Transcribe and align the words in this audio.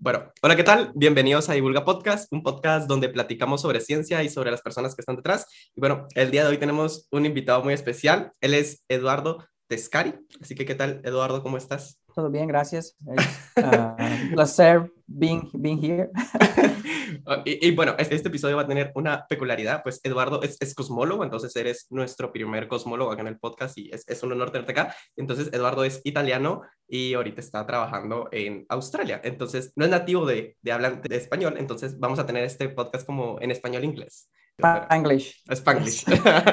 Bueno, 0.00 0.32
hola, 0.42 0.54
¿qué 0.54 0.62
tal? 0.62 0.92
Bienvenidos 0.94 1.48
a 1.48 1.54
Divulga 1.54 1.84
Podcast, 1.84 2.32
un 2.32 2.44
podcast 2.44 2.86
donde 2.86 3.08
platicamos 3.08 3.62
sobre 3.62 3.80
ciencia 3.80 4.22
y 4.22 4.28
sobre 4.28 4.52
las 4.52 4.62
personas 4.62 4.94
que 4.94 5.02
están 5.02 5.16
detrás. 5.16 5.44
Y 5.74 5.80
bueno, 5.80 6.06
el 6.14 6.30
día 6.30 6.44
de 6.44 6.50
hoy 6.50 6.58
tenemos 6.58 7.08
un 7.10 7.26
invitado 7.26 7.64
muy 7.64 7.74
especial. 7.74 8.30
Él 8.40 8.54
es 8.54 8.84
Eduardo 8.88 9.44
Tescari. 9.68 10.14
Así 10.40 10.54
que, 10.54 10.64
¿qué 10.64 10.74
tal, 10.74 11.00
Eduardo? 11.04 11.42
¿Cómo 11.42 11.56
estás? 11.56 12.00
Todo 12.14 12.30
bien, 12.30 12.48
gracias. 12.48 12.96
Uh, 13.04 13.14
placer 14.34 14.90
being, 15.06 15.48
being 15.52 15.78
here. 15.78 16.10
y, 17.44 17.68
y, 17.68 17.76
bueno, 17.76 17.94
este, 17.98 18.14
este, 18.16 18.28
episodio 18.28 18.56
va 18.56 18.62
a 18.62 18.66
tener 18.66 18.90
una 18.94 19.26
peculiaridad, 19.26 19.82
pues 19.82 20.00
Eduardo 20.02 20.42
es, 20.42 20.56
es, 20.60 20.74
cosmólogo, 20.74 21.22
entonces 21.22 21.54
eres 21.54 21.86
nuestro 21.90 22.32
primer 22.32 22.66
cosmólogo 22.66 23.12
acá 23.12 23.20
en 23.20 23.28
el 23.28 23.38
podcast 23.38 23.76
y 23.78 23.90
es, 23.92 24.04
es 24.08 24.22
un 24.22 24.32
honor 24.32 24.50
tenerte 24.50 24.72
acá. 24.72 24.96
Entonces, 25.16 25.50
Eduardo 25.52 25.84
es 25.84 26.00
italiano 26.04 26.62
y 26.88 27.14
ahorita 27.14 27.40
está 27.40 27.64
trabajando 27.66 28.28
en 28.32 28.64
Australia. 28.68 29.20
Entonces, 29.22 29.72
no 29.76 29.84
es 29.84 29.90
nativo 29.90 30.26
de, 30.26 30.56
de 30.62 30.72
hablar 30.72 31.02
de 31.02 31.16
español, 31.16 31.54
entonces 31.58 31.98
vamos 32.00 32.18
a 32.18 32.26
tener 32.26 32.42
este 32.44 32.68
podcast 32.70 33.06
como 33.06 33.38
en 33.40 33.50
español-inglés. 33.50 34.30
Spanglish. 34.58 35.44
Spanglish. 35.48 36.04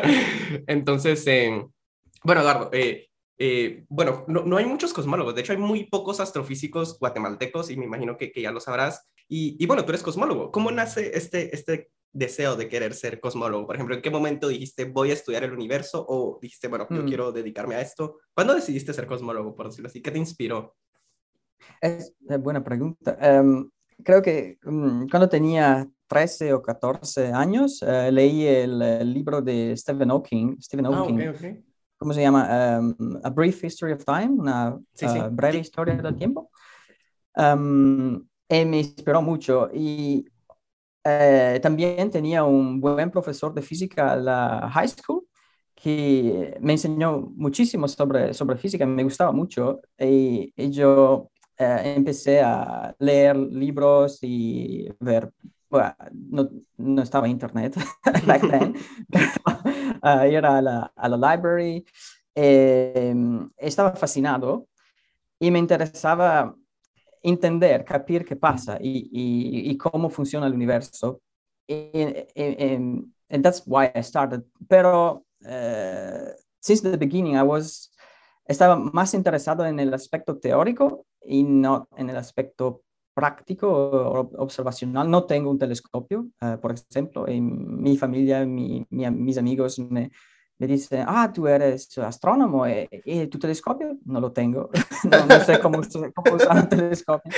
entonces, 0.67 1.25
eh, 1.25 1.65
bueno, 2.23 2.41
Eduardo, 2.41 2.69
eh, 2.71 3.07
eh, 3.37 3.85
bueno, 3.89 4.23
no, 4.27 4.43
no, 4.43 4.57
hay 4.57 4.65
muchos 4.65 4.93
cosmólogos, 4.93 5.35
de 5.35 5.41
hecho 5.41 5.51
hay 5.51 5.57
muy 5.57 5.85
pocos 5.85 6.19
astrofísicos 6.19 6.97
guatemaltecos 6.99 7.69
y 7.69 7.77
me 7.77 7.85
imagino 7.85 8.17
que, 8.17 8.31
que 8.31 8.41
ya 8.41 8.51
lo 8.51 8.59
sabrás. 8.59 9.09
Y, 9.27 9.61
y, 9.61 9.65
bueno, 9.65 9.83
tú 9.83 9.91
eres 9.91 10.03
cosmólogo. 10.03 10.51
¿Cómo 10.51 10.71
nace 10.71 11.17
este, 11.17 11.53
este 11.53 11.89
deseo 12.13 12.55
de 12.55 12.69
querer 12.69 12.93
ser 12.93 13.19
cosmólogo? 13.19 13.65
Por 13.65 13.75
ejemplo, 13.75 13.95
¿en 13.95 14.01
qué 14.01 14.09
momento 14.09 14.47
dijiste 14.47 14.85
voy 14.85 15.09
a 15.09 15.13
estudiar 15.13 15.43
el 15.43 15.51
universo 15.51 16.05
o 16.07 16.39
dijiste, 16.41 16.67
bueno, 16.67 16.87
yo 16.89 17.03
mm. 17.03 17.07
quiero 17.07 17.31
dedicarme 17.31 17.75
a 17.75 17.81
esto? 17.81 18.19
¿Cuándo 18.33 18.53
decidiste 18.53 18.93
ser 18.93 19.07
cosmólogo, 19.07 19.55
por 19.55 19.67
decirlo 19.67 19.87
así? 19.87 20.01
¿Qué 20.01 20.11
te 20.11 20.19
inspiró? 20.19 20.75
Es 21.81 22.13
buena 22.39 22.63
pregunta. 22.63 23.17
Um, 23.41 23.69
creo 24.03 24.21
que 24.21 24.59
um, 24.65 25.07
cuando 25.09 25.27
tenía 25.27 25.87
13 26.07 26.53
o 26.53 26.61
14 26.61 27.33
años, 27.33 27.81
uh, 27.81 28.11
leí 28.11 28.45
el, 28.45 28.81
el, 28.81 29.11
libro 29.11 29.41
de 29.41 29.75
Stephen 29.75 30.09
Hawking. 30.09 30.61
Stephen 30.61 30.85
Hawking. 30.85 31.21
Ah, 31.21 31.31
okay, 31.31 31.49
okay 31.49 31.64
¿cómo 31.97 32.13
se 32.13 32.21
llama? 32.21 32.79
Um, 32.79 33.19
a 33.23 33.29
Brief 33.29 33.63
History 33.63 33.93
of 33.93 34.03
Time, 34.05 34.29
una 34.37 34.77
sí, 34.93 35.07
sí. 35.07 35.19
Uh, 35.19 35.29
breve 35.31 35.59
historia 35.59 35.95
del 35.95 36.15
tiempo. 36.15 36.49
Um, 37.35 38.25
y 38.47 38.65
me 38.65 38.79
inspiró 38.79 39.21
mucho 39.21 39.69
y 39.73 40.25
eh, 41.03 41.59
también 41.61 42.09
tenía 42.09 42.43
un 42.43 42.79
buen 42.79 43.11
profesor 43.11 43.53
de 43.53 43.61
física 43.61 44.13
en 44.13 44.25
la 44.25 44.69
high 44.71 44.87
school 44.87 45.27
que 45.75 46.57
me 46.61 46.73
enseñó 46.73 47.31
muchísimo 47.35 47.87
sobre, 47.87 48.33
sobre 48.33 48.57
física, 48.57 48.85
me 48.85 49.03
gustaba 49.03 49.31
mucho 49.31 49.81
y, 49.99 50.53
y 50.55 50.71
yo 50.71 51.29
eh, 51.57 51.93
empecé 51.97 52.41
a 52.41 52.95
leer 52.99 53.35
libros 53.37 54.19
y 54.21 54.87
ver 54.99 55.31
bueno, 55.69 55.95
no, 56.13 56.49
no, 56.77 57.01
estaba 57.01 57.27
internet 57.27 57.75
back 58.25 58.41
then, 58.49 58.75
uh, 60.05 60.25
ir 60.25 60.45
a 60.45 60.61
la, 60.61 60.93
a 60.95 61.09
la 61.09 61.17
library. 61.17 61.85
Eh, 62.35 63.15
estaba 63.57 63.95
fascinado 63.95 64.67
y 65.39 65.49
me 65.51 65.59
interesaba 65.59 66.53
entender, 67.23 67.83
capir 67.83 68.23
qué 68.25 68.35
pasa 68.35 68.77
y, 68.79 69.09
y, 69.11 69.71
y 69.71 69.77
cómo 69.77 70.09
funciona 70.09 70.47
el 70.47 70.53
universo. 70.53 71.21
And, 71.67 73.11
and 73.29 73.43
that's 73.43 73.63
why 73.65 73.91
I 73.95 74.01
started. 74.01 74.43
Pero 74.69 75.25
uh, 75.43 76.31
since 76.59 76.81
the 76.81 76.97
beginning, 76.97 77.35
I 77.35 77.43
was 77.43 77.91
estaba 78.47 78.75
más 78.75 79.13
interesado 79.13 79.65
en 79.65 79.79
el 79.79 79.93
aspecto 79.93 80.37
teórico 80.37 81.05
y 81.21 81.43
no 81.43 81.87
en 81.97 82.09
el 82.09 82.17
aspecto 82.17 82.83
práctico 83.15 84.29
observacional. 84.37 85.09
No 85.09 85.23
tengo 85.23 85.49
un 85.49 85.57
telescopio, 85.57 86.27
uh, 86.41 86.59
por 86.59 86.73
ejemplo, 86.73 87.27
en 87.27 87.81
mi 87.81 87.97
familia, 87.97 88.45
mi, 88.45 88.85
mi, 88.89 89.09
mis 89.09 89.37
amigos 89.37 89.79
me, 89.79 90.11
me 90.59 90.67
dicen, 90.67 91.05
ah, 91.07 91.31
tú 91.33 91.47
eres 91.47 91.97
astrónomo, 91.97 92.67
¿y, 92.67 92.87
¿y 93.05 93.27
tu 93.27 93.39
telescopio? 93.39 93.97
No 94.03 94.19
lo 94.19 94.33
tengo, 94.33 94.69
no, 95.09 95.25
no, 95.25 95.39
sé 95.39 95.59
cómo, 95.59 95.81
cómo 96.13 96.35
usar 96.35 96.57
un 96.57 96.69
telescopio. 96.69 97.31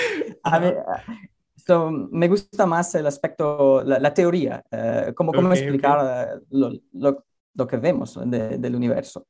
A 0.44 0.59
mí, 0.59 0.74
so, 1.56 1.91
me 1.91 2.28
gusta 2.28 2.66
más 2.66 2.96
el 2.96 3.06
aspecto, 3.06 3.84
la, 3.84 4.00
la 4.00 4.13
teoría, 4.13 4.63
uh, 4.72 5.13
cómo, 5.13 5.31
cómo 5.31 5.50
okay, 5.50 5.62
explicar 5.62 6.00
okay. 6.00 6.47
Lo, 6.50 6.72
lo, 6.94 7.23
lo, 7.53 7.68
que 7.68 7.78
vemos 7.78 8.19
de, 8.25 8.57
del 8.57 8.75
universo. 8.75 9.28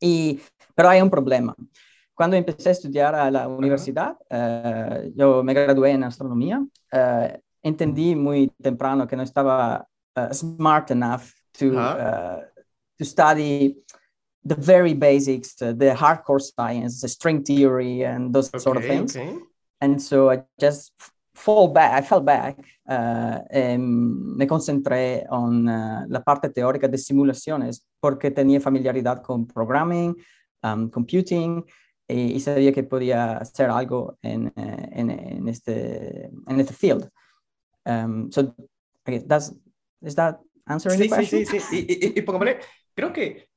Y, 0.00 0.40
pero 0.74 0.88
hay 0.88 1.00
un 1.00 1.10
problema 1.10 1.54
cuando 2.16 2.36
empecé 2.36 2.70
a 2.70 2.72
estudiar 2.72 3.14
a 3.14 3.30
la 3.30 3.46
universidad, 3.46 4.16
uh, 4.30 5.12
yo 5.14 5.42
me 5.44 5.52
gradué 5.52 5.90
en 5.90 6.02
astronomía, 6.02 6.58
uh, 6.60 7.38
entendí 7.62 8.16
muy 8.16 8.50
temprano 8.62 9.06
que 9.06 9.16
no 9.16 9.22
estaba 9.22 9.86
uh, 10.16 10.32
smart 10.32 10.90
enough 10.90 11.30
to, 11.52 11.72
to 12.98 13.04
study 13.04 13.76
the 14.44 14.54
very 14.54 14.94
basics, 14.94 15.54
the 15.56 15.94
hardcore 15.94 16.40
science, 16.40 17.02
the 17.02 17.08
string 17.08 17.42
theory, 17.42 18.02
and 18.02 18.32
those 18.32 18.48
okay, 18.48 18.62
sort 18.62 18.76
of 18.78 18.84
things. 18.84 19.14
Okay. 19.14 19.36
And 19.82 20.00
so 20.00 20.30
I 20.30 20.42
just 20.58 20.92
fall 21.34 21.68
back, 21.68 21.92
I 21.92 22.06
fell 22.06 22.20
back, 22.20 22.56
me 22.88 24.46
concentré 24.46 25.26
en 25.30 25.66
la 26.08 26.20
parte 26.20 26.48
teórica 26.48 26.88
de 26.88 26.96
simulaciones 26.96 27.84
porque 28.00 28.30
tenía 28.30 28.60
familiaridad 28.60 29.22
con 29.22 29.46
programming, 29.46 30.14
um, 30.62 30.88
computing, 30.88 31.62
y, 32.08 32.32
y, 32.32 32.40
sabía 32.40 32.72
que 32.72 32.84
podía 32.84 33.36
hacer 33.38 33.68
algo 33.70 34.18
en, 34.22 34.48
eh, 34.56 34.88
en, 34.92 35.10
en 35.10 35.48
este, 35.48 36.26
en 36.46 36.60
este 36.60 36.72
field. 36.72 37.10
Um, 37.84 38.30
so, 38.30 38.54
okay, 39.02 39.20
that's, 39.26 39.52
is 40.02 40.14
that 40.14 40.38
answering 40.66 40.98
sí, 41.00 41.08
the 41.08 41.16
question? 41.16 41.46
Sí, 41.46 41.60
sí, 41.60 41.60
sí. 41.60 41.86
Y, 41.88 42.06
y, 42.06 42.18
y 42.18 42.22
pongámosle, 42.22 42.60
creo 42.94 43.12
que, 43.12 43.48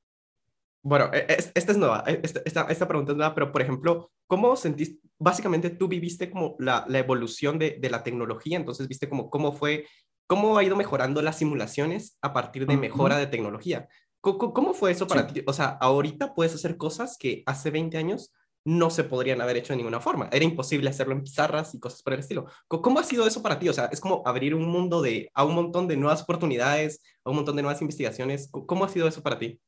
bueno, 0.82 1.12
e, 1.14 1.26
es, 1.30 1.52
esta 1.54 1.72
es 1.72 1.78
nueva, 1.78 2.04
e, 2.08 2.22
esta, 2.24 2.64
esta, 2.64 2.88
pregunta 2.88 3.12
es 3.12 3.18
nueva, 3.18 3.36
pero 3.36 3.52
por 3.52 3.62
ejemplo, 3.62 4.12
¿cómo 4.28 4.56
sentiste, 4.56 5.00
básicamente 5.20 5.70
tú 5.70 5.88
viviste 5.88 6.32
como 6.32 6.56
la, 6.60 6.86
la 6.88 7.00
evolución 7.00 7.60
de, 7.60 7.78
de, 7.80 7.90
la 7.90 8.04
tecnología, 8.04 8.58
entonces 8.58 8.88
viste 8.88 9.10
como 9.10 9.30
cómo 9.30 9.52
fue, 9.52 9.86
cómo 10.28 10.58
ha 10.58 10.64
ido 10.64 10.76
mejorando 10.76 11.22
las 11.22 11.38
simulaciones 11.38 12.18
a 12.22 12.34
partir 12.34 12.66
de 12.66 12.78
mejora 12.78 13.18
de 13.18 13.28
tecnología? 13.28 13.88
¿Cómo, 14.22 14.54
¿Cómo, 14.54 14.74
fue 14.74 14.92
eso 14.92 15.08
para 15.08 15.28
sí. 15.28 15.36
ti? 15.36 15.44
O 15.48 15.54
sea, 15.54 15.78
ahorita 15.82 16.34
puedes 16.34 16.54
hacer 16.54 16.78
cosas 16.78 17.18
que 17.18 17.44
hace 17.46 17.72
20 17.72 17.98
años 17.98 18.34
no 18.66 18.90
se 18.90 19.04
podrían 19.04 19.42
haber 19.42 19.58
hecho 19.58 19.74
de 19.74 19.78
ninguna 19.78 20.00
forma. 20.00 20.30
Era 20.32 20.46
imposible 20.46 20.90
hacerlo 20.90 21.14
en 21.14 21.24
pizarras 21.24 21.74
y 21.74 21.80
cosas 21.80 22.02
por 22.04 22.14
el 22.14 22.20
estilo. 22.20 22.46
¿Cómo 22.68 23.00
ha 23.00 23.04
sido 23.04 23.26
eso 23.26 23.42
para 23.42 23.58
ti? 23.58 23.70
O 23.70 23.74
sea, 23.74 23.86
es 23.86 24.00
como 24.00 24.22
abrir 24.26 24.54
un 24.54 24.68
mundo 24.68 25.02
de, 25.02 25.30
a 25.34 25.44
un 25.46 25.56
montón 25.56 25.88
de 25.88 25.98
nuevas 25.98 26.22
oportunidades, 26.22 27.02
a 27.24 27.30
un 27.30 27.38
montón 27.38 27.56
de 27.56 27.62
nuevas 27.62 27.82
investigaciones. 27.82 28.50
¿Cómo 28.52 28.86
ha 28.86 28.90
sido 28.90 29.08
eso 29.08 29.24
para 29.24 29.40
ti? 29.40 29.60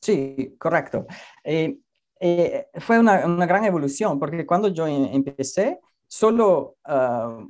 Sí, 0.00 0.54
correcto. 0.58 1.06
Eh, 1.42 1.78
eh, 2.20 2.68
fue 2.80 2.98
una, 2.98 3.26
una, 3.26 3.46
gran 3.46 3.64
evolución 3.64 4.18
porque 4.18 4.46
cuando 4.46 4.68
yo 4.68 4.86
empecé, 4.86 5.80
solo 6.06 6.76
uh, 6.86 7.46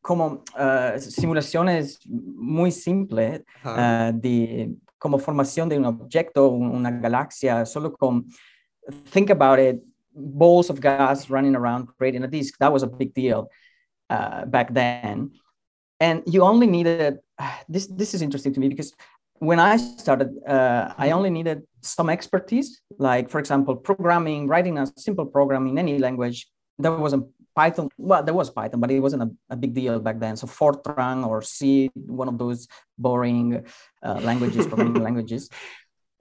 como 0.00 0.44
uh, 0.58 0.98
simulaciones 0.98 2.00
muy 2.06 2.72
simples 2.72 3.42
uh, 3.64 4.10
de 4.12 4.74
como 4.98 5.18
formación 5.18 5.68
de 5.68 5.78
un 5.78 5.84
objeto, 5.84 6.48
una 6.48 6.90
galaxia, 6.90 7.64
solo 7.64 7.92
con 7.94 8.26
think 9.06 9.30
about 9.30 9.58
it 9.58 9.80
balls 10.14 10.70
of 10.70 10.80
gas 10.80 11.30
running 11.30 11.54
around 11.54 11.86
creating 11.96 12.24
a 12.24 12.28
disk 12.28 12.58
that 12.58 12.72
was 12.72 12.82
a 12.82 12.86
big 12.86 13.14
deal 13.14 13.48
uh, 14.10 14.44
back 14.46 14.72
then. 14.72 15.32
And 16.00 16.22
you 16.26 16.42
only 16.42 16.66
needed 16.66 17.18
this 17.68 17.86
this 17.86 18.14
is 18.14 18.22
interesting 18.22 18.52
to 18.54 18.60
me 18.60 18.68
because 18.68 18.92
when 19.40 19.60
i 19.60 19.76
started 19.76 20.30
uh, 20.48 20.92
i 20.98 21.12
only 21.12 21.30
needed 21.30 21.62
some 21.80 22.10
expertise 22.10 22.80
like 22.98 23.30
for 23.30 23.38
example 23.38 23.76
programming 23.76 24.48
writing 24.48 24.78
a 24.78 24.86
simple 24.96 25.26
program 25.26 25.66
in 25.66 25.78
any 25.78 25.98
language. 25.98 26.48
There 26.80 26.92
wasn't 26.92 27.26
python. 27.54 27.88
Well 27.98 28.22
there 28.22 28.34
was 28.34 28.50
python 28.50 28.80
but 28.80 28.90
it 28.90 29.00
wasn't 29.00 29.22
a, 29.22 29.30
a 29.50 29.56
big 29.56 29.74
deal 29.74 30.00
back 30.00 30.18
then. 30.18 30.36
So 30.36 30.46
fortran 30.46 31.26
or 31.26 31.42
c 31.42 31.90
one 31.94 32.28
of 32.28 32.38
those 32.38 32.66
boring 32.96 33.64
uh, 34.02 34.20
languages 34.22 34.66
programming 34.66 35.02
languages 35.08 35.50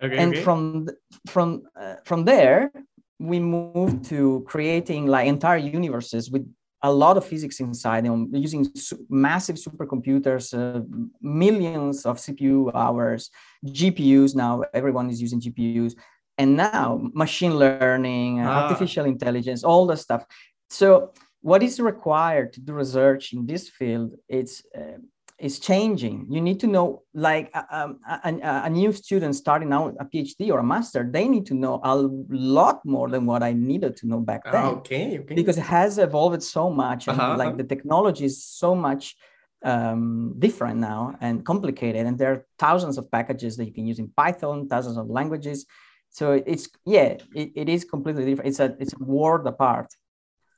Okay, 0.02 0.18
and 0.18 0.34
okay. 0.34 0.44
from 0.44 0.88
from 1.28 1.64
uh, 1.76 1.96
from 2.06 2.26
there 2.26 2.72
we 3.20 3.40
moved 3.40 4.06
to 4.06 4.46
creating 4.48 5.08
like 5.08 5.28
entire 5.28 5.58
universes 5.58 6.30
with 6.30 6.46
a 6.84 6.92
lot 6.92 7.18
of 7.18 7.26
physics 7.26 7.60
inside 7.60 8.06
them 8.06 8.30
using 8.32 8.64
su- 8.76 9.04
massive 9.10 9.56
supercomputers 9.56 10.54
uh, 10.54 10.82
millions 11.22 12.06
of 12.06 12.18
cpu 12.18 12.72
hours 12.76 13.32
gpus 13.66 14.36
now 14.36 14.64
everyone 14.74 15.10
is 15.10 15.20
using 15.20 15.42
gpus 15.42 15.96
and 16.38 16.56
now 16.56 17.02
machine 17.14 17.56
learning 17.58 18.40
ah. 18.40 18.66
artificial 18.66 19.06
intelligence 19.06 19.64
all 19.64 19.88
the 19.88 19.98
stuff 19.98 20.24
so 20.70 21.12
what 21.42 21.64
is 21.64 21.80
required 21.80 22.54
to 22.54 22.60
do 22.60 22.74
research 22.74 23.34
in 23.34 23.48
this 23.48 23.68
field 23.70 24.14
it's 24.30 24.62
uh, 24.78 25.00
is 25.39 25.60
changing. 25.60 26.25
You 26.30 26.42
need 26.42 26.60
to 26.62 26.68
know, 26.68 27.04
like 27.13 27.51
a, 27.54 27.63
um, 27.69 28.00
a, 28.10 28.34
a, 28.34 28.62
a, 28.66 28.69
new 28.69 28.92
student 28.92 29.36
starting 29.36 29.72
out 29.72 29.95
a 30.00 30.06
PhD 30.06 30.51
or 30.51 30.60
a 30.60 30.63
master, 30.63 31.07
they 31.10 31.28
need 31.28 31.45
to 31.48 31.54
know 31.54 31.80
a 31.84 31.95
lot 31.95 32.84
more 32.86 33.07
than 33.10 33.25
what 33.25 33.44
I 33.44 33.54
needed 33.54 33.98
to 33.98 34.07
know 34.07 34.19
back 34.19 34.44
then. 34.45 34.66
okay, 34.66 35.19
okay. 35.19 35.36
Because 35.36 35.57
it 35.57 35.66
has 35.66 36.00
evolved 36.00 36.42
so 36.42 36.69
much, 36.72 37.07
and 37.07 37.19
uh-huh, 37.19 37.38
like 37.38 37.50
uh-huh. 37.50 37.57
the 37.57 37.63
technology 37.66 38.25
is 38.25 38.44
so 38.44 38.74
much 38.74 39.16
um, 39.63 40.34
different 40.39 40.80
now 40.80 41.16
and 41.22 41.45
complicated, 41.45 42.06
and 42.07 42.18
there 42.18 42.31
are 42.31 42.45
thousands 42.57 42.98
of 42.98 43.12
packages 43.12 43.57
that 43.57 43.66
you 43.66 43.74
can 43.74 43.86
use 43.86 44.00
in 44.00 44.07
Python, 44.18 44.68
thousands 44.68 44.98
of 44.98 45.07
languages. 45.07 45.66
So 46.10 46.31
it's 46.31 46.68
yeah, 46.86 47.18
it, 47.36 47.51
it 47.56 47.69
is 47.69 47.86
completely 47.86 48.25
different. 48.25 48.50
It's 48.50 48.60
a 48.60 48.75
it's 48.80 48.94
a 48.94 49.04
world 49.04 49.45
apart. 49.45 49.88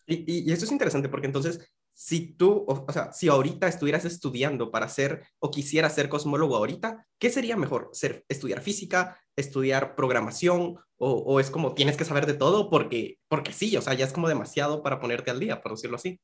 Y, 0.08 0.26
y, 0.28 0.52
eso 0.52 0.66
es 0.66 0.72
interesante 0.72 1.08
porque 1.08 1.28
entonces 1.28 1.60
si 2.02 2.28
tú, 2.32 2.64
o, 2.66 2.86
o, 2.88 2.92
sea, 2.94 3.12
si 3.12 3.28
ahorita 3.28 3.68
estuvieras 3.68 4.06
estudiando 4.06 4.72
para 4.72 4.88
ser 4.88 5.26
o 5.38 5.52
quisieras 5.52 5.96
ser 5.96 6.08
cosmólogo 6.08 6.56
ahorita, 6.56 7.06
¿qué 7.20 7.30
sería 7.30 7.58
mejor? 7.58 7.90
¿Ser, 7.92 8.24
¿Estudiar 8.30 8.62
física, 8.62 9.20
estudiar 9.36 9.96
programación 9.96 10.78
o, 10.96 11.12
o, 11.12 11.42
es 11.42 11.52
como 11.52 11.74
tienes 11.74 11.98
que 11.98 12.06
saber 12.06 12.26
de 12.26 12.36
todo 12.36 12.70
porque, 12.70 13.18
porque 13.28 13.52
sí, 13.52 13.76
o 13.76 13.82
sea, 13.82 13.96
ya 13.96 14.06
es 14.06 14.14
como 14.14 14.30
demasiado 14.30 14.82
para 14.82 15.02
ponerte 15.02 15.30
al 15.30 15.42
día, 15.42 15.62
por 15.62 15.74
decirlo 15.74 15.98
así? 15.98 16.22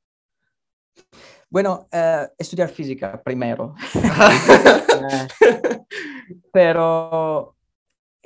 Bueno, 1.49 1.89
uh, 1.91 2.25
estudiar 2.37 2.69
física 2.69 3.21
primero. 3.21 3.75
pero 6.53 7.57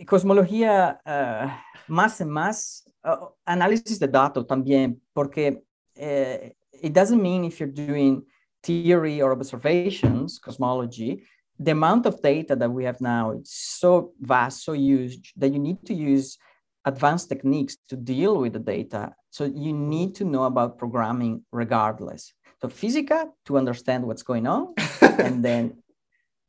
cosmología 0.06 1.02
uh, 1.04 1.92
más 1.92 2.22
y 2.22 2.26
más, 2.26 2.88
uh, 3.04 3.34
análisis 3.44 3.98
de 3.98 4.08
datos 4.08 4.46
también, 4.46 5.02
porque 5.14 5.64
eh, 5.96 6.54
it 6.82 6.94
doesn't 6.94 7.22
mean 7.22 7.44
if 7.44 7.60
you're 7.60 7.70
doing 7.70 8.24
theory 8.64 9.22
or 9.22 9.32
observations, 9.32 10.40
cosmology, 10.40 11.24
the 11.60 11.72
amount 11.72 12.06
of 12.06 12.22
data 12.22 12.56
that 12.56 12.72
we 12.72 12.86
have 12.86 13.02
now 13.02 13.32
is 13.32 13.52
so 13.52 14.14
vast, 14.20 14.64
so 14.64 14.74
huge 14.74 15.34
that 15.36 15.52
you 15.52 15.60
need 15.60 15.86
to 15.86 15.94
use 15.94 16.38
advanced 16.86 17.28
techniques 17.30 17.78
to 17.90 17.98
deal 17.98 18.38
with 18.38 18.54
the 18.54 18.60
data. 18.60 19.14
So 19.30 19.44
you 19.44 19.74
need 19.74 20.16
to 20.16 20.26
know 20.26 20.46
about 20.46 20.78
programming 20.78 21.44
regardless. 21.52 22.34
So 22.62 22.70
physica 22.70 23.28
to 23.46 23.58
understand 23.58 24.06
what's 24.06 24.24
going 24.24 24.48
on, 24.48 24.74
and 25.02 25.44
then 25.44 25.84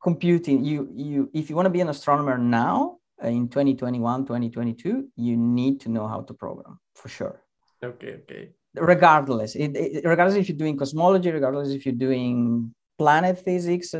computing. 0.02 0.64
You 0.64 0.88
you 0.94 1.30
if 1.34 1.50
you 1.50 1.56
want 1.56 1.66
to 1.66 1.70
be 1.70 1.80
an 1.80 1.88
astronomer 1.88 2.38
now 2.38 2.98
uh, 3.22 3.28
in 3.28 3.48
2021, 3.48 4.26
2022, 4.26 5.08
you 5.16 5.36
need 5.36 5.80
to 5.82 5.88
know 5.88 6.08
how 6.08 6.22
to 6.22 6.34
program 6.34 6.80
for 6.94 7.08
sure. 7.08 7.42
Okay, 7.82 8.14
okay 8.22 8.50
regardless 8.74 9.56
it, 9.56 9.76
it, 9.76 10.04
regardless 10.04 10.36
if 10.36 10.48
you're 10.48 10.56
doing 10.56 10.76
cosmology 10.76 11.30
regardless 11.30 11.70
if 11.70 11.84
you're 11.84 11.94
doing 11.94 12.72
planet 12.98 13.38
physics 13.38 13.94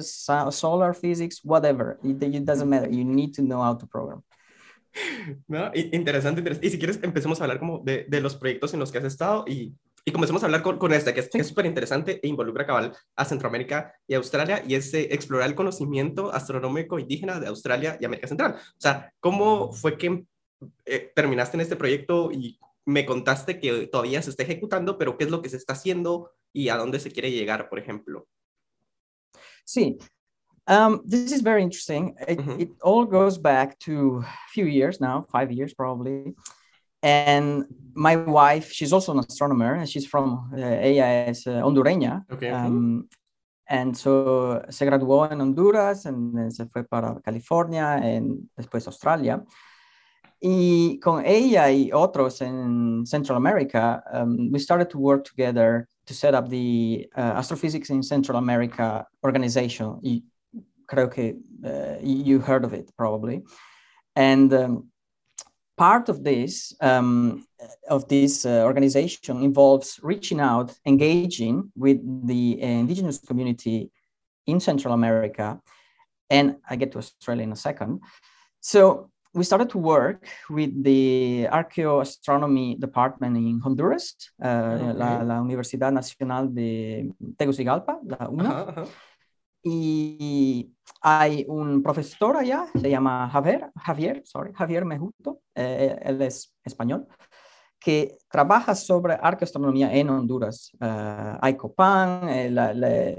solar 0.50 0.92
physics 0.92 1.40
whatever 1.42 1.98
it, 2.04 2.22
it 2.22 2.44
doesn't 2.44 2.68
matter. 2.68 2.88
You 2.90 3.04
need 3.04 3.34
to 3.34 3.42
know 3.42 3.62
how 3.62 3.74
to 3.74 3.86
program. 3.86 4.22
No, 5.48 5.70
interesante, 5.74 6.40
interesante, 6.40 6.66
Y 6.66 6.70
si 6.70 6.78
quieres, 6.78 6.98
empecemos 7.02 7.40
a 7.40 7.44
hablar 7.44 7.58
como 7.58 7.78
de, 7.78 8.06
de, 8.08 8.20
los 8.20 8.36
proyectos 8.36 8.74
en 8.74 8.80
los 8.80 8.90
que 8.90 8.98
has 8.98 9.04
estado 9.04 9.44
y, 9.46 9.72
y 10.04 10.12
comencemos 10.12 10.42
a 10.42 10.46
hablar 10.46 10.62
con, 10.62 10.78
con 10.78 10.92
este, 10.92 11.14
que 11.14 11.20
es 11.32 11.46
súper 11.46 11.66
interesante 11.66 12.20
e 12.22 12.28
involucra 12.28 12.66
cabal 12.66 12.92
a 13.16 13.24
Centroamérica 13.24 13.94
y 14.06 14.14
Australia, 14.14 14.62
y 14.66 14.74
es 14.74 14.92
eh, 14.94 15.08
explorar 15.12 15.48
el 15.48 15.54
conocimiento 15.54 16.32
astronómico 16.32 16.98
indígena 16.98 17.38
de 17.38 17.46
Australia 17.46 17.96
y 18.00 18.04
América 18.04 18.28
Central. 18.28 18.56
O 18.56 18.80
sea, 18.80 19.12
¿cómo 19.20 19.72
fue 19.72 19.96
que 19.96 20.24
eh, 20.84 21.12
terminaste 21.14 21.56
en 21.56 21.60
este 21.62 21.76
proyecto 21.76 22.30
y 22.32 22.58
me 22.90 23.06
contaste 23.06 23.60
que 23.60 23.86
todavía 23.86 24.20
se 24.22 24.30
está 24.30 24.42
ejecutando, 24.42 24.98
pero 24.98 25.16
¿qué 25.16 25.24
es 25.24 25.30
lo 25.30 25.40
que 25.42 25.48
se 25.48 25.56
está 25.56 25.74
haciendo 25.74 26.32
y 26.52 26.68
a 26.68 26.76
dónde 26.76 27.00
se 27.00 27.10
quiere 27.10 27.30
llegar, 27.30 27.68
por 27.68 27.78
ejemplo? 27.78 28.26
Sí, 29.64 29.98
um, 30.66 31.00
this 31.08 31.32
is 31.32 31.42
very 31.42 31.62
interesting. 31.62 32.14
It, 32.26 32.38
mm 32.38 32.44
-hmm. 32.44 32.60
it, 32.60 32.70
all 32.82 33.06
goes 33.06 33.38
back 33.38 33.78
to 33.86 34.20
a 34.22 34.48
few 34.52 34.66
years 34.66 35.00
now, 35.00 35.26
five 35.30 35.52
years 35.52 35.74
probably. 35.74 36.34
And 37.02 37.64
my 37.94 38.16
wife, 38.16 38.70
she's 38.72 38.92
also 38.92 39.12
an 39.12 39.20
astronomer, 39.20 39.74
and 39.74 39.88
she's 39.88 40.06
from, 40.06 40.50
uh, 40.52 40.86
ella 40.88 41.26
es 41.26 41.46
uh, 41.46 41.62
hondureña. 41.64 42.24
Okay. 42.30 42.52
Um, 42.52 43.08
and 43.66 43.96
so 43.96 44.60
se 44.68 44.84
graduó 44.84 45.30
en 45.30 45.40
Honduras, 45.40 46.06
and 46.06 46.50
se 46.52 46.66
fue 46.66 46.84
para 46.84 47.20
California, 47.22 48.00
y 48.02 48.20
después 48.56 48.86
Australia. 48.86 49.42
Y 50.42 50.98
con 51.02 51.24
ella 51.26 51.70
y 51.70 51.90
otros 51.92 52.40
en 52.40 53.04
Central 53.04 53.36
America, 53.36 54.02
um, 54.12 54.50
we 54.50 54.58
started 54.58 54.88
to 54.88 54.98
work 54.98 55.24
together 55.24 55.86
to 56.06 56.14
set 56.14 56.34
up 56.34 56.48
the 56.48 57.08
uh, 57.16 57.34
Astrophysics 57.36 57.90
in 57.90 58.02
Central 58.02 58.38
America 58.38 59.06
organization. 59.22 59.98
Y 60.02 60.22
creo 60.86 61.10
que 61.10 61.36
uh, 61.64 61.98
you 62.02 62.40
heard 62.40 62.64
of 62.64 62.72
it 62.72 62.90
probably. 62.96 63.42
And 64.16 64.52
um, 64.54 64.88
part 65.76 66.08
of 66.08 66.24
this 66.24 66.74
um, 66.80 67.46
of 67.88 68.08
this 68.08 68.46
uh, 68.46 68.62
organization 68.64 69.42
involves 69.42 70.00
reaching 70.02 70.40
out, 70.40 70.72
engaging 70.86 71.70
with 71.76 71.98
the 72.26 72.60
indigenous 72.60 73.18
community 73.18 73.90
in 74.46 74.58
Central 74.58 74.94
America, 74.94 75.60
and 76.30 76.56
I 76.68 76.76
get 76.76 76.92
to 76.92 76.98
Australia 76.98 77.44
in 77.44 77.52
a 77.52 77.56
second. 77.56 78.00
So 78.60 79.09
we 79.32 79.44
started 79.44 79.68
to 79.70 79.78
work 79.78 80.26
with 80.48 80.82
the 80.82 81.46
Archaeoastronomy 81.50 82.78
Department 82.78 83.36
in 83.36 83.60
Honduras, 83.60 84.14
uh, 84.42 84.46
okay. 84.46 84.92
la, 84.92 85.22
la, 85.22 85.40
Universidad 85.40 85.92
Nacional 85.92 86.52
de 86.52 87.12
Tegucigalpa, 87.36 88.00
la 88.04 88.28
UNA. 88.28 88.86
Y 89.62 90.72
hay 91.02 91.44
un 91.48 91.82
profesor 91.82 92.36
allá, 92.36 92.66
se 92.74 92.88
llama 92.90 93.28
Javier, 93.28 93.70
Javier, 93.76 94.22
sorry, 94.24 94.52
Javier 94.54 94.84
Mejuto, 94.84 95.40
eh, 95.54 95.98
él 96.02 96.22
es 96.22 96.54
español, 96.64 97.06
que 97.78 98.16
trabaja 98.30 98.74
sobre 98.74 99.18
arqueoastronomía 99.20 99.92
en 99.94 100.08
Honduras. 100.08 100.70
Uh, 100.80 101.38
hay 101.40 101.56
Copán, 101.56 102.28
eh, 102.28 102.50
la, 102.50 102.72
la, 102.72 103.14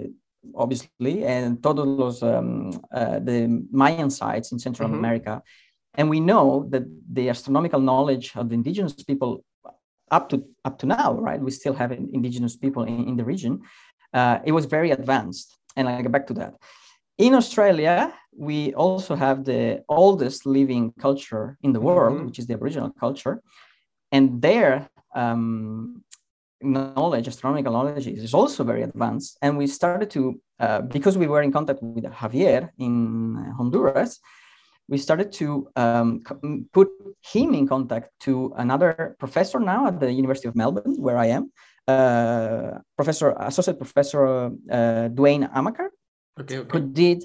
obviously, 0.54 1.24
en 1.24 1.62
todos 1.62 1.88
los 1.88 2.22
um, 2.22 2.70
uh, 2.70 3.20
the 3.24 3.48
Mayan 3.72 4.10
sites 4.10 4.52
in 4.52 4.60
Central 4.60 4.90
uh 4.90 4.94
-huh. 4.94 4.98
America. 4.98 5.44
And 5.96 6.10
we 6.10 6.20
know 6.20 6.68
that 6.70 6.84
the 7.12 7.30
astronomical 7.30 7.80
knowledge 7.80 8.32
of 8.36 8.50
the 8.50 8.56
indigenous 8.56 8.94
people 8.94 9.44
up 10.10 10.30
to 10.30 10.44
up 10.66 10.78
to 10.80 10.86
now, 10.86 11.14
right? 11.14 11.42
We 11.42 11.52
still 11.52 11.74
have 11.74 11.92
indigenous 11.92 12.56
people 12.56 12.84
in, 12.84 13.08
in 13.10 13.16
the 13.18 13.26
region. 13.26 13.62
Uh, 14.14 14.40
it 14.44 14.52
was 14.52 14.66
very 14.66 14.92
advanced, 14.92 15.58
and 15.76 15.88
I'll 15.88 16.02
get 16.02 16.12
back 16.12 16.28
to 16.28 16.34
that. 16.36 16.54
In 17.18 17.34
Australia, 17.34 18.14
we 18.36 18.74
also 18.74 19.16
have 19.16 19.46
the 19.46 19.84
oldest 19.88 20.46
living 20.46 20.94
culture 21.00 21.58
in 21.62 21.72
the 21.74 21.80
world, 21.80 22.18
mm-hmm. 22.18 22.26
which 22.28 22.40
is 22.40 22.48
the 22.48 22.54
Aboriginal 22.54 22.92
culture, 23.00 23.42
and 24.12 24.42
their 24.42 24.90
um, 25.16 26.04
knowledge, 26.62 27.28
astronomical 27.28 27.74
knowledge, 27.74 28.08
is 28.08 28.34
also 28.34 28.64
very 28.64 28.84
advanced. 28.84 29.38
And 29.42 29.58
we 29.58 29.68
started 29.68 30.10
to, 30.12 30.42
uh, 30.60 30.82
because 30.82 31.18
we 31.18 31.28
were 31.28 31.42
in 31.42 31.52
contact 31.52 31.82
with 31.82 32.06
Javier 32.06 32.70
in 32.78 33.54
Honduras, 33.58 34.20
we 34.92 34.98
started 34.98 35.32
to 35.32 35.72
um, 35.78 36.22
put 36.74 36.90
him 37.24 37.54
in 37.54 37.66
contact 37.66 38.12
to 38.20 38.54
another 38.58 39.16
professor 39.18 39.60
now 39.60 39.88
at 39.88 40.00
the 40.02 40.12
University 40.12 40.50
of 40.50 40.56
Melbourne, 40.56 40.96
where 41.00 41.18
I 41.18 41.28
am, 41.28 41.52
uh, 41.88 42.80
Professor 42.98 43.34
Associate 43.40 43.78
Professor 43.78 44.52
uh, 44.70 45.08
Duane 45.08 45.48
Hamacher, 45.48 45.88
okay, 46.40 46.58
okay. 46.60 46.70
who 46.72 46.80
did. 46.92 47.24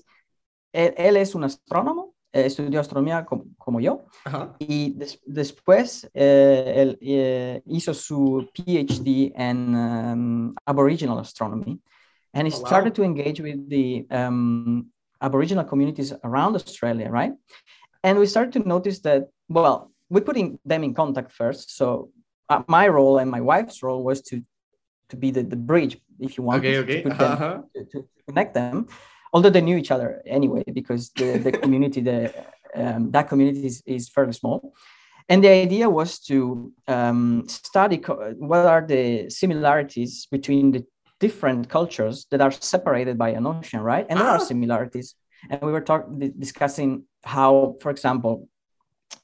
Él, 0.72 0.94
él, 0.96 1.16
es 1.16 1.34
un 1.34 1.42
astrónomo, 1.42 2.12
eh, 2.32 2.46
estudió 2.46 2.80
astronomía 2.80 3.24
como, 3.24 3.46
como 3.56 3.80
yo, 3.80 4.04
uh-huh. 4.26 4.54
y 4.58 4.92
des, 4.94 5.18
después 5.26 6.08
eh, 6.12 6.74
él 6.76 6.98
eh, 7.00 7.62
hizo 7.66 7.94
su 7.94 8.46
PhD 8.54 9.32
in 9.34 9.74
um, 9.74 10.54
Aboriginal 10.66 11.18
astronomy, 11.18 11.80
and 12.34 12.46
he 12.46 12.52
oh, 12.52 12.58
started 12.58 12.90
wow. 12.90 12.96
to 12.96 13.04
engage 13.04 13.40
with 13.40 13.68
the 13.70 14.06
um, 14.10 14.92
Aboriginal 15.20 15.64
communities 15.64 16.12
around 16.24 16.54
Australia, 16.54 17.08
right? 17.08 17.32
And 18.02 18.18
we 18.18 18.26
started 18.26 18.52
to 18.54 18.68
notice 18.68 19.00
that, 19.00 19.28
well, 19.48 19.90
we 20.08 20.20
put 20.20 20.26
putting 20.26 20.58
them 20.64 20.84
in 20.84 20.94
contact 20.94 21.32
first. 21.32 21.76
So 21.76 22.10
uh, 22.48 22.62
my 22.68 22.86
role 22.88 23.18
and 23.18 23.30
my 23.30 23.40
wife's 23.40 23.82
role 23.82 24.04
was 24.04 24.20
to 24.22 24.42
to 25.08 25.16
be 25.16 25.30
the, 25.30 25.42
the 25.42 25.56
bridge, 25.56 25.98
if 26.18 26.36
you 26.36 26.42
want, 26.42 26.64
okay, 26.64 26.78
okay. 26.78 27.02
To, 27.04 27.10
uh-huh. 27.10 27.36
them, 27.38 27.64
to, 27.74 27.84
to, 27.92 28.08
connect 28.26 28.54
them. 28.54 28.88
Although 29.32 29.50
they 29.50 29.60
knew 29.60 29.76
each 29.76 29.92
other 29.92 30.20
anyway, 30.26 30.64
because 30.72 31.10
the, 31.10 31.38
the 31.38 31.52
community, 31.62 32.00
the 32.00 32.34
um, 32.74 33.10
that 33.12 33.28
community 33.28 33.66
is, 33.66 33.82
is 33.86 34.08
fairly 34.08 34.32
small. 34.32 34.74
And 35.28 35.42
the 35.42 35.48
idea 35.48 35.88
was 35.90 36.18
to 36.20 36.72
um, 36.86 37.44
study 37.48 37.98
co- 37.98 38.34
what 38.38 38.66
are 38.66 38.86
the 38.86 39.28
similarities 39.30 40.26
between 40.30 40.72
the 40.72 40.84
different 41.20 41.68
cultures 41.68 42.26
that 42.30 42.40
are 42.40 42.50
separated 42.50 43.16
by 43.18 43.30
an 43.30 43.46
ocean, 43.46 43.80
right? 43.80 44.06
And 44.08 44.18
there 44.18 44.26
are 44.26 44.36
ah. 44.36 44.44
similarities. 44.44 45.14
And 45.50 45.60
we 45.62 45.72
were 45.72 45.80
talking, 45.80 46.18
discussing 46.38 47.04
how, 47.24 47.76
for 47.80 47.90
example, 47.90 48.48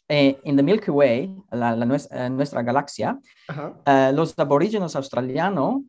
eh, 0.08 0.34
in 0.44 0.56
the 0.56 0.62
Milky 0.62 0.90
Way, 0.90 1.34
la, 1.52 1.70
la 1.70 1.84
nuestra, 1.84 2.16
eh, 2.16 2.28
nuestra 2.28 2.62
galaxia, 2.62 3.18
uh-huh. 3.48 3.72
uh, 3.86 4.12
los 4.14 4.34
aborígenes 4.34 4.96
australianos, 4.96 5.82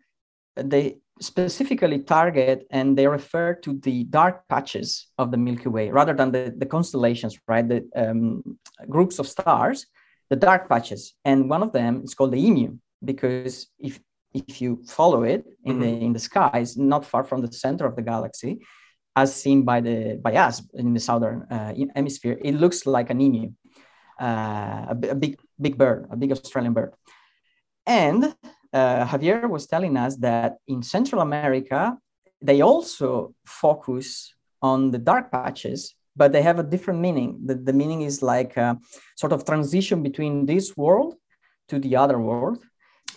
they 0.56 0.98
specifically 1.22 2.00
target 2.00 2.66
and 2.72 2.98
they 2.98 3.08
refer 3.08 3.54
to 3.54 3.74
the 3.80 4.04
dark 4.06 4.48
patches 4.48 5.08
of 5.18 5.32
the 5.32 5.38
Milky 5.38 5.70
Way 5.70 5.90
rather 5.90 6.14
than 6.14 6.32
the, 6.32 6.54
the 6.58 6.66
constellations, 6.66 7.38
right? 7.48 7.68
The 7.68 7.88
um, 7.96 8.58
groups 8.90 9.20
of 9.20 9.28
stars, 9.28 9.86
the 10.30 10.36
dark 10.36 10.70
patches. 10.70 11.14
And 11.24 11.50
one 11.50 11.64
of 11.64 11.72
them 11.72 12.02
is 12.04 12.14
called 12.14 12.32
the 12.32 12.46
Emu 12.46 12.78
because 13.04 13.68
if 13.80 14.00
if 14.34 14.62
you 14.62 14.84
follow 14.88 15.24
it 15.24 15.46
in 15.64 15.74
mm-hmm. 15.74 15.82
the 15.82 16.06
in 16.06 16.14
the 16.14 16.20
skies, 16.20 16.78
not 16.78 17.06
far 17.06 17.24
from 17.24 17.42
the 17.42 17.52
center 17.52 17.86
of 17.86 17.96
the 17.96 18.02
galaxy, 18.02 18.60
as 19.16 19.34
seen 19.34 19.64
by 19.64 19.82
the 19.82 20.20
by 20.22 20.34
us 20.36 20.62
in 20.74 20.94
the 20.94 21.00
southern 21.00 21.44
uh, 21.44 21.74
hemisphere, 21.96 22.38
it 22.44 22.56
looks 22.56 22.86
like 22.86 23.10
an 23.10 23.22
emu, 23.22 23.52
uh, 24.20 24.94
a, 24.94 24.98
a, 25.10 25.16
big 25.16 25.40
big 25.60 25.78
bird, 25.78 26.08
a 26.12 26.18
big 26.18 26.32
Australian 26.32 26.74
bird. 26.74 26.94
And 27.86 28.36
uh, 28.74 29.06
Javier 29.06 29.48
was 29.50 29.68
telling 29.68 29.98
us 29.98 30.16
that 30.18 30.58
in 30.68 30.82
Central 30.82 31.22
America, 31.22 31.98
they 32.42 32.62
also 32.62 33.36
focus 33.46 34.34
on 34.62 34.92
the 34.92 34.98
dark 34.98 35.32
patches, 35.32 35.96
but 36.16 36.32
they 36.32 36.42
have 36.42 36.60
a 36.60 36.64
different 36.64 37.00
meaning. 37.00 37.40
The, 37.46 37.56
the 37.56 37.74
meaning 37.74 38.02
is 38.02 38.22
like 38.22 38.58
a 38.58 38.78
sort 39.16 39.34
of 39.34 39.46
transition 39.46 40.02
between 40.02 40.46
this 40.46 40.76
world 40.76 41.16
to 41.70 41.80
the 41.80 41.96
other 41.96 42.20
world, 42.20 42.64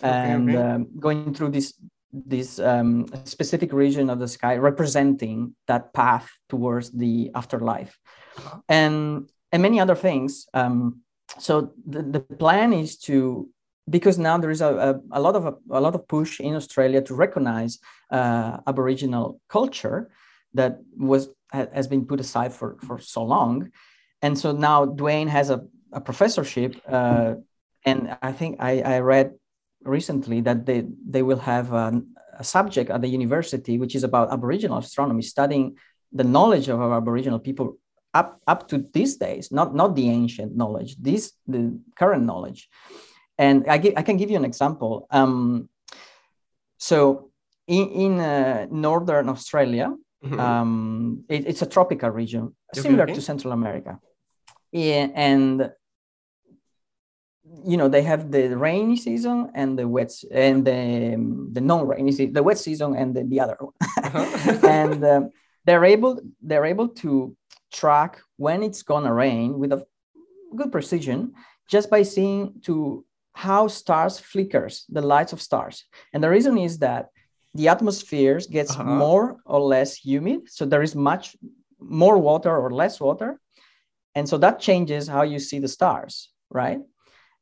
and 0.01 0.49
okay. 0.49 0.61
Um, 0.61 0.87
going 0.99 1.33
through 1.33 1.51
this 1.51 1.73
this 2.11 2.59
um, 2.59 3.07
specific 3.25 3.73
region 3.73 4.09
of 4.09 4.19
the 4.19 4.27
sky 4.27 4.55
representing 4.55 5.55
that 5.67 5.93
path 5.93 6.29
towards 6.49 6.91
the 6.91 7.29
afterlife 7.35 7.99
uh-huh. 8.37 8.59
and 8.69 9.29
and 9.51 9.61
many 9.61 9.79
other 9.79 9.95
things 9.95 10.47
um, 10.53 11.01
so 11.37 11.73
the, 11.85 12.01
the 12.01 12.19
plan 12.19 12.73
is 12.73 12.97
to 12.97 13.49
because 13.89 14.17
now 14.17 14.37
there 14.37 14.51
is 14.51 14.61
a, 14.61 14.67
a, 14.67 15.19
a 15.19 15.21
lot 15.21 15.35
of 15.35 15.45
a, 15.45 15.55
a, 15.71 15.81
lot 15.81 15.95
of 15.95 16.07
push 16.07 16.39
in 16.39 16.55
australia 16.55 17.01
to 17.01 17.13
recognize 17.13 17.79
uh, 18.11 18.57
aboriginal 18.67 19.39
culture 19.49 20.09
that 20.53 20.79
was 20.97 21.29
has 21.51 21.87
been 21.87 22.05
put 22.05 22.19
aside 22.19 22.53
for 22.53 22.77
for 22.81 22.99
so 22.99 23.23
long 23.23 23.69
and 24.21 24.37
so 24.37 24.51
now 24.51 24.85
duane 24.85 25.27
has 25.27 25.49
a, 25.49 25.61
a 25.91 26.01
professorship 26.01 26.75
uh, 26.87 27.35
and 27.85 28.17
i 28.21 28.31
think 28.31 28.57
I, 28.59 28.81
I 28.81 28.99
read 28.99 29.33
recently 29.83 30.41
that 30.41 30.65
they, 30.65 30.85
they 31.07 31.23
will 31.23 31.39
have 31.39 31.73
a, 31.73 32.01
a 32.39 32.43
subject 32.43 32.89
at 32.89 33.01
the 33.01 33.07
university 33.07 33.77
which 33.77 33.95
is 33.95 34.03
about 34.03 34.31
Aboriginal 34.31 34.77
astronomy, 34.77 35.21
studying 35.21 35.77
the 36.11 36.23
knowledge 36.23 36.67
of 36.67 36.79
our 36.79 36.97
Aboriginal 36.97 37.39
people 37.39 37.77
up, 38.13 38.41
up 38.47 38.67
to 38.69 38.85
these 38.93 39.17
days, 39.17 39.51
not, 39.51 39.75
not 39.75 39.95
the 39.95 40.09
ancient 40.09 40.55
knowledge, 40.55 40.95
this 40.97 41.33
the 41.47 41.79
current 41.95 42.25
knowledge. 42.25 42.69
And 43.37 43.67
I, 43.67 43.77
give, 43.77 43.93
I 43.95 44.01
can 44.01 44.17
give 44.17 44.31
you 44.31 44.37
an 44.37 44.45
example. 44.45 45.07
Um, 45.11 45.69
so 46.77 47.31
in, 47.67 47.89
in 47.89 48.19
uh, 48.19 48.67
northern 48.71 49.29
Australia, 49.29 49.93
mm-hmm. 50.23 50.39
um, 50.39 51.23
it, 51.29 51.45
it's 51.45 51.61
a 51.61 51.65
tropical 51.65 52.09
region, 52.09 52.55
similar 52.73 53.03
okay. 53.03 53.13
to 53.13 53.21
Central 53.21 53.53
America. 53.53 53.99
Yeah, 54.71 55.07
and 55.13 55.71
you 57.65 57.77
know 57.77 57.89
they 57.89 58.01
have 58.01 58.31
the 58.31 58.55
rainy 58.57 58.95
season 58.95 59.51
and 59.53 59.77
the 59.77 59.87
wet 59.87 60.11
and 60.31 60.65
the 60.65 61.13
um, 61.15 61.49
the 61.53 61.61
non-rainy 61.61 62.11
season, 62.11 62.33
the 62.33 62.43
wet 62.43 62.57
season 62.57 62.95
and 62.95 63.15
the, 63.15 63.23
the 63.23 63.39
other 63.39 63.57
one. 63.59 63.73
Uh-huh. 64.03 64.67
and 64.67 65.03
um, 65.03 65.31
they're 65.65 65.85
able 65.85 66.19
they're 66.41 66.65
able 66.65 66.87
to 66.87 67.35
track 67.71 68.21
when 68.37 68.63
it's 68.63 68.83
gonna 68.83 69.13
rain 69.13 69.59
with 69.59 69.71
a 69.73 69.85
good 70.55 70.71
precision 70.71 71.33
just 71.67 71.89
by 71.89 72.01
seeing 72.03 72.53
to 72.63 73.05
how 73.33 73.67
stars 73.67 74.17
flickers 74.17 74.85
the 74.89 75.01
lights 75.01 75.33
of 75.33 75.41
stars 75.41 75.85
and 76.13 76.23
the 76.23 76.29
reason 76.29 76.57
is 76.57 76.79
that 76.79 77.09
the 77.53 77.67
atmosphere 77.67 78.39
gets 78.49 78.71
uh-huh. 78.71 78.83
more 78.83 79.37
or 79.45 79.59
less 79.59 79.95
humid 79.95 80.39
so 80.47 80.65
there 80.65 80.81
is 80.81 80.95
much 80.95 81.35
more 81.79 82.17
water 82.17 82.55
or 82.57 82.71
less 82.71 82.99
water 82.99 83.39
and 84.15 84.27
so 84.27 84.37
that 84.37 84.59
changes 84.59 85.07
how 85.07 85.21
you 85.21 85.37
see 85.37 85.59
the 85.59 85.67
stars 85.67 86.31
right 86.49 86.79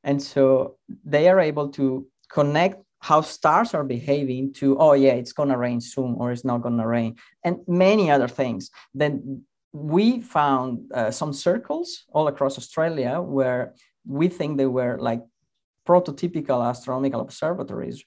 and 0.06 0.22
so 0.22 0.78
they 1.04 1.28
are 1.28 1.40
able 1.40 1.70
to 1.70 2.08
connect 2.30 2.82
how 3.00 3.22
stars 3.22 3.74
are 3.74 3.84
behaving 3.84 4.54
to, 4.54 4.78
oh, 4.80 4.94
yeah, 4.94 5.14
it's 5.14 5.34
going 5.34 5.50
to 5.50 5.58
rain 5.58 5.82
soon 5.82 6.16
or 6.18 6.32
it's 6.32 6.46
not 6.46 6.62
going 6.62 6.78
to 6.78 6.88
rain, 6.88 7.16
and 7.44 7.58
many 7.68 8.10
other 8.10 8.28
things. 8.28 8.72
Then 8.94 9.44
we 9.74 10.22
found 10.22 10.92
uh, 10.94 11.12
some 11.12 11.34
circles 11.34 12.06
all 12.14 12.28
across 12.28 12.58
Australia 12.58 13.20
where 13.20 13.74
we 14.08 14.28
think 14.28 14.58
they 14.58 14.68
were 14.68 14.98
like 15.00 15.22
prototypical 15.88 16.68
astronomical 16.68 17.22
observatories 17.22 18.04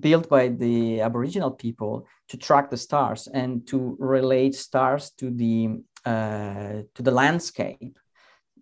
built 0.00 0.28
by 0.28 0.48
the 0.48 1.00
aboriginal 1.00 1.50
people 1.50 2.06
to 2.28 2.36
track 2.36 2.70
the 2.70 2.76
stars 2.76 3.28
and 3.32 3.66
to 3.66 3.96
relate 3.98 4.54
stars 4.54 5.10
to 5.18 5.30
the 5.30 5.80
uh, 6.04 6.82
to 6.94 7.02
the 7.02 7.10
landscape 7.10 7.98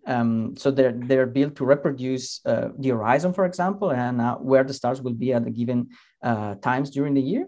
um, 0.07 0.57
so 0.57 0.71
they're 0.71 0.93
they're 0.93 1.27
built 1.27 1.57
to 1.57 1.65
reproduce 1.65 2.41
uh, 2.47 2.69
the 2.79 2.91
horizon, 2.91 3.33
for 3.33 3.45
example, 3.45 3.91
and 3.91 4.21
uh, 4.21 4.37
where 4.37 4.65
the 4.65 4.75
stars 4.75 5.03
will 5.03 5.15
be 5.15 5.33
at 5.33 5.45
the 5.45 5.51
given 5.51 5.89
uh, 6.23 6.55
times 6.57 6.91
during 6.91 7.15
the 7.15 7.23
year. 7.23 7.47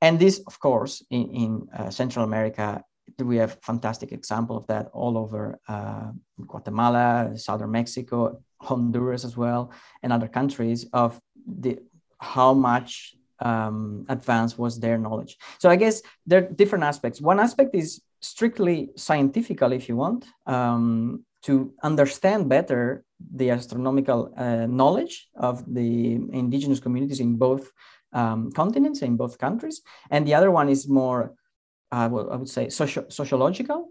And 0.00 0.18
this, 0.18 0.40
of 0.46 0.58
course, 0.60 1.02
in, 1.10 1.30
in 1.30 1.68
uh, 1.76 1.90
Central 1.90 2.24
America, 2.24 2.82
we 3.18 3.36
have 3.36 3.58
fantastic 3.62 4.12
example 4.12 4.56
of 4.56 4.66
that 4.66 4.88
all 4.92 5.16
over 5.16 5.58
uh, 5.68 6.10
Guatemala, 6.46 7.32
southern 7.36 7.70
Mexico, 7.70 8.42
Honduras 8.60 9.24
as 9.24 9.36
well, 9.36 9.72
and 10.02 10.12
other 10.12 10.28
countries 10.28 10.86
of 10.92 11.20
the 11.46 11.78
how 12.18 12.54
much 12.54 13.16
um, 13.40 14.06
advanced 14.08 14.58
was 14.58 14.78
their 14.78 14.98
knowledge. 14.98 15.36
So 15.58 15.68
I 15.68 15.76
guess 15.76 16.02
there 16.26 16.44
are 16.44 16.48
different 16.48 16.84
aspects. 16.84 17.20
One 17.20 17.40
aspect 17.40 17.74
is 17.74 18.00
strictly 18.20 18.90
scientific, 18.96 19.60
if 19.62 19.88
you 19.88 19.96
want. 19.96 20.24
Um, 20.46 21.24
to 21.44 21.72
understand 21.82 22.48
better 22.48 23.04
the 23.34 23.50
astronomical 23.50 24.32
uh, 24.36 24.66
knowledge 24.66 25.28
of 25.36 25.62
the 25.72 26.14
indigenous 26.32 26.80
communities 26.80 27.20
in 27.20 27.36
both 27.36 27.70
um, 28.12 28.50
continents, 28.52 29.02
in 29.02 29.16
both 29.16 29.38
countries. 29.38 29.82
And 30.10 30.26
the 30.26 30.34
other 30.34 30.50
one 30.50 30.68
is 30.68 30.88
more, 30.88 31.34
uh, 31.92 32.08
well, 32.10 32.30
I 32.32 32.36
would 32.36 32.48
say, 32.48 32.70
socio- 32.70 33.08
sociological, 33.08 33.88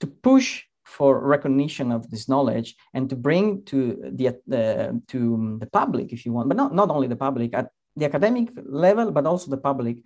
to 0.00 0.06
push 0.06 0.62
for 0.84 1.20
recognition 1.20 1.92
of 1.92 2.10
this 2.10 2.28
knowledge 2.28 2.76
and 2.94 3.10
to 3.10 3.16
bring 3.16 3.64
to 3.64 3.76
the, 4.12 4.28
uh, 4.28 4.92
to 5.08 5.58
the 5.60 5.66
public, 5.66 6.12
if 6.12 6.24
you 6.24 6.32
want, 6.32 6.48
but 6.48 6.56
not, 6.56 6.74
not 6.74 6.90
only 6.90 7.08
the 7.08 7.16
public, 7.16 7.54
at 7.54 7.70
the 7.96 8.06
academic 8.06 8.50
level, 8.64 9.10
but 9.10 9.26
also 9.26 9.50
the 9.50 9.56
public. 9.56 9.98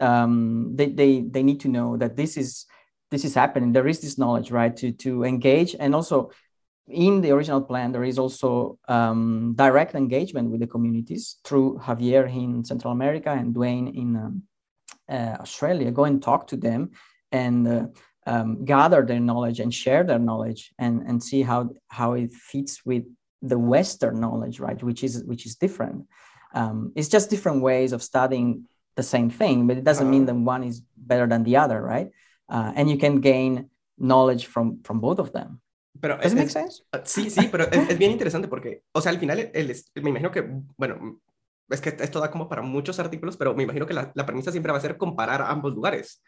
Um, 0.00 0.74
they, 0.74 0.88
they, 0.88 1.20
they 1.20 1.42
need 1.42 1.60
to 1.60 1.68
know 1.68 1.96
that 1.98 2.16
this 2.16 2.36
is 2.36 2.64
this 3.10 3.24
is 3.24 3.34
happening. 3.34 3.72
There 3.72 3.88
is 3.88 4.00
this 4.00 4.18
knowledge 4.18 4.50
right 4.50 4.76
to 4.76 4.92
to 4.92 5.24
engage. 5.24 5.74
And 5.78 5.94
also 5.94 6.30
in 6.90 7.20
the 7.20 7.30
original 7.30 7.62
plan 7.62 7.92
there 7.92 8.04
is 8.04 8.18
also 8.18 8.78
um, 8.88 9.54
direct 9.54 9.94
engagement 9.94 10.50
with 10.50 10.60
the 10.60 10.66
communities 10.66 11.36
through 11.44 11.78
javier 11.78 12.26
in 12.28 12.64
central 12.64 12.92
america 12.92 13.30
and 13.30 13.54
duane 13.54 13.88
in 13.88 14.16
um, 14.16 14.42
uh, 15.08 15.36
australia. 15.40 15.90
Go 15.90 16.04
and 16.04 16.22
talk 16.22 16.46
to 16.48 16.56
them 16.56 16.90
and 17.32 17.68
uh, 17.68 17.86
um, 18.26 18.64
gather 18.64 19.04
their 19.04 19.20
knowledge 19.20 19.60
and 19.60 19.72
share 19.72 20.04
their 20.04 20.18
knowledge 20.18 20.72
and 20.78 21.02
and 21.02 21.22
see 21.22 21.42
how 21.42 21.70
how 21.88 22.14
it 22.14 22.32
fits 22.32 22.84
with 22.84 23.04
the 23.42 23.58
western 23.58 24.20
knowledge 24.20 24.60
right 24.60 24.82
which 24.82 25.02
is 25.04 25.24
which 25.24 25.46
is 25.46 25.56
different. 25.56 26.06
Um, 26.52 26.92
it's 26.96 27.08
just 27.08 27.30
different 27.30 27.62
ways 27.62 27.92
of 27.92 28.02
studying 28.02 28.64
the 28.96 29.02
same 29.04 29.30
thing 29.30 29.66
but 29.68 29.76
it 29.78 29.84
doesn't 29.84 30.10
mean 30.10 30.24
uh-huh. 30.24 30.32
that 30.32 30.50
one 30.54 30.64
is 30.64 30.82
better 30.96 31.26
than 31.28 31.44
the 31.44 31.56
other 31.56 31.80
right 31.80 32.10
uh, 32.50 32.72
and 32.76 32.90
you 32.90 32.98
can 32.98 33.20
gain 33.20 33.70
knowledge 33.96 34.46
from, 34.46 34.82
from 34.82 35.00
both 35.00 35.18
of 35.18 35.32
them. 35.32 35.60
Pero 36.00 36.16
Does 36.16 36.26
es, 36.26 36.34
make 36.34 36.50
sense? 36.50 36.82
Ah, 36.92 37.02
sí, 37.04 37.30
sí, 37.30 37.48
pero 37.50 37.64
es, 37.64 37.90
es, 37.90 37.98
bien 37.98 38.10
interesante 38.10 38.48
porque, 38.48 38.84
o 38.92 39.00
sea, 39.00 39.12
al 39.12 39.18
final, 39.18 39.38
el, 39.38 39.50
el, 39.52 40.02
me 40.02 40.10
imagino 40.10 40.30
que, 40.30 40.44
bueno, 40.76 41.20
es 41.68 41.80
que 41.80 41.96
esto 42.00 42.20
da 42.20 42.30
como 42.30 42.48
para 42.48 42.62
muchos 42.62 42.98
artículos, 42.98 43.36
pero 43.36 43.54
me 43.54 43.64
imagino 43.64 43.86
que 43.86 43.94
la, 43.94 44.10
la 44.14 44.26
premisa 44.26 44.50
siempre 44.50 44.72
va 44.72 44.78
a 44.78 44.82
ser 44.82 44.96
comparar 44.96 45.42
ambos 45.42 45.74
lugares. 45.74 46.22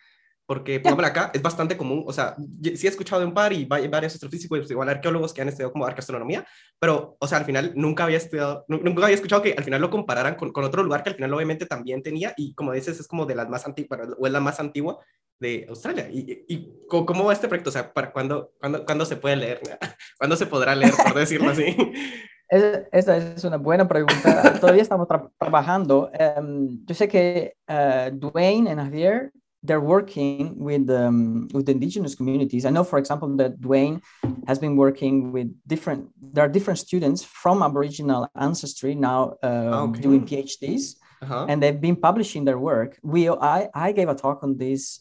Porque, 0.45 0.81
por 0.81 0.89
ejemplo, 0.89 1.07
acá 1.07 1.31
es 1.33 1.41
bastante 1.41 1.77
común, 1.77 2.05
o 2.05 2.13
sea, 2.13 2.35
sí 2.75 2.87
he 2.87 2.91
escuchado 2.91 3.21
de 3.21 3.27
un 3.27 3.33
par 3.33 3.53
y 3.53 3.65
varios 3.65 4.15
astrofísicos, 4.15 4.59
pues, 4.59 4.71
igual 4.73 4.89
arqueólogos 4.89 5.33
que 5.33 5.41
han 5.41 5.49
estudiado 5.49 5.73
como 5.73 5.87
arqueoastronomía, 5.87 6.45
pero, 6.81 7.17
o 7.21 7.29
sea, 7.29 7.39
al 7.39 7.45
final 7.45 7.73
nunca 7.77 8.05
había 8.05 8.17
estudiado, 8.17 8.65
nunca 8.67 9.05
había 9.05 9.15
escuchado 9.15 9.41
que 9.41 9.55
al 9.57 9.63
final 9.63 9.81
lo 9.81 9.89
compararan 9.89 10.35
con, 10.35 10.53
con 10.53 10.65
otro 10.65 10.83
lugar 10.83 11.05
que 11.05 11.11
al 11.11 11.17
final 11.17 11.33
obviamente 11.33 11.65
también 11.65 12.03
tenía 12.03 12.35
y 12.37 12.55
como 12.55 12.73
dices 12.73 12.99
es 12.99 13.07
como 13.07 13.25
de 13.25 13.37
las 13.37 13.49
más 13.49 13.65
antiguas, 13.67 14.01
o 14.19 14.27
es 14.27 14.33
la 14.33 14.41
más 14.41 14.59
antigua 14.59 14.99
de 15.43 15.67
Australia. 15.69 16.09
¿Y, 16.11 16.45
y 16.49 16.73
cómo 16.89 17.25
va 17.25 17.35
este 17.35 17.49
proyecto? 17.49 17.69
O 17.69 17.73
sea, 17.73 17.93
¿para 17.93 18.13
cuándo, 18.13 18.53
cuándo, 18.59 18.87
cuándo 18.87 19.05
se 19.05 19.17
puede 19.17 19.37
leer? 19.37 19.61
¿Cuándo 20.19 20.37
se 20.37 20.47
podrá 20.47 20.75
leer, 20.75 20.95
por 20.97 21.15
decirlo 21.15 21.51
así? 21.51 21.77
Esa 22.93 23.17
es 23.17 23.45
una 23.45 23.57
buena 23.57 23.89
pregunta. 23.89 24.59
Todavía 24.61 24.83
estamos 24.83 25.09
tra 25.09 25.31
trabajando. 25.39 26.11
Um, 26.37 26.85
yo 26.87 26.95
sé 26.95 27.09
que 27.09 27.55
uh, 27.69 28.11
Dwayne 28.15 28.71
y 28.71 28.75
Javier 28.75 29.33
they're 29.65 29.81
working 29.81 30.57
with 30.59 30.91
um, 30.91 31.49
with 31.55 31.65
the 31.65 31.73
indigenous 31.73 32.15
communities. 32.15 32.67
I 32.67 32.71
know, 32.71 32.85
for 32.85 32.99
example, 32.99 33.35
that 33.37 33.59
Dwayne 33.59 34.03
has 34.47 34.59
been 34.59 34.77
working 34.77 35.33
with 35.33 35.49
different. 35.67 36.11
There 36.21 36.45
are 36.45 36.53
different 36.53 36.79
students 36.79 37.25
from 37.25 37.63
Aboriginal 37.63 38.29
ancestry 38.35 38.95
now 38.95 39.37
uh, 39.43 39.89
okay. 39.89 40.03
doing 40.03 40.27
PhDs 40.27 40.97
and 41.23 41.63
they've 41.63 41.81
been 41.81 41.97
publishing 41.97 42.45
their 42.45 42.59
work. 42.59 42.99
We, 43.03 43.29
I, 43.29 43.69
I 43.75 43.93
gave 43.93 44.09
a 44.09 44.15
talk 44.15 44.43
on 44.43 44.57
this 44.57 45.01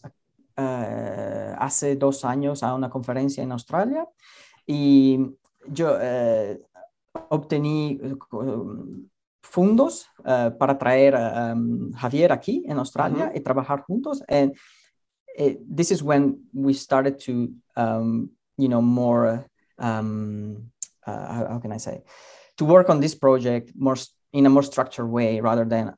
uh, 0.58 1.56
hace 1.60 1.96
dos 1.96 2.26
años 2.26 2.64
a 2.64 2.74
una 2.74 2.90
conferencia 2.90 3.44
en 3.44 3.52
Australia 3.52 4.08
y 4.66 5.20
yo 5.68 5.96
uh, 5.96 6.58
obtení 7.30 8.00
um, 8.32 9.08
fondos 9.42 10.08
uh, 10.20 10.52
para 10.58 10.78
traer 10.78 11.16
a 11.16 11.54
um, 11.54 11.92
Javier 11.94 12.32
aquí 12.32 12.64
en 12.68 12.78
Australia 12.78 13.26
uh-huh. 13.26 13.38
y 13.38 13.40
trabajar 13.42 13.84
juntos. 13.88 14.22
And 14.28 14.56
it, 15.36 15.60
this 15.68 15.92
is 15.92 16.02
when 16.04 16.48
we 16.54 16.74
started 16.74 17.20
to, 17.26 17.50
um, 17.76 18.30
you 18.58 18.70
know, 18.70 18.82
more, 18.82 19.46
um, 19.78 20.72
uh, 21.06 21.34
how, 21.34 21.48
how, 21.50 21.60
can 21.60 21.72
I 21.72 21.78
say, 21.78 22.04
to 22.58 22.66
work 22.66 22.90
on 22.90 23.00
this 23.00 23.16
project 23.16 23.72
more 23.76 23.98
in 24.32 24.46
a 24.46 24.50
more 24.50 24.64
structured 24.64 25.10
way 25.10 25.42
rather 25.42 25.66
than 25.66 25.94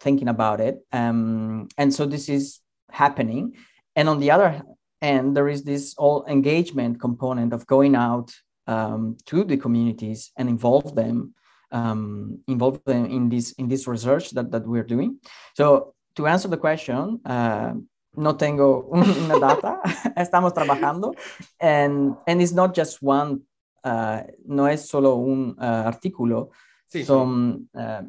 thinking 0.00 0.28
about 0.28 0.60
it. 0.60 0.78
Um, 0.92 1.68
and 1.76 1.92
so 1.92 2.06
this 2.06 2.28
is 2.28 2.60
happening. 2.90 3.54
And 3.98 4.08
on 4.08 4.20
the 4.20 4.30
other 4.30 4.62
end, 5.02 5.36
there 5.36 5.48
is 5.48 5.64
this 5.64 5.96
all 5.98 6.24
engagement 6.26 7.00
component 7.00 7.52
of 7.52 7.66
going 7.66 7.96
out 7.96 8.32
um, 8.68 9.16
to 9.26 9.42
the 9.42 9.56
communities 9.56 10.30
and 10.36 10.48
involve 10.48 10.94
them, 10.94 11.34
um, 11.72 12.38
involve 12.46 12.78
them 12.84 13.06
in 13.06 13.28
this 13.28 13.50
in 13.58 13.66
this 13.66 13.88
research 13.88 14.30
that, 14.30 14.52
that 14.52 14.64
we're 14.68 14.84
doing. 14.94 15.18
So 15.56 15.94
to 16.14 16.28
answer 16.28 16.46
the 16.46 16.56
question, 16.56 17.20
uh, 17.24 17.74
no 18.14 18.34
tengo 18.34 18.88
una 18.94 19.40
data, 19.40 19.80
estamos 20.16 20.54
trabajando, 20.54 21.14
and 21.58 22.14
and 22.28 22.40
it's 22.40 22.52
not 22.52 22.76
just 22.76 23.02
one, 23.02 23.40
uh, 23.82 24.22
no 24.46 24.66
es 24.66 24.88
solo 24.88 25.18
un 25.26 25.56
uh, 25.58 25.90
artículo, 25.90 26.50
sí, 26.88 27.04
some 27.04 27.66
uh, 27.76 28.02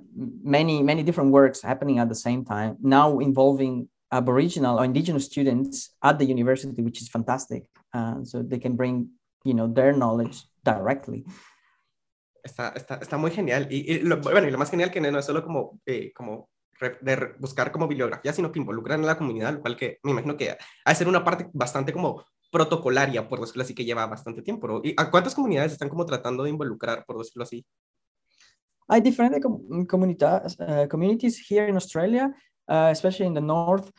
many 0.44 0.84
many 0.84 1.02
different 1.02 1.32
works 1.32 1.64
happening 1.64 1.98
at 1.98 2.10
the 2.10 2.16
same 2.16 2.46
time 2.46 2.78
now 2.80 3.18
involving 3.18 3.90
aboriginal 4.12 4.80
or 4.80 4.86
indigenous 4.86 5.26
students 5.26 5.96
at 6.02 6.18
the 6.18 6.26
university 6.26 6.82
which 6.82 7.02
is 7.02 7.10
fantastic 7.10 7.64
uh, 7.94 8.24
so 8.24 8.44
they 8.44 8.60
can 8.60 8.76
bring 8.76 9.08
you 9.44 9.54
know 9.54 9.68
their 9.68 9.94
knowledge 9.94 10.46
directly 10.64 11.24
está, 12.44 12.70
está, 12.76 12.96
está 12.96 13.18
muy 13.18 13.32
genial 13.32 13.68
y, 13.70 13.92
y 13.92 14.00
lo, 14.00 14.18
bueno 14.18 14.48
y 14.48 14.52
lo 14.52 14.58
más 14.58 14.70
genial 14.70 14.92
que 14.92 15.02
no 15.02 15.20
es 15.20 15.26
solo 15.26 15.44
como 15.44 15.80
eh, 15.86 16.12
como 16.14 16.50
de 17.02 17.36
buscar 17.40 17.72
como 17.72 17.88
bibliografía, 17.88 18.34
sino 18.34 18.52
que 18.52 18.60
involucran 18.60 19.04
a 19.04 19.08
la 19.08 19.18
comunidad, 19.18 19.54
lo 19.54 19.62
cual 19.62 19.76
que 19.76 20.00
me 20.04 20.12
imagino 20.12 20.38
que 20.38 20.52
ha 20.52 20.90
de 20.90 20.96
ser 20.96 21.08
una 21.08 21.24
parte 21.24 21.50
bastante 21.54 21.92
como 21.92 22.24
protocolaria, 22.52 23.28
por 23.28 23.40
decirlo 23.42 23.64
así, 23.64 23.76
que 23.76 23.86
lleva 23.86 24.06
bastante 24.06 24.42
tiempo. 24.42 24.82
¿Y 24.84 24.94
a 24.98 25.12
cuántas 25.12 25.36
comunidades 25.36 25.74
están 25.74 25.90
como 25.90 26.06
tratando 26.06 26.44
de 26.44 26.50
involucrar, 26.50 27.06
por 27.06 27.18
decirlo 27.18 27.44
así? 27.44 27.66
Hay 28.88 29.02
diferentes 29.02 29.44
comunidades, 29.88 30.58
uh, 30.60 30.88
communities 30.90 31.40
here 31.48 31.70
in 31.70 31.76
Australia, 31.76 32.34
uh, 32.70 32.90
especially 32.92 33.26
in 33.26 33.34
the 33.34 33.42
north. 33.42 33.92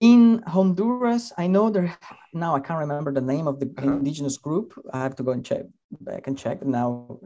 In 0.00 0.42
Honduras, 0.46 1.32
I 1.38 1.46
know 1.46 1.70
there 1.70 1.96
now 2.34 2.54
I 2.54 2.60
can't 2.60 2.80
remember 2.80 3.12
the 3.12 3.22
name 3.22 3.46
of 3.46 3.58
the 3.58 3.66
uh 3.66 3.84
-huh. 3.84 3.96
indigenous 3.98 4.38
group. 4.38 4.74
I 4.92 4.98
have 4.98 5.14
to 5.14 5.24
go 5.24 5.32
and 5.32 5.46
check 5.46 5.64
back 6.00 6.26
and 6.28 6.38
check 6.38 6.62
now. 6.62 7.18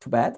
Too 0.00 0.10
bad. 0.10 0.32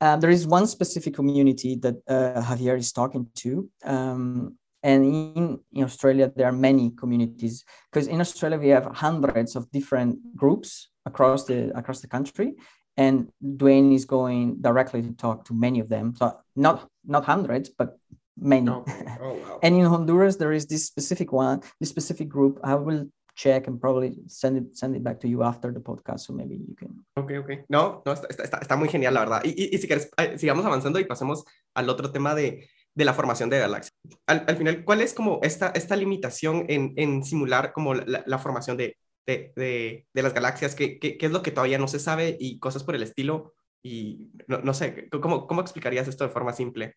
Um, 0.00 0.20
there 0.20 0.32
is 0.32 0.46
one 0.46 0.66
specific 0.66 1.14
community 1.14 1.76
that 1.84 1.96
uh, 2.06 2.42
Javier 2.48 2.76
is 2.76 2.92
talking 2.92 3.26
to. 3.42 3.68
Um, 3.84 4.56
and 4.82 5.04
in, 5.04 5.58
in 5.72 5.84
Australia, 5.84 6.30
there 6.36 6.46
are 6.46 6.52
many 6.52 6.90
communities 6.90 7.64
because 7.90 8.06
in 8.06 8.20
Australia 8.20 8.58
we 8.58 8.68
have 8.68 8.86
hundreds 8.94 9.56
of 9.56 9.68
different 9.72 10.18
groups 10.36 10.88
across 11.04 11.44
the 11.44 11.76
across 11.76 12.00
the 12.00 12.06
country, 12.06 12.54
and 12.96 13.28
Duane 13.56 13.92
is 13.92 14.04
going 14.04 14.60
directly 14.60 15.02
to 15.02 15.12
talk 15.12 15.44
to 15.46 15.54
many 15.54 15.80
of 15.80 15.88
them. 15.88 16.14
So 16.14 16.38
not 16.54 16.88
not 17.04 17.24
hundreds, 17.24 17.68
but 17.70 17.98
many. 18.40 18.68
Oh, 18.68 18.84
oh, 19.22 19.32
wow. 19.34 19.58
and 19.62 19.76
in 19.76 19.84
Honduras, 19.84 20.36
there 20.36 20.52
is 20.52 20.66
this 20.66 20.86
specific 20.86 21.32
one, 21.32 21.60
this 21.80 21.90
specific 21.90 22.28
group. 22.28 22.58
I 22.62 22.74
will 22.74 23.06
check 23.34 23.68
and 23.68 23.80
probably 23.80 24.18
send 24.26 24.58
it, 24.58 24.76
send 24.76 24.96
it 24.96 25.02
back 25.02 25.20
to 25.20 25.28
you 25.28 25.42
after 25.44 25.72
the 25.72 25.80
podcast, 25.80 26.20
so 26.20 26.32
maybe 26.32 26.56
you 26.56 26.74
can. 26.74 27.04
Ok, 27.16 27.32
ok. 27.38 27.50
No, 27.68 28.02
no, 28.04 28.12
está, 28.12 28.26
está, 28.28 28.58
está 28.58 28.76
muy 28.76 28.88
genial, 28.88 29.14
la 29.14 29.20
verdad. 29.20 29.42
Y, 29.44 29.50
y, 29.50 29.74
y 29.74 29.78
si 29.78 29.86
quieres, 29.86 30.10
sigamos 30.36 30.64
avanzando 30.64 30.98
y 30.98 31.04
pasemos 31.04 31.44
al 31.74 31.88
otro 31.88 32.10
tema 32.10 32.34
de, 32.34 32.68
de 32.94 33.04
la 33.04 33.14
formación 33.14 33.48
de 33.48 33.60
galaxias. 33.60 33.94
Al, 34.26 34.44
al, 34.48 34.56
final, 34.56 34.84
¿cuál 34.84 35.00
es 35.00 35.14
como 35.14 35.38
esta, 35.42 35.68
esta 35.68 35.94
limitación 35.94 36.64
en, 36.68 36.94
en 36.96 37.22
simular 37.22 37.72
como 37.72 37.94
la, 37.94 38.24
la 38.26 38.38
formación 38.38 38.76
de, 38.76 38.96
de, 39.24 39.52
de, 39.54 40.06
de, 40.12 40.22
las 40.22 40.34
galaxias? 40.34 40.74
¿Qué, 40.74 40.98
¿Qué, 40.98 41.16
qué, 41.16 41.26
es 41.26 41.32
lo 41.32 41.42
que 41.42 41.52
todavía 41.52 41.78
no 41.78 41.86
se 41.86 42.00
sabe 42.00 42.36
y 42.40 42.58
cosas 42.58 42.82
por 42.82 42.96
el 42.96 43.04
estilo? 43.04 43.54
Y 43.84 44.32
no, 44.48 44.58
no 44.58 44.74
sé, 44.74 45.08
¿cómo, 45.10 45.46
¿cómo 45.46 45.60
explicarías 45.60 46.08
esto 46.08 46.24
de 46.24 46.30
forma 46.30 46.52
simple? 46.52 46.96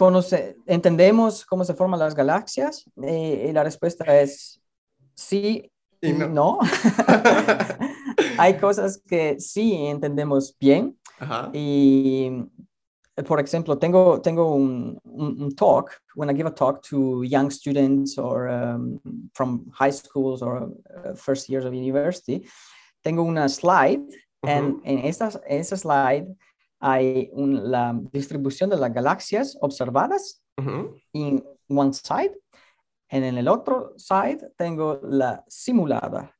Conoce, 0.00 0.56
entendemos 0.64 1.44
cómo 1.44 1.62
se 1.62 1.74
forman 1.74 2.00
las 2.00 2.14
galaxias 2.14 2.90
eh, 3.02 3.48
y 3.50 3.52
la 3.52 3.62
respuesta 3.62 4.18
es 4.18 4.58
sí 5.14 5.70
y 6.00 6.12
no. 6.14 6.58
Hay 8.38 8.56
cosas 8.56 9.02
que 9.06 9.38
sí 9.38 9.74
entendemos 9.74 10.56
bien. 10.58 10.98
Y, 11.52 12.30
por 13.26 13.40
ejemplo, 13.40 13.76
tengo, 13.76 14.22
tengo 14.22 14.54
un, 14.54 14.98
un, 15.04 15.54
talk, 15.54 15.90
when 16.14 16.30
I 16.30 16.34
give 16.34 16.48
a 16.48 16.54
talk 16.54 16.80
to 16.88 17.22
young 17.22 17.50
students 17.50 18.16
or 18.16 18.48
um, 18.48 18.98
from 19.34 19.70
high 19.70 19.92
schools 19.92 20.40
or 20.40 20.72
uh, 20.96 21.14
first 21.14 21.50
years 21.50 21.66
of 21.66 21.74
university, 21.74 22.48
tengo 23.04 23.22
una 23.22 23.50
slide, 23.50 24.00
and 24.44 24.80
en 24.82 25.04
esta, 25.04 25.38
esa 25.46 25.76
slide 25.76 26.26
hay 26.80 27.30
un, 27.32 27.70
la 27.70 27.98
distribución 28.12 28.70
de 28.70 28.76
las 28.76 28.92
galaxias 28.92 29.56
observadas 29.60 30.42
en 31.12 31.44
one 31.68 31.92
side 31.92 32.36
en 33.10 33.24
el 33.24 33.48
otro 33.48 33.94
side 33.96 34.52
tengo 34.56 35.00
la 35.02 35.44
simulada, 35.48 36.32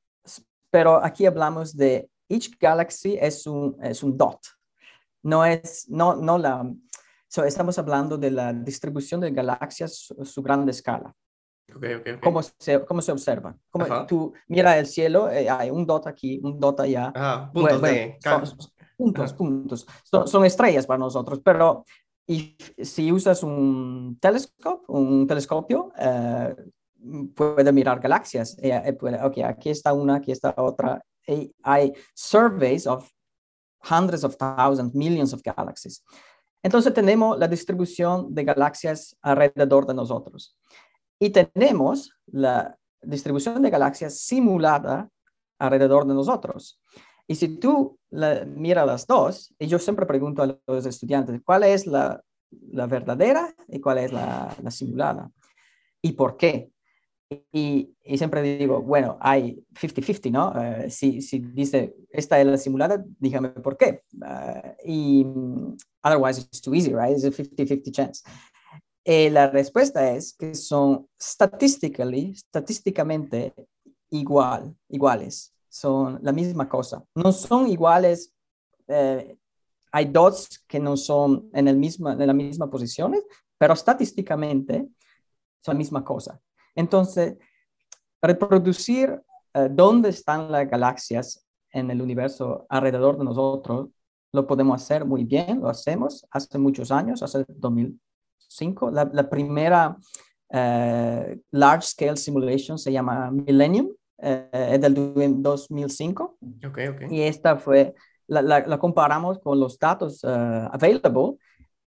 pero 0.70 1.04
aquí 1.04 1.26
hablamos 1.26 1.76
de 1.76 2.08
each 2.28 2.56
galaxy 2.60 3.18
es 3.20 3.46
un, 3.46 3.76
es 3.82 4.02
un 4.02 4.16
dot. 4.16 4.38
No 5.22 5.44
es, 5.44 5.88
no, 5.88 6.14
no 6.14 6.38
la, 6.38 6.64
so 7.28 7.44
estamos 7.44 7.76
hablando 7.78 8.16
de 8.16 8.30
la 8.30 8.52
distribución 8.52 9.20
de 9.20 9.32
galaxias 9.32 10.14
a 10.18 10.24
su 10.24 10.42
gran 10.42 10.68
escala. 10.68 11.12
Okay, 11.74 11.94
okay, 11.94 12.12
okay. 12.14 12.20
¿Cómo, 12.20 12.40
se, 12.42 12.84
¿Cómo 12.84 13.02
se 13.02 13.12
observa? 13.12 13.56
Como 13.68 14.06
tú 14.06 14.32
mira 14.48 14.78
el 14.78 14.86
cielo, 14.86 15.28
eh, 15.28 15.50
hay 15.50 15.70
un 15.70 15.84
dot 15.84 16.06
aquí, 16.06 16.40
un 16.42 16.58
dot 16.58 16.80
allá. 16.80 17.50
puntos, 17.52 17.82
de... 17.82 18.16
son, 18.22 18.44
puntos, 19.00 19.32
puntos. 19.32 19.86
Son, 20.04 20.28
son, 20.28 20.44
estrellas 20.44 20.86
para 20.86 20.98
nosotros, 20.98 21.40
pero 21.42 21.84
y 22.26 22.56
si 22.78 23.10
usas 23.10 23.42
un 23.42 24.18
telescopio, 24.20 24.84
un 24.88 25.26
telescopio, 25.26 25.92
eh, 25.98 26.54
puede 27.34 27.72
mirar 27.72 27.98
galaxias. 27.98 28.56
Eh, 28.62 28.70
eh, 28.84 28.92
puede, 28.92 29.20
ok, 29.20 29.38
aquí 29.38 29.70
está 29.70 29.92
una, 29.92 30.16
aquí 30.16 30.30
está 30.30 30.54
otra. 30.56 31.02
Y 31.26 31.52
hay 31.62 31.92
surveys 32.14 32.86
of 32.86 33.10
hundreds 33.90 34.22
of 34.22 34.36
thousands, 34.36 34.94
millions 34.94 35.32
of 35.32 35.42
galaxies. 35.42 36.04
Entonces 36.62 36.92
tenemos 36.92 37.38
la 37.38 37.48
distribución 37.48 38.32
de 38.34 38.44
galaxias 38.44 39.16
alrededor 39.22 39.86
de 39.86 39.94
nosotros. 39.94 40.56
Y 41.18 41.30
tenemos 41.30 42.12
la 42.26 42.76
distribución 43.02 43.60
de 43.62 43.70
galaxias 43.70 44.20
simulada 44.20 45.08
alrededor 45.58 46.06
de 46.06 46.14
nosotros. 46.14 46.80
Y 47.30 47.36
si 47.36 47.46
tú 47.46 47.96
la, 48.10 48.44
miras 48.44 48.84
las 48.84 49.06
dos, 49.06 49.54
y 49.56 49.68
yo 49.68 49.78
siempre 49.78 50.04
pregunto 50.04 50.42
a 50.42 50.58
los 50.66 50.84
estudiantes, 50.84 51.40
¿cuál 51.44 51.62
es 51.62 51.86
la, 51.86 52.20
la 52.72 52.88
verdadera 52.88 53.54
y 53.68 53.78
cuál 53.78 53.98
es 53.98 54.12
la, 54.12 54.52
la, 54.60 54.70
simulada? 54.72 55.30
¿Y 56.02 56.10
por 56.14 56.36
qué? 56.36 56.72
Y, 57.52 57.94
y 58.02 58.18
siempre 58.18 58.42
digo, 58.42 58.82
bueno, 58.82 59.16
hay 59.20 59.64
50-50, 59.74 60.32
¿no? 60.32 60.50
Uh, 60.50 60.90
si, 60.90 61.22
si 61.22 61.38
dice, 61.38 61.94
esta 62.08 62.40
es 62.40 62.46
la 62.48 62.58
simulada, 62.58 63.00
dígame 63.20 63.50
por 63.50 63.76
qué. 63.76 64.02
Uh, 64.14 64.72
y 64.84 65.24
otherwise 66.02 66.40
it's 66.40 66.60
too 66.60 66.74
easy, 66.74 66.92
right? 66.92 67.16
It's 67.16 67.22
a 67.22 67.30
50-50 67.30 67.92
chance. 67.92 68.24
Eh, 69.04 69.30
la 69.30 69.48
respuesta 69.48 70.10
es 70.10 70.34
que 70.34 70.56
son 70.56 71.06
statistically, 71.16 72.32
estadísticamente 72.32 73.54
igual, 74.10 74.74
iguales 74.88 75.54
son 75.70 76.18
la 76.22 76.32
misma 76.32 76.68
cosa. 76.68 77.02
No 77.14 77.32
son 77.32 77.68
iguales, 77.68 78.34
eh, 78.88 79.36
hay 79.92 80.04
dos 80.06 80.62
que 80.66 80.80
no 80.80 80.96
son 80.96 81.48
en, 81.54 81.68
el 81.68 81.76
mismo, 81.76 82.10
en 82.10 82.26
la 82.26 82.32
misma 82.34 82.68
posición, 82.68 83.14
pero 83.56 83.74
estadísticamente 83.74 84.88
son 85.64 85.74
la 85.74 85.78
misma 85.78 86.04
cosa. 86.04 86.40
Entonces, 86.74 87.36
reproducir 88.20 89.22
eh, 89.54 89.68
dónde 89.70 90.10
están 90.10 90.50
las 90.50 90.68
galaxias 90.68 91.46
en 91.72 91.90
el 91.90 92.02
universo 92.02 92.66
alrededor 92.68 93.16
de 93.16 93.24
nosotros, 93.24 93.88
lo 94.32 94.46
podemos 94.46 94.80
hacer 94.80 95.04
muy 95.04 95.24
bien, 95.24 95.60
lo 95.60 95.68
hacemos 95.68 96.26
hace 96.30 96.58
muchos 96.58 96.90
años, 96.90 97.22
hace 97.22 97.44
2005. 97.48 98.90
La, 98.90 99.08
la 99.12 99.28
primera 99.28 99.96
eh, 100.52 101.40
large 101.52 101.86
scale 101.86 102.16
simulation 102.16 102.76
se 102.78 102.92
llama 102.92 103.30
Millennium 103.30 103.90
eh, 104.22 104.48
es 104.52 104.80
del 104.80 104.94
2005. 105.42 106.38
Okay, 106.68 106.88
okay. 106.88 107.08
Y 107.10 107.22
esta 107.22 107.56
fue, 107.56 107.94
la, 108.26 108.42
la, 108.42 108.60
la, 108.66 108.78
comparamos 108.78 109.38
con 109.38 109.58
los 109.58 109.78
datos 109.78 110.22
uh, 110.24 110.68
available, 110.72 111.38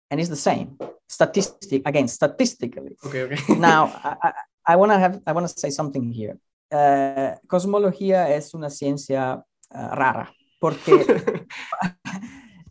and 0.10 0.20
it's 0.20 0.30
the 0.30 0.36
same. 0.36 0.78
statistic 1.10 1.82
again 1.86 2.08
statistically. 2.08 2.96
Okay, 3.06 3.24
okay. 3.24 3.56
now, 3.58 3.92
I, 4.04 4.34
I 4.66 4.76
want 4.76 4.92
to 4.92 5.00
have 5.00 5.20
I 5.26 5.34
want 5.34 5.48
to 5.48 5.54
say 5.54 5.72
something 5.72 6.14
here. 6.14 6.38
Uh, 6.72 7.36
cosmología 7.48 8.30
es 8.30 8.54
una 8.54 8.70
ciencia 8.70 9.44
uh, 9.74 9.96
rara 9.96 10.32
porque 10.60 10.94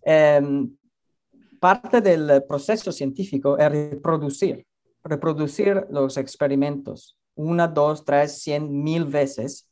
um, 0.06 0.76
parte 1.60 2.00
del 2.00 2.44
proceso 2.48 2.92
científico 2.92 3.58
es 3.58 3.68
reproducir, 3.72 4.64
reproducir 5.02 5.84
los 5.90 6.16
experimentos 6.16 7.17
una, 7.38 7.68
dos, 7.68 8.04
tres, 8.04 8.42
cien, 8.42 8.82
mil 8.82 9.04
veces 9.04 9.68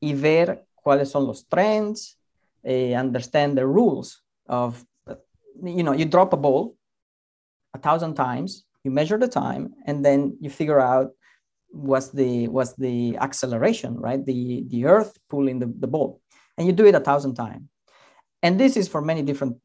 y 0.00 0.14
ver 0.14 0.66
cuáles 0.74 1.10
son 1.10 1.26
los 1.26 1.44
trends, 1.48 2.18
uh, 2.66 2.94
understand 2.94 3.56
the 3.56 3.66
rules 3.66 4.22
of, 4.48 4.84
you 5.62 5.82
know, 5.82 5.92
you 5.92 6.04
drop 6.04 6.32
a 6.32 6.36
ball 6.36 6.74
a 7.72 7.78
thousand 7.78 8.14
times, 8.14 8.64
you 8.82 8.90
measure 8.90 9.18
the 9.18 9.28
time, 9.28 9.74
and 9.86 10.04
then 10.04 10.36
you 10.40 10.50
figure 10.50 10.80
out 10.80 11.12
what's 11.70 12.10
the 12.10 12.48
what's 12.48 12.74
the 12.74 13.16
acceleration, 13.18 13.96
right? 13.98 14.24
The 14.24 14.64
the 14.68 14.86
Earth 14.86 15.16
pulling 15.28 15.58
the, 15.58 15.66
the 15.66 15.88
ball, 15.88 16.20
and 16.56 16.66
you 16.66 16.72
do 16.72 16.86
it 16.86 16.94
a 16.94 17.00
thousand 17.00 17.34
times. 17.34 17.68
And 18.42 18.60
this 18.60 18.76
is 18.76 18.88
for 18.88 19.00
many 19.00 19.22
different 19.22 19.56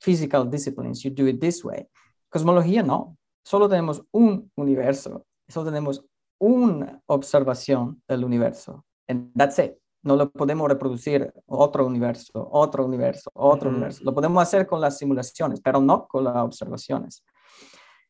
physical 0.00 0.44
disciplines. 0.44 1.04
You 1.04 1.10
do 1.10 1.26
it 1.26 1.40
this 1.40 1.64
way. 1.64 1.88
Cosmología 2.34 2.84
no. 2.84 3.16
Solo 3.44 3.68
tenemos 3.68 4.00
un 4.12 4.50
universo. 4.56 5.24
Solo 5.48 5.70
tenemos 5.70 6.00
una 6.38 7.00
observación 7.06 8.02
del 8.08 8.24
universo. 8.24 8.84
And 9.08 9.32
that's 9.36 9.58
it. 9.58 9.76
No 10.02 10.16
lo 10.16 10.30
podemos 10.30 10.68
reproducir 10.68 11.32
otro 11.46 11.86
universo, 11.86 12.48
otro 12.52 12.84
universo, 12.84 13.30
otro 13.34 13.70
universo. 13.70 14.04
Lo 14.04 14.14
podemos 14.14 14.42
hacer 14.42 14.66
con 14.66 14.80
las 14.80 14.98
simulaciones, 14.98 15.60
pero 15.60 15.80
no 15.80 16.06
con 16.06 16.24
las 16.24 16.36
observaciones. 16.36 17.24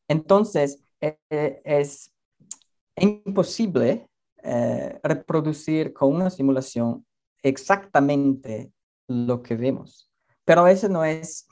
Entonces, 0.07 0.83
eh, 1.01 1.61
es 1.63 2.13
imposible 2.95 4.07
eh, 4.43 4.99
reproducir 5.03 5.93
con 5.93 6.15
una 6.15 6.29
simulación 6.29 7.05
exactamente 7.41 8.71
lo 9.07 9.41
que 9.41 9.55
vemos. 9.55 10.11
Pero 10.45 10.67
ese 10.67 10.89
no 10.89 11.03
es, 11.03 11.47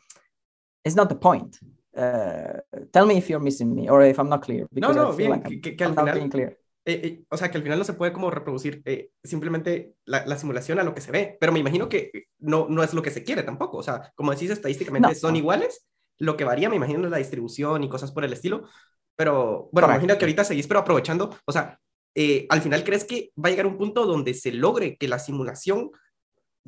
it's 0.83 0.95
not 0.95 1.09
the 1.09 1.15
point. 1.15 1.57
Uh, 1.97 2.59
tell 2.91 3.05
me 3.05 3.17
if 3.17 3.29
you're 3.29 3.43
missing 3.43 3.73
me 3.73 3.89
or 3.89 4.03
if 4.03 4.19
I'm 4.19 4.29
not 4.29 4.43
clear. 4.43 4.67
No, 4.71 4.91
no, 4.91 5.13
bien, 5.13 5.31
like 5.31 5.61
que, 5.61 5.75
que, 5.75 5.83
al 5.83 5.95
final, 5.95 6.29
clear. 6.29 6.57
Eh, 6.87 7.01
eh, 7.03 7.23
o 7.29 7.37
sea, 7.37 7.49
que 7.49 7.57
al 7.57 7.63
final 7.63 7.79
no 7.79 7.83
se 7.83 7.93
puede 7.93 8.13
como 8.13 8.29
reproducir 8.29 8.81
eh, 8.85 9.09
simplemente 9.23 9.95
la, 10.05 10.23
la, 10.27 10.37
simulación 10.37 10.77
a 10.79 10.83
lo 10.83 10.93
que 10.93 11.01
se 11.01 11.11
ve, 11.11 11.35
pero 11.39 11.51
me 11.51 11.59
imagino 11.59 11.89
que 11.89 12.11
no, 12.37 12.67
no 12.69 12.83
es 12.83 12.93
lo 12.93 13.01
que 13.01 13.09
se 13.09 13.23
quiere 13.23 13.41
tampoco. 13.41 13.77
O 13.77 13.83
sea, 13.83 14.11
como 14.13 14.31
decís, 14.31 14.51
estadísticamente 14.51 15.09
no. 15.09 15.15
son 15.15 15.35
iguales, 15.35 15.87
lo 16.19 16.37
que 16.37 16.43
varía, 16.43 16.69
me 16.69 16.75
imagino, 16.75 17.03
es 17.05 17.11
la 17.11 17.17
distribución 17.17 17.83
y 17.83 17.89
cosas 17.89 18.11
por 18.11 18.23
el 18.23 18.33
estilo. 18.33 18.67
Pero 19.15 19.69
bueno, 19.71 19.87
imagino 19.87 20.17
que 20.17 20.25
ahorita 20.25 20.43
seguís, 20.43 20.67
pero 20.67 20.81
aprovechando, 20.81 21.35
o 21.45 21.51
sea, 21.51 21.79
eh, 22.15 22.45
al 22.49 22.61
final 22.61 22.83
crees 22.83 23.03
que 23.03 23.31
va 23.37 23.49
a 23.49 23.51
llegar 23.51 23.67
un 23.67 23.77
punto 23.77 24.05
donde 24.05 24.33
se 24.33 24.51
logre 24.51 24.97
que 24.97 25.07
la 25.07 25.19
simulación 25.19 25.91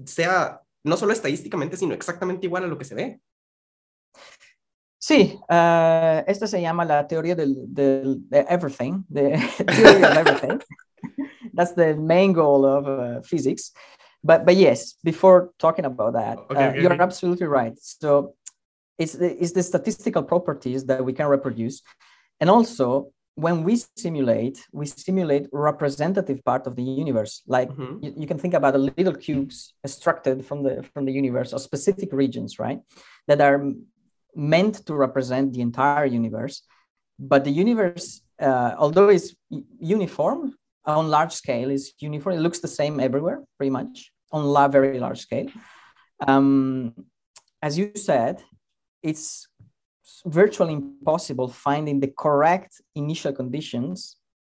sea 0.05 0.61
no 0.83 0.97
solo 0.97 1.13
estadísticamente, 1.13 1.77
sino 1.77 1.93
exactamente 1.93 2.45
igual 2.45 2.63
a 2.63 2.67
lo 2.67 2.77
que 2.77 2.85
se 2.85 2.95
ve. 2.95 3.21
Sí, 5.07 5.39
uh, 5.49 6.21
esta 6.27 6.47
se 6.47 6.61
llama 6.61 6.83
la 6.83 7.07
teoría 7.07 7.33
del, 7.33 7.73
del 7.73 8.27
de 8.29 8.45
everything, 8.49 9.05
the 9.09 9.37
theory 9.57 10.03
of 10.03 10.17
everything. 10.17 10.59
That's 11.53 11.73
the 11.75 11.95
main 11.95 12.33
goal 12.33 12.65
of 12.65 12.87
uh, 12.87 13.21
physics. 13.21 13.71
But, 14.21 14.45
but 14.45 14.57
yes, 14.57 14.95
before 15.05 15.51
talking 15.59 15.85
about 15.85 16.11
that, 16.11 16.37
okay, 16.51 16.55
uh, 16.55 16.69
okay, 16.71 16.81
you're 16.81 16.91
okay. 16.91 17.01
absolutely 17.01 17.47
right. 17.47 17.71
So 17.79 18.35
it's 18.97 19.13
the, 19.13 19.41
it's 19.41 19.53
the 19.53 19.63
statistical 19.63 20.23
properties 20.23 20.83
that 20.87 21.05
we 21.05 21.13
can 21.13 21.27
reproduce. 21.27 21.83
And 22.41 22.49
also, 22.49 23.13
when 23.35 23.63
we 23.63 23.81
simulate, 23.95 24.59
we 24.73 24.87
simulate 24.87 25.47
representative 25.53 26.43
part 26.43 26.67
of 26.67 26.75
the 26.75 26.83
universe. 26.83 27.43
Like 27.47 27.69
mm-hmm. 27.69 28.03
you, 28.03 28.13
you, 28.17 28.27
can 28.27 28.39
think 28.39 28.55
about 28.55 28.75
a 28.75 28.79
little 28.79 29.13
cubes 29.13 29.73
extracted 29.85 30.45
from 30.45 30.63
the 30.63 30.83
from 30.93 31.05
the 31.05 31.13
universe 31.13 31.53
or 31.53 31.59
specific 31.59 32.11
regions, 32.11 32.59
right? 32.59 32.79
That 33.27 33.39
are 33.39 33.71
meant 34.37 34.85
to 34.85 34.93
represent 34.93 35.53
the 35.53 35.61
entire 35.61 36.05
universe. 36.05 36.61
But 37.19 37.43
the 37.43 37.51
universe, 37.51 38.21
uh, 38.39 38.75
although 38.77 39.09
it's 39.09 39.35
uniform 39.79 40.55
on 40.85 41.09
large 41.09 41.33
scale, 41.33 41.71
is 41.71 41.93
uniform. 41.99 42.35
It 42.35 42.41
looks 42.41 42.59
the 42.59 42.67
same 42.67 42.99
everywhere, 42.99 43.43
pretty 43.57 43.71
much 43.71 44.11
on 44.31 44.45
a 44.45 44.69
very 44.69 44.99
large 44.99 45.21
scale. 45.21 45.47
Um, 46.25 46.93
as 47.61 47.77
you 47.77 47.91
said, 47.95 48.43
it's 49.01 49.47
virtually 50.25 50.73
impossible 50.73 51.47
finding 51.47 51.99
the 51.99 52.13
correct 52.17 52.81
initial 52.95 53.33
conditions 53.33 54.17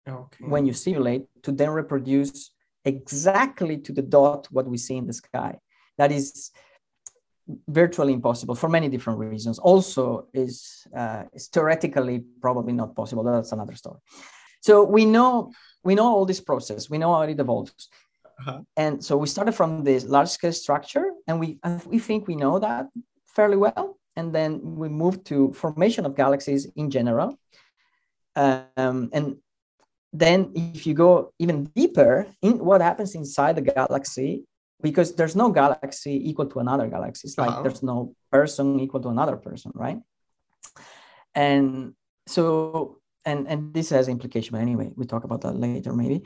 okay. 0.09 0.45
when 0.45 0.67
you 0.67 0.73
simulate 0.73 1.23
to 1.43 1.53
then 1.53 1.71
reproduce 1.71 2.51
exactly 2.85 3.79
to 3.79 3.93
the 3.93 4.03
dot 4.03 4.49
what 4.51 4.67
we 4.67 4.77
see 4.77 4.97
in 4.97 5.07
the 5.07 5.13
sky. 5.13 5.59
That 5.97 6.13
is 6.13 6.51
virtually 7.69 8.13
impossible 8.13 8.55
for 8.55 8.69
many 8.69 8.89
different 8.89 9.19
reasons. 9.19 9.59
Also, 9.59 10.29
is 10.33 10.87
uh, 10.97 11.25
is 11.33 11.49
theoretically 11.49 12.25
probably 12.41 12.73
not 12.73 12.95
possible. 12.95 13.23
That's 13.25 13.53
another 13.53 13.75
story. 13.75 14.01
So 14.61 14.85
we 14.85 15.05
know 15.05 15.53
we 15.85 15.95
know 15.95 16.07
all 16.07 16.27
this 16.27 16.41
process. 16.41 16.91
We 16.91 16.99
know 16.99 17.15
how 17.15 17.23
it 17.23 17.41
evolves. 17.41 17.89
Uh-huh. 18.41 18.61
And 18.77 19.05
so 19.05 19.17
we 19.17 19.27
started 19.27 19.53
from 19.53 19.83
this 19.83 20.05
large 20.05 20.29
scale 20.29 20.53
structure, 20.53 21.07
and 21.27 21.41
we 21.41 21.59
we 21.87 21.99
think 21.99 22.29
we 22.29 22.37
know 22.37 22.59
that 22.59 22.87
fairly 23.35 23.57
well 23.57 23.99
and 24.19 24.35
then 24.35 24.61
we 24.83 24.89
move 24.89 25.23
to 25.23 25.53
formation 25.53 26.05
of 26.05 26.17
galaxies 26.17 26.67
in 26.75 26.91
general. 26.91 27.39
Um, 28.35 29.11
and 29.13 29.37
then 30.13 30.51
if 30.55 30.87
you 30.87 30.95
go 30.95 31.33
even 31.39 31.71
deeper 31.77 32.27
in 32.43 32.59
what 32.59 32.81
happens 32.81 33.15
inside 33.15 33.55
the 33.55 33.63
galaxy, 33.63 34.45
because 34.81 35.15
there's 35.15 35.37
no 35.37 35.51
galaxy 35.51 36.29
equal 36.29 36.47
to 36.47 36.61
another 36.61 36.87
galaxy. 36.89 37.29
It's 37.29 37.39
like 37.39 37.51
uh-huh. 37.51 37.63
there's 37.63 37.83
no 37.83 38.15
person 38.31 38.81
equal 38.81 39.01
to 39.03 39.09
another 39.09 39.37
person, 39.37 39.73
right? 39.75 39.99
And 41.35 41.95
so, 42.27 42.99
and 43.25 43.49
and 43.49 43.75
this 43.75 43.91
has 43.91 44.09
implication. 44.09 44.53
But 44.53 44.63
anyway, 44.63 44.91
we 44.97 45.07
talk 45.07 45.25
about 45.25 45.43
that 45.43 45.59
later, 45.59 45.93
maybe. 45.93 46.23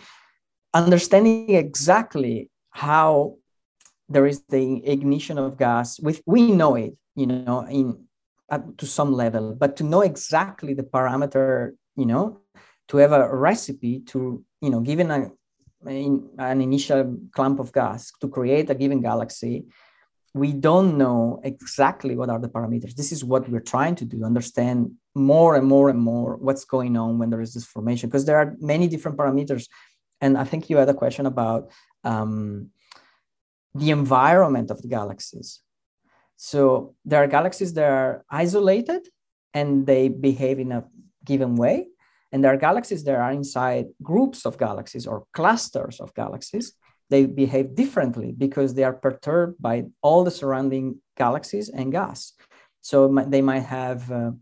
Understanding 0.75 1.55
exactly 1.55 2.51
how 2.71 3.37
there 4.09 4.27
is 4.27 4.43
the 4.49 4.87
ignition 4.87 5.39
of 5.39 5.59
gas, 5.59 6.01
with 6.01 6.23
we 6.27 6.53
know 6.53 6.75
it, 6.75 6.97
you 7.15 7.27
know, 7.27 7.67
in 7.67 8.05
uh, 8.51 8.61
to 8.77 8.87
some 8.87 9.13
level, 9.13 9.55
but 9.55 9.77
to 9.77 9.85
know 9.85 10.03
exactly 10.03 10.75
the 10.75 10.83
parameter, 10.83 11.73
you 11.97 12.05
know, 12.05 12.41
to 12.89 12.99
have 12.99 13.13
a 13.13 13.35
recipe 13.35 14.01
to, 14.01 14.45
you 14.61 14.71
know, 14.71 14.81
given 14.81 15.11
a, 15.11 15.31
in, 15.87 16.29
an 16.39 16.61
initial 16.61 17.19
clump 17.33 17.59
of 17.61 17.73
gas 17.73 18.13
to 18.21 18.29
create 18.29 18.71
a 18.71 18.75
given 18.75 19.01
galaxy, 19.01 19.67
we 20.35 20.53
don't 20.53 20.97
know 20.97 21.41
exactly 21.45 22.17
what 22.17 22.31
are 22.31 22.39
the 22.39 22.49
parameters. 22.49 22.95
This 22.95 23.13
is 23.13 23.23
what 23.23 23.49
we're 23.49 23.61
trying 23.61 23.97
to 23.97 24.05
do, 24.05 24.25
understand 24.25 24.93
more 25.15 25.57
and 25.57 25.67
more 25.67 25.91
and 25.91 25.99
more 25.99 26.37
what's 26.37 26.65
going 26.65 26.97
on 26.97 27.19
when 27.19 27.29
there 27.31 27.43
is 27.43 27.53
this 27.53 27.67
formation, 27.67 28.09
because 28.09 28.25
there 28.25 28.39
are 28.39 28.57
many 28.59 28.89
different 28.89 29.19
parameters. 29.19 29.69
And 30.21 30.39
I 30.39 30.45
think 30.45 30.71
you 30.71 30.79
had 30.79 30.89
a 30.89 30.95
question 30.95 31.27
about 31.27 31.71
um, 32.05 32.71
the 33.75 33.91
environment 33.91 34.71
of 34.71 34.81
the 34.81 34.89
galaxies. 34.89 35.61
So 36.37 36.95
there 37.05 37.23
are 37.23 37.27
galaxies 37.27 37.75
that 37.75 37.91
are 37.91 38.25
isolated 38.31 39.09
and 39.55 39.87
they 39.87 40.09
behave 40.09 40.59
in 40.59 40.73
a 40.73 40.85
given 41.25 41.57
way. 41.57 41.89
And 42.33 42.43
there 42.43 42.53
are 42.53 42.57
galaxies 42.57 43.05
that 43.05 43.15
are 43.15 43.31
inside 43.33 43.87
groups 44.03 44.47
of 44.47 44.59
galaxies 44.59 45.07
or 45.07 45.25
clusters 45.33 46.01
of 46.01 46.15
galaxies. 46.15 46.73
They 47.11 47.27
behave 47.27 47.75
differently 47.75 48.33
because 48.37 48.75
they 48.75 48.85
are 48.85 48.95
perturbed 48.95 49.61
by 49.61 49.85
all 50.01 50.25
the 50.25 50.31
surrounding 50.31 51.01
galaxies 51.17 51.69
and 51.69 51.93
gas. 51.93 52.33
So 52.81 53.09
they 53.29 53.43
might 53.43 53.65
have, 53.65 54.11
uh, 54.11 54.33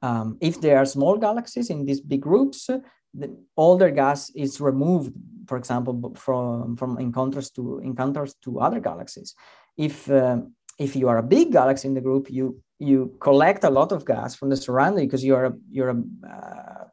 um, 0.00 0.38
if 0.40 0.60
they 0.60 0.74
are 0.74 0.86
small 0.86 1.16
galaxies 1.18 1.70
in 1.70 1.84
these 1.84 2.00
big 2.00 2.22
groups, 2.22 2.66
the, 3.12 3.36
all 3.56 3.76
their 3.76 3.90
gas 3.90 4.30
is 4.30 4.60
removed, 4.60 5.12
for 5.46 5.58
example, 5.58 6.14
from, 6.16 6.76
from 6.76 6.98
encounters 6.98 7.50
to 7.50 7.78
encounters 7.80 8.34
to 8.44 8.58
other 8.58 8.80
galaxies. 8.80 9.34
If 9.76 10.10
um, 10.10 10.54
if 10.78 10.96
you 10.96 11.08
are 11.08 11.18
a 11.18 11.22
big 11.22 11.52
galaxy 11.52 11.88
in 11.88 11.94
the 11.94 12.00
group, 12.00 12.30
you 12.30 12.60
you 12.78 13.16
collect 13.20 13.64
a 13.64 13.70
lot 13.70 13.92
of 13.92 14.04
gas 14.04 14.34
from 14.34 14.50
the 14.50 14.56
surrounding 14.56 15.06
because 15.06 15.24
you're 15.24 15.46
a, 15.46 15.52
you're 15.70 15.90
a, 15.90 16.02
uh, 16.28 16.84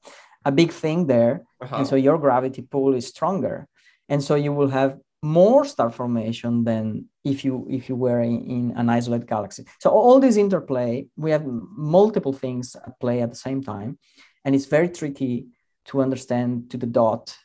a 0.43 0.51
big 0.51 0.71
thing 0.71 1.07
there, 1.07 1.43
uh-huh. 1.61 1.77
and 1.77 1.87
so 1.87 1.95
your 1.95 2.17
gravity 2.17 2.61
pull 2.61 2.93
is 2.93 3.07
stronger, 3.07 3.67
and 4.09 4.23
so 4.23 4.35
you 4.35 4.53
will 4.53 4.69
have 4.69 4.97
more 5.23 5.63
star 5.65 5.91
formation 5.91 6.63
than 6.63 7.05
if 7.23 7.45
you 7.45 7.67
if 7.69 7.87
you 7.89 7.95
were 7.95 8.21
in, 8.21 8.43
in 8.55 8.73
an 8.75 8.89
isolated 8.89 9.27
galaxy. 9.27 9.65
So 9.79 9.89
all 9.91 10.19
this 10.19 10.37
interplay, 10.37 11.07
we 11.15 11.31
have 11.31 11.45
multiple 11.45 12.33
things 12.33 12.75
at 12.75 12.99
play 12.99 13.21
at 13.21 13.29
the 13.29 13.35
same 13.35 13.61
time, 13.63 13.99
and 14.43 14.55
it's 14.55 14.65
very 14.65 14.89
tricky 14.89 15.47
to 15.85 16.01
understand 16.01 16.69
to 16.71 16.77
the 16.77 16.87
dot 16.87 17.35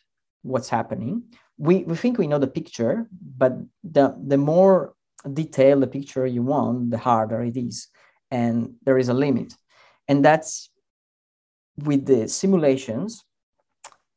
what's 0.43 0.69
happening. 0.69 1.25
We, 1.59 1.85
we 1.85 1.97
think 1.97 2.19
we 2.19 2.27
know 2.27 2.39
the 2.39 2.47
picture, 2.47 3.09
but 3.11 3.53
the, 3.83 4.15
the 4.27 4.37
more 4.37 4.95
detail 5.33 5.81
the 5.81 5.87
picture 5.87 6.27
you 6.27 6.43
want, 6.43 6.91
the 6.91 6.99
harder 6.99 7.43
it 7.43 7.57
is. 7.57 7.89
And 8.31 8.75
there 8.85 8.99
is 8.99 9.09
a 9.09 9.15
limit. 9.15 9.55
And 10.09 10.25
that's 10.25 10.71
with 11.79 12.07
the 12.07 12.29
simulations, 12.29 13.25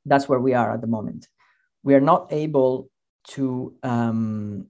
that's 0.05 0.29
where 0.29 0.39
we 0.39 0.53
are 0.53 0.73
at 0.73 0.81
the 0.81 0.87
moment. 0.87 1.27
We 1.83 1.95
are 1.95 2.01
not 2.01 2.31
able 2.31 2.89
to 3.29 3.75
um, 3.83 4.67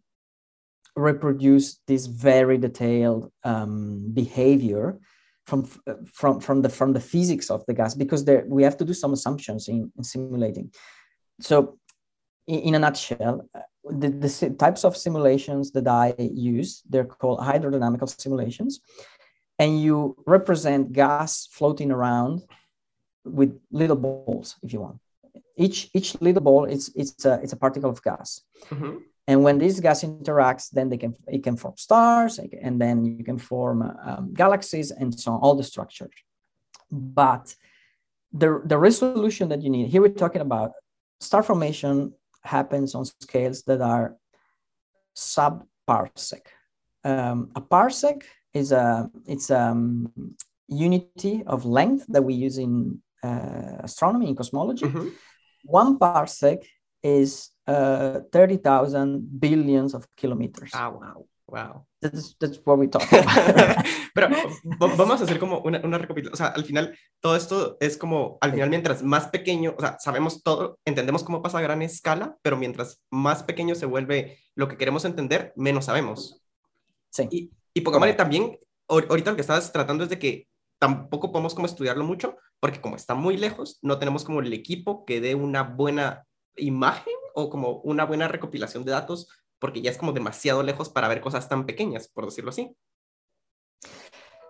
reproduce 0.95 1.79
this 1.87 2.05
very 2.05 2.57
detailed 2.57 3.31
um, 3.43 4.11
behavior 4.13 4.99
from 5.45 5.63
from 6.05 6.39
from 6.39 6.61
the 6.61 6.69
from 6.69 6.93
the 6.93 6.99
physics 6.99 7.49
of 7.49 7.65
the 7.65 7.73
gas 7.73 7.95
because 7.95 8.23
there 8.23 8.45
we 8.47 8.63
have 8.63 8.77
to 8.77 8.85
do 8.85 8.93
some 8.93 9.13
assumptions 9.13 9.67
in, 9.67 9.91
in 9.97 10.03
simulating. 10.03 10.71
So, 11.41 11.79
in, 12.47 12.59
in 12.59 12.75
a 12.75 12.79
nutshell, 12.79 13.49
the, 13.83 14.09
the 14.09 14.55
types 14.59 14.83
of 14.83 14.95
simulations 14.95 15.71
that 15.71 15.87
I 15.87 16.13
use 16.19 16.83
they're 16.87 17.05
called 17.05 17.39
hydrodynamical 17.39 18.09
simulations, 18.21 18.81
and 19.57 19.81
you 19.81 20.15
represent 20.27 20.93
gas 20.93 21.47
floating 21.51 21.91
around 21.91 22.43
with 23.31 23.59
little 23.71 23.95
balls 23.95 24.55
if 24.63 24.73
you 24.73 24.81
want. 24.81 24.99
Each 25.55 25.89
each 25.93 26.19
little 26.21 26.41
ball 26.41 26.65
it's 26.65 26.89
it's 26.95 27.25
a 27.25 27.39
it's 27.43 27.53
a 27.53 27.57
particle 27.57 27.89
of 27.89 28.01
gas. 28.01 28.41
Mm-hmm. 28.69 28.97
and 29.27 29.43
when 29.43 29.57
this 29.59 29.79
gas 29.79 30.03
interacts 30.03 30.69
then 30.71 30.89
they 30.89 30.97
can 30.97 31.15
it 31.27 31.43
can 31.43 31.55
form 31.55 31.77
stars 31.77 32.39
and 32.39 32.81
then 32.81 33.05
you 33.05 33.23
can 33.23 33.37
form 33.37 33.77
um, 34.07 34.33
galaxies 34.33 34.91
and 34.91 35.17
so 35.19 35.33
on 35.33 35.39
all 35.41 35.55
the 35.55 35.63
structures. 35.63 36.17
But 36.91 37.55
the 38.31 38.61
the 38.65 38.77
resolution 38.77 39.49
that 39.49 39.61
you 39.63 39.69
need 39.69 39.87
here 39.89 40.01
we're 40.01 40.09
talking 40.09 40.41
about 40.41 40.71
star 41.19 41.43
formation 41.43 42.13
happens 42.43 42.95
on 42.95 43.05
scales 43.05 43.63
that 43.63 43.81
are 43.81 44.15
sub 45.13 45.65
parsec 45.87 46.45
um, 47.03 47.51
a 47.55 47.61
parsec 47.61 48.23
is 48.53 48.71
a 48.71 49.09
it's 49.25 49.49
a 49.49 49.59
um, 49.59 50.11
unity 50.67 51.43
of 51.47 51.65
length 51.65 52.05
that 52.09 52.23
we 52.23 52.33
use 52.33 52.57
in 52.57 53.01
astronomy 53.23 54.29
in 54.29 54.35
cosmology. 54.35 54.85
Mm-hmm. 54.85 55.09
One 55.63 55.99
parsec 55.99 56.63
is 57.03 57.51
uh, 57.67 58.21
30,000 58.31 59.39
billions 59.39 59.93
of 59.93 60.07
kilometers. 60.15 60.71
Ah, 60.73 60.89
wow. 60.89 61.25
Wow. 61.47 61.85
That's, 62.01 62.35
that's 62.39 62.59
what 62.63 62.77
we 62.77 62.87
talk 62.87 63.03
about. 63.11 63.85
Pero 64.13 64.29
vamos 64.79 65.21
a 65.21 65.23
hacer 65.23 65.39
como 65.39 65.59
una, 65.61 65.81
una 65.83 65.97
recapitulación. 65.97 66.33
O 66.33 66.37
sea, 66.37 66.47
al 66.47 66.63
final, 66.63 66.97
todo 67.19 67.35
esto 67.35 67.77
es 67.79 67.97
como, 67.97 68.37
al 68.41 68.51
final, 68.51 68.69
mientras 68.69 69.01
más 69.03 69.27
pequeño, 69.27 69.73
o 69.77 69.81
sea, 69.81 69.97
sabemos 69.99 70.43
todo, 70.43 70.79
entendemos 70.85 71.23
cómo 71.23 71.41
pasa 71.41 71.57
a 71.57 71.61
gran 71.61 71.81
escala, 71.81 72.37
pero 72.41 72.55
mientras 72.55 73.01
más 73.09 73.43
pequeño 73.43 73.75
se 73.75 73.87
vuelve 73.87 74.37
lo 74.55 74.67
que 74.67 74.77
queremos 74.77 75.05
entender, 75.05 75.53
menos 75.55 75.85
sabemos. 75.85 76.41
Sí. 77.09 77.27
Y, 77.31 77.51
y 77.73 77.81
Pokémon 77.81 78.15
también, 78.15 78.59
ahorita 78.87 79.31
lo 79.31 79.35
que 79.35 79.41
estabas 79.41 79.71
tratando 79.71 80.03
es 80.03 80.09
de 80.09 80.19
que 80.19 80.47
tampoco 80.79 81.31
podemos 81.31 81.55
como 81.55 81.65
estudiarlo 81.65 82.03
mucho, 82.03 82.37
porque 82.59 82.81
como 82.81 82.95
está 82.95 83.15
muy 83.15 83.37
lejos, 83.37 83.79
no 83.81 83.99
tenemos 83.99 84.23
como 84.23 84.41
el 84.41 84.53
equipo 84.53 85.05
que 85.05 85.21
dé 85.21 85.35
una 85.35 85.63
buena 85.63 86.25
imagen 86.57 87.13
o 87.33 87.49
como 87.49 87.79
una 87.81 88.05
buena 88.05 88.27
recopilación 88.27 88.83
de 88.83 88.91
datos, 88.91 89.27
porque 89.59 89.81
ya 89.81 89.91
es 89.91 89.97
como 89.97 90.11
demasiado 90.11 90.63
lejos 90.63 90.89
para 90.89 91.07
ver 91.07 91.21
cosas 91.21 91.47
tan 91.47 91.65
pequeñas, 91.65 92.07
por 92.07 92.25
decirlo 92.25 92.49
así. 92.49 92.75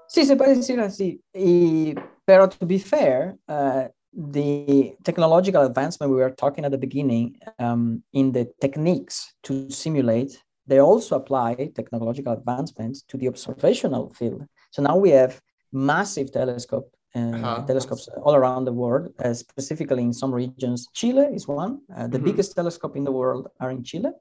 Sí, 0.08 0.26
se 0.26 0.36
puede 0.36 0.56
decir 0.56 0.80
así. 0.80 1.22
Y, 1.34 1.93
pero 2.26 2.50
to 2.50 2.65
be 2.65 2.80
fair, 2.80 3.38
uh, 3.48 3.88
the 4.12 4.98
technological 5.04 5.63
advancement 5.63 6.12
we 6.12 6.17
were 6.17 6.34
talking 6.34 6.65
at 6.65 6.72
the 6.72 6.78
beginning 6.78 7.38
um, 7.60 8.04
in 8.13 8.32
the 8.32 8.45
techniques 8.60 9.36
to 9.43 9.69
simulate, 9.69 10.41
they 10.65 10.80
also 10.80 11.15
apply 11.15 11.72
technological 11.76 12.34
advancements 12.34 13.04
to 13.04 13.17
the 13.17 13.28
observational 13.28 14.12
field. 14.15 14.45
So 14.72 14.82
now 14.82 14.98
we 14.98 15.12
have 15.12 15.39
massive 15.72 16.32
telescope 16.32 16.91
uh-huh. 17.15 17.63
telescopes 17.65 18.08
all 18.24 18.36
around 18.36 18.65
the 18.65 18.74
world, 18.74 19.13
uh, 19.19 19.34
specifically 19.34 20.04
in 20.04 20.13
some 20.13 20.34
regions. 20.34 20.88
Chile 20.93 21.28
is 21.34 21.48
one. 21.48 21.82
Uh, 21.95 22.08
the 22.08 22.17
mm-hmm. 22.17 22.26
biggest 22.26 22.56
telescope 22.56 22.95
in 22.95 23.04
the 23.04 23.12
world 23.12 23.48
are 23.60 23.72
in 23.72 23.84
Chile. 23.84 24.12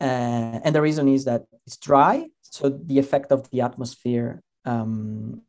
Uh, 0.00 0.60
and 0.64 0.74
the 0.74 0.82
reason 0.82 1.08
is 1.08 1.24
that 1.24 1.44
it's 1.66 1.76
dry, 1.78 2.26
so 2.42 2.68
the 2.68 2.98
effect 2.98 3.32
of 3.32 3.48
the 3.50 3.60
atmosphere 3.60 4.42
um, 4.64 5.42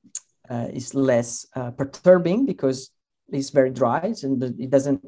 uh, 0.50 0.68
is 0.74 0.96
less 0.96 1.46
uh, 1.56 1.72
perturbing 1.72 2.46
because 2.46 2.90
it's 3.30 3.50
very 3.50 3.70
dry 3.70 4.14
and 4.24 4.44
it 4.44 4.70
doesn't 4.70 5.06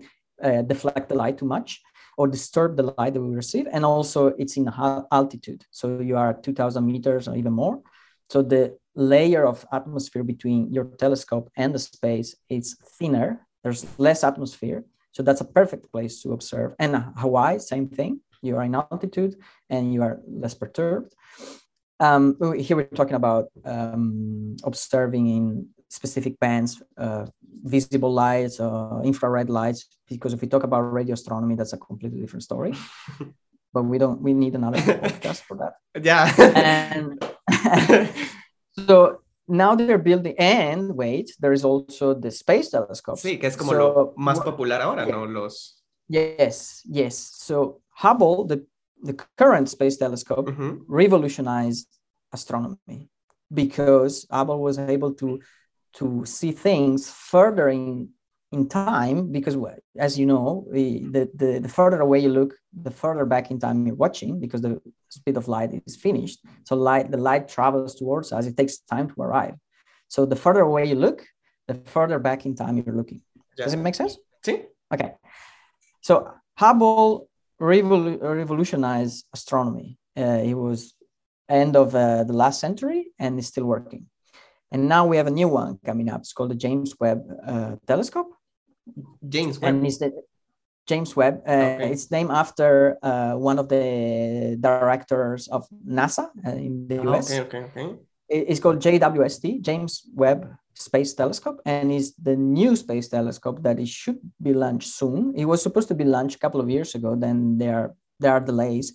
deflect 0.68 1.10
the 1.10 1.16
light 1.16 1.38
too 1.38 1.46
much 1.46 1.82
or 2.18 2.28
disturb 2.28 2.76
the 2.76 2.94
light 2.98 3.14
that 3.14 3.22
we 3.22 3.34
receive. 3.34 3.66
And 3.72 3.86
also, 3.86 4.28
it's 4.38 4.58
in 4.58 4.70
altitude, 5.12 5.66
so 5.72 6.00
you 6.00 6.18
are 6.18 6.32
at 6.32 6.44
2,000 6.44 6.86
meters 6.86 7.28
or 7.30 7.36
even 7.36 7.54
more. 7.54 7.82
So 8.30 8.42
the 8.42 8.78
layer 9.00 9.46
of 9.46 9.66
atmosphere 9.72 10.24
between 10.24 10.72
your 10.72 10.86
telescope 11.00 11.50
and 11.56 11.74
the 11.74 11.80
space 11.80 12.36
is 12.50 12.76
thinner. 13.00 13.48
There's 13.64 13.86
less 13.98 14.24
atmosphere. 14.24 14.84
So 15.12 15.24
that's 15.24 15.42
a 15.42 15.46
perfect 15.46 15.92
place 15.92 16.22
to 16.24 16.34
observe. 16.34 16.76
And 16.80 16.96
Hawaii, 17.18 17.60
same 17.60 17.88
thing. 17.88 18.22
You 18.42 18.58
are 18.58 18.64
in 18.64 18.76
altitude 18.76 19.36
and 19.70 19.94
you 19.94 20.04
are 20.04 20.20
less 20.28 20.54
perturbed. 20.54 21.16
Um, 22.00 22.38
here 22.58 22.78
we're 22.78 22.84
talking 22.84 23.16
about 23.16 23.50
um, 23.66 24.56
observing 24.64 25.28
in 25.28 25.68
specific 25.90 26.40
bands, 26.40 26.82
uh, 26.98 27.26
visible 27.64 28.14
lights, 28.14 28.60
uh, 28.60 29.02
infrared 29.04 29.50
lights. 29.50 29.88
Because 30.08 30.34
if 30.34 30.42
we 30.42 30.48
talk 30.48 30.64
about 30.64 30.82
radio 30.82 31.14
astronomy, 31.14 31.56
that's 31.56 31.74
a 31.74 31.78
completely 31.78 32.22
different 32.22 32.44
story. 32.44 32.74
but 33.74 33.84
we 33.84 33.98
don't. 33.98 34.22
We 34.22 34.34
need 34.34 34.56
another 34.56 34.80
podcast 34.80 35.42
for 35.42 35.58
that. 35.58 35.74
Yeah. 36.02 36.32
And 36.56 37.22
so 38.88 39.22
now 39.48 39.76
they're 39.76 39.98
building, 39.98 40.36
and 40.38 40.96
wait, 40.96 41.32
there 41.39 41.54
is 41.54 41.65
also 41.65 42.13
the 42.13 42.32
space 42.32 42.70
telescope. 42.70 43.18
Sí, 43.18 43.39
que 43.39 43.48
es 43.48 43.56
como 43.56 43.72
so, 43.72 43.78
lo 43.78 44.13
más 44.18 44.39
popular 44.44 44.82
ahora, 44.82 45.06
yeah. 45.06 45.15
¿no? 45.15 45.26
Los... 45.26 45.82
Yes, 46.08 46.82
yes. 46.86 47.18
So 47.18 47.82
Hubble, 47.92 48.46
the, 48.46 48.65
the 49.02 49.13
current 49.38 49.70
space 49.70 49.98
telescope, 49.98 50.48
mm-hmm. 50.48 50.84
revolutionized 50.88 51.88
astronomy 52.32 53.10
because 53.54 54.26
Hubble 54.30 54.60
was 54.60 54.78
able 54.78 55.13
to 55.15 55.39
to 55.94 56.24
see 56.26 56.52
things 56.52 57.10
further 57.10 57.70
in 57.70 58.10
in 58.52 58.68
time 58.68 59.32
because 59.32 59.56
as 59.98 60.18
you 60.18 60.26
know 60.26 60.66
the, 60.72 61.30
the, 61.36 61.60
the 61.60 61.70
further 61.70 62.02
away 62.02 62.20
you 62.20 62.30
look 62.30 62.56
the 62.74 62.90
further 62.90 63.26
back 63.26 63.52
in 63.52 63.60
time 63.60 63.86
you're 63.86 63.96
watching 63.96 64.40
because 64.40 64.62
the 64.62 64.82
speed 65.10 65.38
of 65.38 65.48
light 65.48 65.70
is 65.86 65.96
finished. 65.96 66.40
So 66.64 66.76
light 66.76 67.12
the 67.12 67.18
light 67.18 67.48
travels 67.48 67.96
towards 67.96 68.32
us. 68.32 68.46
It 68.46 68.58
takes 68.58 68.78
time 68.78 69.10
to 69.12 69.22
arrive. 69.22 69.56
So 70.08 70.26
the 70.26 70.36
further 70.36 70.62
away 70.62 70.86
you 70.86 70.96
look 70.96 71.26
the 71.68 71.76
further 71.76 72.18
back 72.18 72.46
in 72.46 72.56
time 72.56 72.78
you're 72.78 72.96
looking. 72.96 73.22
Yeah. 73.58 73.66
does 73.66 73.74
it 73.74 73.78
make 73.78 73.96
sense? 73.96 74.18
Sí. 74.44 74.64
okay. 74.92 75.14
So 76.02 76.32
hubble 76.58 77.30
revol- 77.62 78.20
revolutionized 78.22 79.28
astronomy. 79.34 79.98
Uh, 80.18 80.42
it 80.44 80.56
was 80.56 80.96
end 81.48 81.76
of 81.76 81.94
uh, 81.94 82.24
the 82.24 82.34
last 82.34 82.60
century 82.60 83.12
and 83.20 83.38
it's 83.38 83.48
still 83.48 83.66
working. 83.66 84.08
And 84.72 84.88
now 84.88 85.06
we 85.06 85.18
have 85.18 85.28
a 85.28 85.32
new 85.32 85.48
one 85.48 85.80
coming 85.86 86.10
up. 86.10 86.22
It's 86.22 86.34
called 86.34 86.52
the 86.52 86.56
james 86.56 86.96
webb 87.00 87.24
uh, 87.46 87.76
telescope 87.86 88.38
James 89.28 89.60
Webb. 89.60 89.75
And 89.75 89.88
it's 89.88 89.97
the 89.97 90.12
James 90.89 91.15
Webb. 91.15 91.43
Uh, 91.47 91.52
okay. 91.52 91.91
It's 91.91 92.10
named 92.10 92.32
after 92.32 92.97
uh, 93.04 93.34
one 93.34 93.60
of 93.60 93.69
the 93.69 94.58
directors 94.60 95.47
of 95.47 95.67
NASA 95.86 96.30
uh, 96.45 96.49
in 96.52 96.88
the 96.88 96.97
US. 97.06 97.30
Okay, 97.32 97.41
okay, 97.45 97.63
okay. 97.69 97.95
It's 98.28 98.60
called 98.60 98.80
JWST, 98.80 99.62
James 99.62 100.04
Webb 100.13 100.49
Space 100.73 101.13
Telescope, 101.13 101.62
and 101.65 101.91
is 101.91 102.13
the 102.15 102.36
new 102.36 102.75
space 102.75 103.08
telescope 103.08 103.62
that 103.63 103.80
it 103.80 103.88
should 103.88 104.19
be 104.41 104.54
launched 104.54 104.89
soon. 104.89 105.34
It 105.36 105.45
was 105.45 105.62
supposed 105.62 105.88
to 105.89 105.95
be 105.95 106.06
launched 106.06 106.36
a 106.38 106.39
couple 106.39 106.62
of 106.62 106.69
years 106.69 106.93
ago. 106.95 107.15
Then 107.15 107.58
there 107.58 107.95
there 108.19 108.34
are 108.34 108.39
delays. 108.39 108.93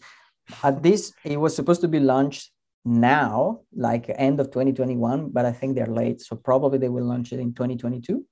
At 0.63 0.83
this, 0.83 1.13
it 1.25 1.39
was 1.41 1.55
supposed 1.55 1.81
to 1.81 1.89
be 1.89 2.01
launched 2.01 2.51
now, 2.85 3.61
like 3.75 4.07
end 4.09 4.41
of 4.41 4.49
2021, 4.49 5.31
but 5.31 5.45
I 5.47 5.53
think 5.53 5.75
they're 5.75 5.87
late. 5.87 6.21
So 6.21 6.37
probably 6.37 6.79
they 6.79 6.91
will 6.91 7.07
launch 7.07 7.33
it 7.33 7.41
in 7.41 7.55
2022 7.55 8.25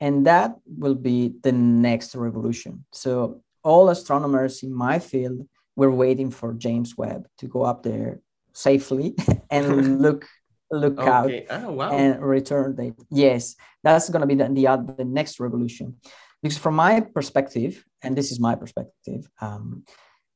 and 0.00 0.26
that 0.26 0.56
will 0.66 0.94
be 0.94 1.34
the 1.42 1.52
next 1.52 2.14
revolution 2.14 2.84
so 2.92 3.42
all 3.62 3.88
astronomers 3.88 4.62
in 4.62 4.72
my 4.72 4.98
field 4.98 5.46
were 5.76 5.90
waiting 5.90 6.30
for 6.30 6.52
james 6.54 6.96
webb 6.96 7.26
to 7.38 7.46
go 7.46 7.62
up 7.62 7.82
there 7.82 8.20
safely 8.52 9.14
and 9.50 10.00
look 10.02 10.26
look 10.70 10.98
okay. 10.98 11.46
out 11.50 11.64
oh, 11.64 11.72
wow. 11.72 11.90
and 11.90 12.22
return 12.22 12.74
date 12.76 12.94
yes 13.10 13.56
that's 13.82 14.08
going 14.08 14.20
to 14.20 14.26
be 14.26 14.34
the, 14.34 14.48
the, 14.48 14.94
the 14.98 15.04
next 15.04 15.40
revolution 15.40 15.96
because 16.42 16.58
from 16.58 16.74
my 16.74 17.00
perspective 17.00 17.84
and 18.02 18.16
this 18.16 18.30
is 18.30 18.40
my 18.40 18.54
perspective 18.54 19.28
um, 19.40 19.84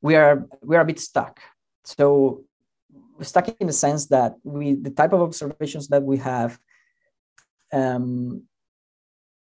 we 0.03 0.16
are 0.16 0.46
we 0.62 0.77
are 0.77 0.83
a 0.83 0.85
bit 0.85 0.98
stuck 0.98 1.40
so 1.85 2.44
stuck 3.20 3.48
in 3.61 3.66
the 3.66 3.72
sense 3.72 4.07
that 4.07 4.35
we 4.42 4.74
the 4.74 4.90
type 4.90 5.12
of 5.12 5.20
observations 5.20 5.88
that 5.88 6.03
we 6.03 6.16
have 6.18 6.59
um, 7.72 8.42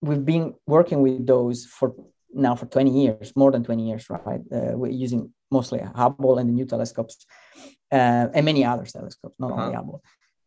we've 0.04 0.24
been 0.24 0.54
working 0.66 1.00
with 1.00 1.26
those 1.26 1.64
for 1.64 1.94
now 2.32 2.54
for 2.54 2.66
20 2.66 2.90
years, 2.90 3.32
more 3.36 3.50
than 3.52 3.64
20 3.64 3.88
years, 3.88 4.10
right? 4.10 4.40
Uh, 4.52 4.72
we're 4.76 4.90
using 4.90 5.32
mostly 5.50 5.80
Hubble 5.80 6.38
and 6.38 6.48
the 6.48 6.52
new 6.52 6.66
telescopes 6.66 7.26
uh, 7.92 8.26
and 8.34 8.44
many 8.44 8.64
other 8.64 8.84
telescopes, 8.84 9.36
not 9.38 9.52
uh-huh. 9.52 9.62
only 9.62 9.74
Hubble. 9.74 10.02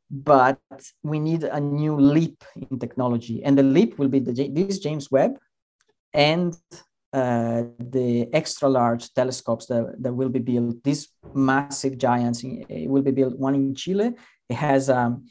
but 0.10 0.60
we 1.04 1.20
need 1.20 1.44
a 1.44 1.60
new 1.60 1.96
leap 2.00 2.44
in 2.70 2.80
technology. 2.80 3.44
And 3.44 3.58
the 3.58 3.64
leap 3.64 3.98
will 3.98 4.10
be 4.10 4.20
the, 4.20 4.34
this 4.50 4.80
James 4.80 5.10
Webb 5.10 5.34
and 6.14 6.56
uh, 7.14 7.64
the 7.80 8.30
extra 8.34 8.70
large 8.70 9.14
telescopes 9.14 9.66
that, 9.68 9.96
that 10.00 10.14
will 10.14 10.30
be 10.30 10.40
built. 10.40 10.84
These 10.84 11.10
massive 11.34 11.98
giants 11.98 12.44
it 12.44 12.90
will 12.90 13.02
be 13.02 13.12
built. 13.12 13.38
One 13.38 13.56
in 13.56 13.76
Chile. 13.76 14.14
It 14.50 14.56
has 14.56 14.90
um, 14.90 15.26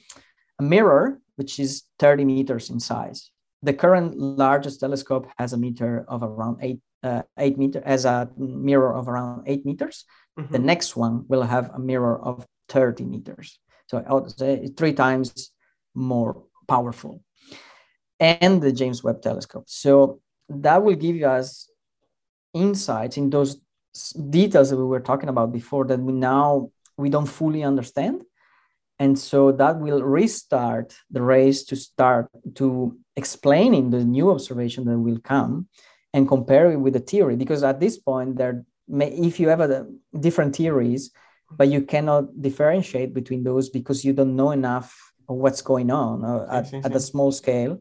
a 0.58 0.62
mirror 0.62 1.20
which 1.36 1.58
is 1.58 1.84
30 1.98 2.24
meters 2.24 2.70
in 2.70 2.80
size. 2.80 3.30
The 3.66 3.74
current 3.74 4.16
largest 4.16 4.78
telescope 4.78 5.26
has 5.38 5.52
a 5.52 5.56
meter 5.56 6.04
of 6.06 6.22
around 6.22 6.58
eight 6.62 6.78
uh, 7.02 7.22
eight 7.36 7.58
meter 7.58 7.82
as 7.84 8.04
a 8.04 8.30
mirror 8.36 8.94
of 8.94 9.08
around 9.08 9.42
eight 9.46 9.66
meters. 9.66 10.04
Mm-hmm. 10.38 10.52
The 10.52 10.60
next 10.60 10.96
one 10.96 11.24
will 11.26 11.42
have 11.42 11.70
a 11.74 11.80
mirror 11.80 12.16
of 12.22 12.46
30 12.68 13.04
meters. 13.04 13.58
So 13.88 14.04
I 14.06 14.14
would 14.14 14.30
say 14.38 14.68
three 14.76 14.92
times 14.92 15.50
more 15.94 16.44
powerful. 16.68 17.24
And 18.20 18.62
the 18.62 18.70
James 18.70 19.02
Webb 19.02 19.20
telescope. 19.22 19.64
So 19.66 20.20
that 20.48 20.84
will 20.84 20.94
give 20.94 21.20
us 21.22 21.68
insights 22.54 23.16
in 23.16 23.30
those 23.30 23.60
details 24.30 24.70
that 24.70 24.76
we 24.76 24.84
were 24.84 25.00
talking 25.10 25.28
about 25.28 25.52
before 25.52 25.84
that 25.86 25.98
we 25.98 26.12
now 26.12 26.70
we 26.96 27.10
don't 27.10 27.26
fully 27.40 27.64
understand 27.64 28.22
and 28.98 29.18
so 29.18 29.52
that 29.52 29.78
will 29.78 30.02
restart 30.02 30.96
the 31.10 31.22
race 31.22 31.64
to 31.64 31.76
start 31.76 32.28
to 32.54 32.98
explaining 33.16 33.90
the 33.90 34.04
new 34.04 34.30
observation 34.30 34.84
that 34.84 34.98
will 34.98 35.18
come 35.18 35.68
and 36.12 36.28
compare 36.28 36.70
it 36.70 36.76
with 36.76 36.92
the 36.92 37.00
theory 37.00 37.36
because 37.36 37.62
at 37.62 37.80
this 37.80 37.98
point 37.98 38.36
there 38.36 38.64
may 38.88 39.08
if 39.10 39.40
you 39.40 39.48
have 39.48 39.60
a, 39.60 39.86
different 40.20 40.54
theories 40.54 41.10
but 41.50 41.68
you 41.68 41.82
cannot 41.82 42.24
differentiate 42.40 43.14
between 43.14 43.42
those 43.44 43.68
because 43.70 44.04
you 44.04 44.12
don't 44.12 44.36
know 44.36 44.50
enough 44.50 45.12
of 45.28 45.36
what's 45.36 45.62
going 45.62 45.90
on 45.90 46.24
uh, 46.24 46.46
at, 46.50 46.72
at 46.84 46.94
a 46.94 47.00
small 47.00 47.32
scale 47.32 47.80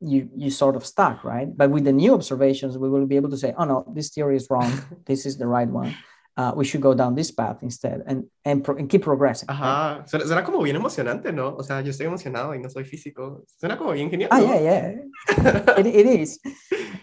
you 0.00 0.28
you 0.36 0.50
sort 0.50 0.74
of 0.74 0.84
stuck 0.84 1.22
right? 1.22 1.56
But 1.56 1.70
with 1.70 1.84
the 1.84 1.92
new 1.92 2.12
observations 2.14 2.76
we 2.76 2.88
will 2.88 3.06
be 3.06 3.16
able 3.16 3.30
to 3.30 3.36
say 3.36 3.54
oh 3.56 3.64
no 3.64 3.84
this 3.94 4.10
theory 4.10 4.36
is 4.36 4.48
wrong. 4.50 4.72
This 5.06 5.26
is 5.26 5.36
the 5.38 5.46
right 5.46 5.68
one 5.68 5.94
uh, 6.36 6.52
we 6.56 6.64
should 6.64 6.80
go 6.80 6.94
down 6.94 7.14
this 7.14 7.30
path 7.30 7.62
instead 7.62 8.02
and, 8.06 8.24
and, 8.44 8.64
pro 8.64 8.76
and 8.76 8.88
keep 8.88 9.02
progressing. 9.02 9.48
Ajá, 9.48 9.98
right? 9.98 10.08
suena, 10.08 10.26
suena, 10.26 10.44
como 10.44 10.62
bien 10.62 10.76
emocionante, 10.76 11.32
¿no? 11.32 11.54
O 11.56 11.62
sea, 11.62 11.80
yo 11.82 11.90
estoy 11.90 12.06
emocionado 12.06 12.54
y 12.54 12.58
no 12.58 12.68
soy 12.68 12.84
físico. 12.84 13.44
Suena 13.58 13.76
como 13.76 13.92
bien 13.92 14.10
genial. 14.10 14.30
Ah, 14.32 14.40
yeah, 14.40 14.60
yeah. 14.60 14.92
it, 15.78 15.86
it 15.86 16.06
is. 16.06 16.40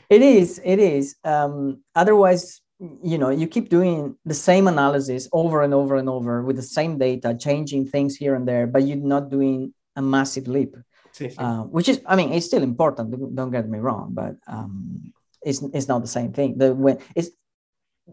It 0.09 0.21
is, 0.21 0.59
it 0.63 0.79
is. 0.79 1.15
Um, 1.23 1.83
otherwise, 1.95 2.61
you 2.79 3.17
know, 3.17 3.29
you 3.29 3.47
keep 3.47 3.69
doing 3.69 4.15
the 4.25 4.33
same 4.33 4.67
analysis 4.67 5.27
over 5.31 5.61
and 5.61 5.73
over 5.73 5.97
and 5.97 6.09
over 6.09 6.41
with 6.41 6.55
the 6.55 6.63
same 6.63 6.97
data, 6.97 7.35
changing 7.37 7.87
things 7.87 8.15
here 8.15 8.35
and 8.35 8.47
there, 8.47 8.65
but 8.65 8.83
you're 8.83 8.97
not 8.97 9.29
doing 9.29 9.73
a 9.95 10.01
massive 10.01 10.47
leap. 10.47 10.75
Sí, 11.11 11.27
sí. 11.27 11.35
Uh, 11.37 11.63
which 11.63 11.89
is, 11.89 12.01
I 12.05 12.15
mean, 12.15 12.31
it's 12.31 12.45
still 12.45 12.63
important. 12.63 13.35
Don't 13.35 13.51
get 13.51 13.67
me 13.67 13.79
wrong, 13.79 14.11
but 14.13 14.35
um, 14.47 15.11
it's 15.41 15.61
it's 15.73 15.87
not 15.87 16.01
the 16.01 16.07
same 16.07 16.31
thing. 16.31 16.57
The 16.57 16.73
when 16.73 16.99
it's 17.15 17.29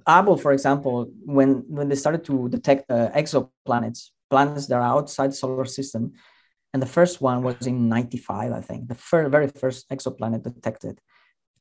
Hubble, 0.07 0.37
for 0.37 0.53
example, 0.53 1.11
when 1.25 1.65
when 1.69 1.89
they 1.89 1.97
started 1.97 2.25
to 2.25 2.49
detect 2.49 2.91
uh, 2.91 3.11
exoplanets, 3.11 4.11
planets 4.31 4.67
that 4.67 4.77
are 4.77 4.83
outside 4.97 5.31
the 5.31 5.37
solar 5.37 5.65
system, 5.65 6.13
and 6.73 6.83
the 6.83 6.87
first 6.87 7.21
one 7.21 7.43
was 7.43 7.67
in 7.67 7.89
'95, 7.89 8.53
I 8.53 8.61
think, 8.61 8.89
the 8.89 8.95
first, 8.95 9.31
very 9.31 9.49
first 9.49 9.89
exoplanet 9.91 10.43
detected, 10.43 11.01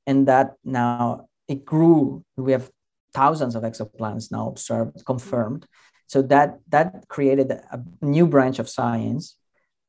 and 0.08 0.28
that 0.28 0.54
now 0.64 1.28
it 1.48 1.66
grew. 1.66 2.24
We 2.38 2.52
have 2.52 2.70
thousands 3.14 3.56
of 3.56 3.64
exoplanets 3.64 4.32
now 4.32 4.50
observed, 4.50 5.06
confirmed. 5.06 5.66
So 6.08 6.22
that 6.24 6.60
that 6.70 7.08
created 7.08 7.52
a 7.52 7.80
new 8.02 8.28
branch 8.28 8.60
of 8.60 8.70
science, 8.70 9.38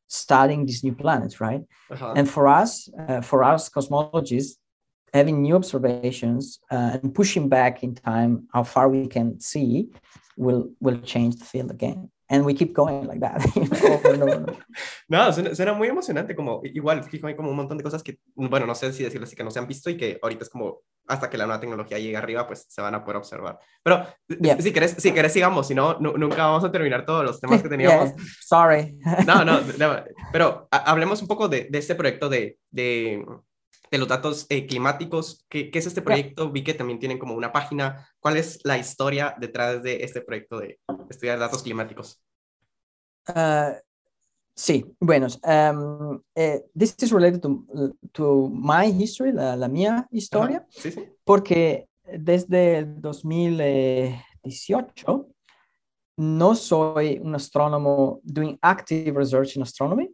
studying 0.09 0.67
these 0.67 0.83
new 0.85 0.95
planets, 0.95 1.41
right? 1.41 1.63
Uh-huh. 1.91 2.15
And 2.17 2.29
for 2.29 2.49
us, 2.49 2.89
uh, 2.99 3.21
for 3.21 3.43
us 3.45 3.69
cosmologists, 3.69 4.57
having 5.13 5.43
new 5.43 5.57
observations 5.57 6.61
uh, 6.71 6.99
and 7.03 7.15
pushing 7.15 7.49
back 7.49 7.83
in 7.83 7.95
time 7.95 8.49
how 8.53 8.63
far 8.63 8.89
we 8.89 9.07
can 9.07 9.41
see 9.41 9.91
will 10.37 10.71
will 10.81 11.01
change 11.01 11.37
the 11.37 11.45
field 11.45 11.71
again. 11.71 12.11
And 12.29 12.45
we 12.45 12.55
keep 12.55 12.75
going 12.75 13.07
like 13.07 13.21
that. 13.21 13.41
No 15.09 15.33
suena, 15.33 15.55
suena, 15.55 15.73
muy 15.73 15.89
emocionante 15.89 16.35
como 16.35 16.61
igual 16.65 17.01
hay 17.23 17.37
como 17.37 17.51
un 17.51 17.57
montón 17.57 17.79
de 17.79 17.85
cosas 17.85 18.03
que 18.03 18.19
bueno 18.35 18.67
no 18.67 18.75
sé 18.75 18.93
si 18.93 19.05
decirlo 19.05 19.25
así 19.25 19.37
que 19.37 19.45
no 19.45 19.53
se 19.53 19.61
han 19.61 19.69
visto 19.69 19.89
y 19.89 19.97
que 19.97 20.19
ahorita 20.21 20.43
es 20.43 20.51
como 20.51 20.81
hasta 21.07 21.31
que 21.31 21.39
la 21.39 21.47
nueva 21.47 21.61
tecnología 21.61 22.01
llegue 22.01 22.17
arriba 22.17 22.45
pues 22.49 22.67
se 22.69 22.83
van 22.83 22.97
a 22.97 23.05
poder 23.05 23.19
observar. 23.19 23.61
Pero 23.85 24.05
yeah. 24.41 24.61
si 24.61 24.73
querés 24.73 24.97
si 24.99 25.13
querés 25.13 25.33
sigamos 25.33 25.69
si 25.69 25.75
no 25.77 25.99
nunca 26.01 26.47
vamos 26.47 26.65
a 26.65 26.73
terminar 26.73 27.07
todos 27.07 27.25
los 27.25 27.41
temas 27.41 27.63
que 27.63 27.69
teníamos. 27.75 28.17
Yeah. 28.17 28.25
sorry. 28.43 28.99
No, 29.25 29.45
no 29.45 29.61
no 29.79 30.05
pero 30.33 30.67
hablemos 30.71 31.23
un 31.23 31.29
poco 31.29 31.49
de, 31.49 31.69
de 31.71 31.79
este 31.79 31.95
proyecto 31.95 32.29
de, 32.29 32.59
de 32.71 33.25
de 33.97 34.01
los 34.01 34.09
datos 34.09 34.47
eh, 34.51 34.67
climáticos. 34.67 35.47
¿Qué, 35.49 35.71
¿Qué, 35.71 35.79
es 35.79 35.87
este 35.87 36.03
proyecto? 36.03 36.51
Vi 36.51 36.63
que 36.63 36.75
también 36.75 36.99
tienen 36.99 37.19
como 37.19 37.33
una 37.35 37.51
página. 37.51 38.07
¿Cuál 38.21 38.37
es 38.37 38.61
la 38.65 38.77
historia 38.77 39.35
detrás 39.39 39.83
de 39.83 40.05
este 40.05 40.21
proyecto 40.21 40.59
de 40.59 40.79
estudiar 41.09 41.39
datos 41.39 41.63
climáticos? 41.63 42.21
Uh, 43.29 43.73
sí, 44.55 44.85
bueno, 45.01 45.29
um, 45.43 46.21
eh, 46.35 46.63
this 46.79 46.95
is 47.01 47.11
related 47.11 47.41
to, 47.41 47.65
to 48.13 48.51
my 48.53 48.93
history, 48.93 49.33
la, 49.33 49.57
la 49.57 49.69
mía 49.69 50.07
historia, 50.11 50.67
sí, 50.71 50.93
sí. 50.93 51.09
porque 51.25 51.89
desde 52.05 52.77
el 52.79 53.01
2018 53.01 55.27
no 56.19 56.55
soy 56.55 57.19
un 57.19 57.35
astrónomo 57.35 58.21
doing 58.23 58.57
active 58.63 59.19
research 59.19 59.57
in 59.57 59.63
astronomy. 59.63 60.09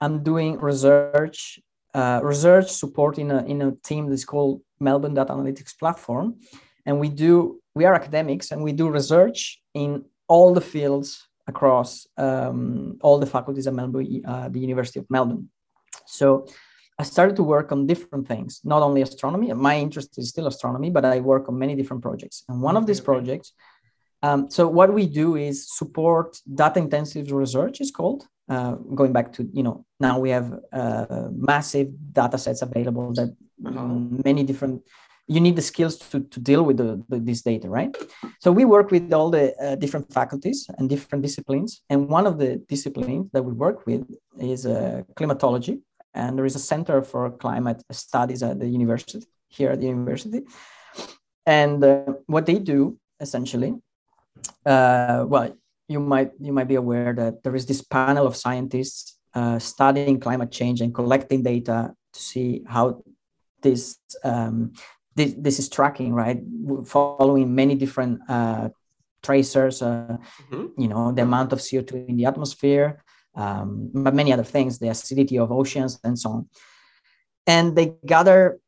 I'm 0.00 0.22
doing 0.22 0.58
research 0.60 1.60
uh, 1.94 2.20
research 2.22 2.70
support 2.70 3.18
in 3.18 3.30
a, 3.30 3.44
in 3.44 3.62
a 3.62 3.72
team 3.84 4.08
that's 4.08 4.24
called 4.24 4.60
Melbourne 4.80 5.14
Data 5.14 5.32
Analytics 5.32 5.78
Platform. 5.78 6.36
And 6.86 7.00
we 7.00 7.08
do, 7.08 7.60
we 7.74 7.84
are 7.84 7.94
academics 7.94 8.50
and 8.50 8.62
we 8.62 8.72
do 8.72 8.88
research 8.88 9.62
in 9.74 10.04
all 10.28 10.52
the 10.52 10.60
fields 10.60 11.28
across 11.46 12.06
um, 12.16 12.98
all 13.00 13.18
the 13.18 13.26
faculties 13.26 13.66
at 13.66 13.74
Melbourne, 13.74 14.22
uh, 14.26 14.48
the 14.48 14.60
University 14.60 14.98
of 14.98 15.06
Melbourne. 15.08 15.48
So 16.06 16.46
I 16.98 17.02
started 17.02 17.36
to 17.36 17.42
work 17.42 17.72
on 17.72 17.86
different 17.86 18.28
things, 18.28 18.60
not 18.64 18.82
only 18.82 19.02
astronomy. 19.02 19.52
My 19.52 19.78
interest 19.78 20.16
is 20.18 20.28
still 20.28 20.46
astronomy, 20.46 20.90
but 20.90 21.04
I 21.04 21.20
work 21.20 21.48
on 21.48 21.58
many 21.58 21.74
different 21.74 22.02
projects. 22.02 22.44
And 22.48 22.62
one 22.62 22.76
of 22.76 22.86
these 22.86 23.00
projects, 23.00 23.52
um, 24.24 24.50
so 24.50 24.66
what 24.78 24.90
we 24.98 25.06
do 25.06 25.36
is 25.36 25.56
support 25.80 26.28
data 26.62 26.78
intensive 26.78 27.30
research, 27.30 27.80
is 27.80 27.90
called 27.90 28.26
uh, 28.48 28.72
going 29.00 29.12
back 29.12 29.32
to 29.34 29.48
you 29.52 29.62
know 29.62 29.84
now 30.00 30.18
we 30.18 30.30
have 30.30 30.48
uh, 30.72 31.28
massive 31.52 31.88
data 32.12 32.38
sets 32.38 32.62
available 32.62 33.12
that 33.12 33.30
um, 33.66 34.22
many 34.24 34.42
different 34.42 34.82
you 35.26 35.40
need 35.40 35.56
the 35.56 35.62
skills 35.62 35.96
to, 35.96 36.20
to 36.20 36.38
deal 36.38 36.62
with 36.62 36.76
the, 36.76 37.02
the, 37.08 37.18
this 37.18 37.42
data 37.42 37.68
right? 37.68 37.96
So 38.40 38.52
we 38.52 38.64
work 38.64 38.90
with 38.90 39.12
all 39.12 39.30
the 39.30 39.44
uh, 39.56 39.74
different 39.76 40.12
faculties 40.12 40.66
and 40.76 40.88
different 40.88 41.22
disciplines 41.22 41.82
and 41.90 42.08
one 42.08 42.26
of 42.26 42.38
the 42.38 42.56
disciplines 42.68 43.30
that 43.32 43.42
we 43.42 43.52
work 43.52 43.86
with 43.86 44.04
is 44.38 44.66
uh, 44.66 45.02
climatology 45.16 45.80
and 46.12 46.36
there 46.36 46.44
is 46.44 46.56
a 46.56 46.66
center 46.72 47.02
for 47.02 47.30
climate 47.30 47.82
studies 47.90 48.42
at 48.42 48.58
the 48.58 48.68
university 48.68 49.26
here 49.48 49.70
at 49.70 49.80
the 49.80 49.86
university. 49.86 50.42
And 51.46 51.82
uh, 51.82 52.14
what 52.26 52.46
they 52.46 52.58
do 52.58 52.98
essentially 53.20 53.74
uh, 54.66 55.24
well 55.26 55.54
you 55.88 56.00
might 56.00 56.32
you 56.40 56.52
might 56.52 56.68
be 56.68 56.74
aware 56.74 57.12
that 57.12 57.42
there 57.42 57.54
is 57.54 57.66
this 57.66 57.82
panel 57.82 58.26
of 58.26 58.36
scientists 58.36 59.18
uh, 59.34 59.58
studying 59.58 60.18
climate 60.20 60.50
change 60.50 60.80
and 60.80 60.94
collecting 60.94 61.42
data 61.42 61.94
to 62.12 62.20
see 62.20 62.64
how 62.66 63.02
this 63.62 63.98
um, 64.24 64.72
this, 65.16 65.34
this 65.38 65.58
is 65.58 65.68
tracking 65.68 66.12
right? 66.12 66.40
Following 66.86 67.54
many 67.54 67.74
different 67.74 68.20
uh, 68.28 68.70
tracers 69.22 69.82
uh, 69.82 70.16
mm-hmm. 70.50 70.80
you 70.80 70.88
know 70.88 71.12
the 71.12 71.22
amount 71.22 71.52
of 71.52 71.58
co2 71.58 72.08
in 72.08 72.16
the 72.16 72.26
atmosphere 72.26 73.02
um, 73.36 73.90
but 73.92 74.14
many 74.14 74.32
other 74.32 74.44
things 74.44 74.78
the 74.78 74.88
acidity 74.88 75.38
of 75.38 75.50
oceans 75.50 75.98
and 76.04 76.18
so 76.18 76.30
on. 76.30 76.48
And 77.46 77.76
they 77.76 77.94
gather 78.06 78.58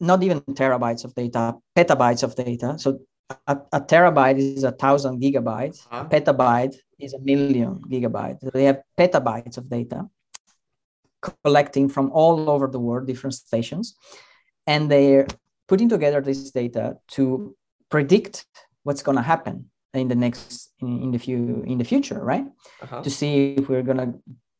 not 0.00 0.22
even 0.22 0.40
terabytes 0.40 1.04
of 1.04 1.14
data 1.14 1.56
petabytes 1.76 2.22
of 2.22 2.34
data. 2.34 2.78
So 2.78 3.00
a, 3.46 3.58
a 3.72 3.80
terabyte 3.80 4.38
is 4.38 4.64
a 4.64 4.72
thousand 4.72 5.20
gigabytes. 5.20 5.86
Uh-huh. 5.90 6.04
A 6.04 6.08
petabyte 6.08 6.76
is 6.98 7.14
a 7.14 7.18
million 7.18 7.80
gigabytes. 7.88 8.40
They 8.52 8.64
have 8.64 8.82
petabytes 8.96 9.58
of 9.58 9.68
data 9.68 10.08
collecting 11.20 11.88
from 11.88 12.10
all 12.12 12.48
over 12.48 12.68
the 12.68 12.78
world, 12.78 13.06
different 13.06 13.34
stations, 13.34 13.96
and 14.66 14.90
they're 14.90 15.26
putting 15.66 15.88
together 15.88 16.20
this 16.20 16.50
data 16.50 16.96
to 17.08 17.56
predict 17.90 18.46
what's 18.84 19.02
going 19.02 19.16
to 19.16 19.22
happen 19.22 19.70
in 19.94 20.08
the 20.08 20.14
next 20.14 20.70
in, 20.80 21.02
in, 21.02 21.10
the 21.10 21.18
few 21.18 21.64
in 21.66 21.78
the 21.78 21.84
future, 21.84 22.20
right? 22.22 22.46
Uh-huh. 22.82 23.02
To 23.02 23.10
see 23.10 23.54
if 23.54 23.68
we're 23.68 23.82
going 23.82 23.98
to 23.98 24.14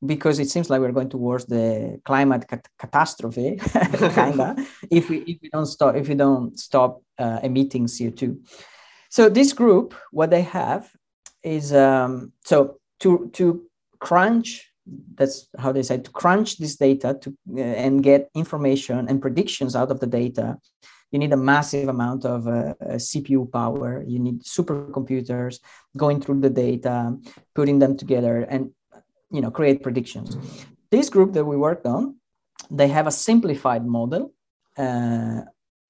because 0.05 0.38
it 0.38 0.49
seems 0.49 0.70
like 0.70 0.80
we're 0.80 0.92
going 0.92 1.09
towards 1.09 1.46
the 1.46 2.01
climate 2.05 2.46
cat- 2.46 2.68
catastrophe 2.78 3.57
kinda 4.14 4.57
if 4.90 5.11
we 5.11 5.18
if 5.18 5.38
we 5.42 5.49
don't 5.49 5.66
stop 5.66 5.96
if 5.96 6.09
we 6.09 6.14
don't 6.14 6.59
stop 6.59 7.03
uh, 7.18 7.40
emitting 7.42 7.86
co2 7.86 8.38
so 9.11 9.28
this 9.28 9.53
group 9.53 9.94
what 10.12 10.30
they 10.30 10.42
have 10.42 10.88
is 11.42 11.72
um, 11.72 12.32
so 12.44 12.78
to 13.01 13.30
to 13.32 13.64
crunch 13.99 14.70
that's 15.16 15.49
how 15.59 15.72
they 15.72 15.82
say 15.82 15.99
to 15.99 16.11
crunch 16.11 16.59
this 16.59 16.76
data 16.76 17.18
to 17.20 17.36
uh, 17.57 17.61
and 17.61 18.03
get 18.03 18.30
information 18.34 19.09
and 19.09 19.20
predictions 19.20 19.74
out 19.74 19.90
of 19.90 20.01
the 20.01 20.07
data 20.07 20.59
you 21.11 21.18
need 21.18 21.32
a 21.32 21.36
massive 21.36 21.88
amount 21.88 22.24
of 22.24 22.46
uh, 22.46 22.74
cpu 22.96 23.51
power. 23.51 24.05
You 24.07 24.18
need 24.18 24.42
supercomputers 24.42 25.59
going 25.96 26.20
through 26.20 26.40
the 26.40 26.51
data 26.51 27.16
putting 27.55 27.78
them 27.78 27.96
together 27.96 28.42
and 28.42 28.70
you 29.31 29.41
know 29.41 29.51
create 29.51 29.83
predictions 29.83 30.37
this 30.91 31.09
group 31.09 31.33
that 31.33 31.45
we 31.45 31.57
worked 31.57 31.87
on 31.87 32.14
they 32.70 32.89
have 32.89 33.07
a 33.07 33.11
simplified 33.11 33.87
model 33.87 34.33
uh, 34.76 35.41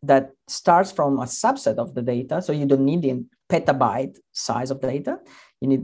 that 0.02 0.30
starts 0.46 0.92
from 0.92 1.18
a 1.18 1.24
subset 1.24 1.76
of 1.76 1.94
the 1.94 2.02
data 2.02 2.40
so 2.40 2.52
you 2.52 2.66
don't 2.66 2.84
need 2.84 3.02
the 3.02 3.24
petabyte 3.50 4.16
size 4.32 4.70
of 4.70 4.80
data 4.80 5.18
you 5.60 5.68
need 5.68 5.82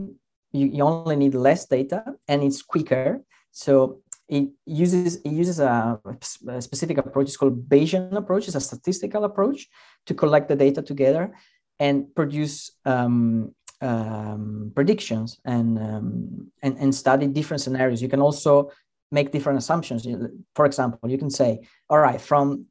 you, 0.55 0.67
you 0.67 0.83
only 0.83 1.15
need 1.15 1.35
less 1.35 1.65
data 1.65 2.03
and 2.27 2.43
it's 2.43 2.61
quicker. 2.61 3.21
So 3.51 4.01
it 4.27 4.49
uses 4.65 5.17
it 5.17 5.29
uses 5.29 5.59
a, 5.59 5.99
a, 6.47 6.61
specific 6.61 6.97
approach. 6.97 7.27
It's 7.27 7.37
called 7.37 7.69
Bayesian 7.69 8.13
approach. 8.15 8.47
It's 8.47 8.55
a 8.55 8.61
statistical 8.61 9.23
approach 9.25 9.67
to 10.07 10.13
collect 10.13 10.47
the 10.49 10.55
data 10.55 10.81
together 10.81 11.33
and 11.79 12.13
produce 12.15 12.71
um, 12.85 13.53
um, 13.81 14.71
predictions 14.75 15.39
and, 15.45 15.77
um, 15.77 16.51
and 16.61 16.77
and 16.77 16.93
study 16.93 17.27
different 17.27 17.61
scenarios. 17.61 18.01
You 18.01 18.09
can 18.09 18.21
also 18.21 18.71
make 19.11 19.31
different 19.31 19.59
assumptions. 19.59 20.07
For 20.55 20.65
example, 20.65 21.09
you 21.09 21.17
can 21.17 21.29
say, 21.29 21.61
all 21.89 21.99
right, 21.99 22.19
from 22.19 22.65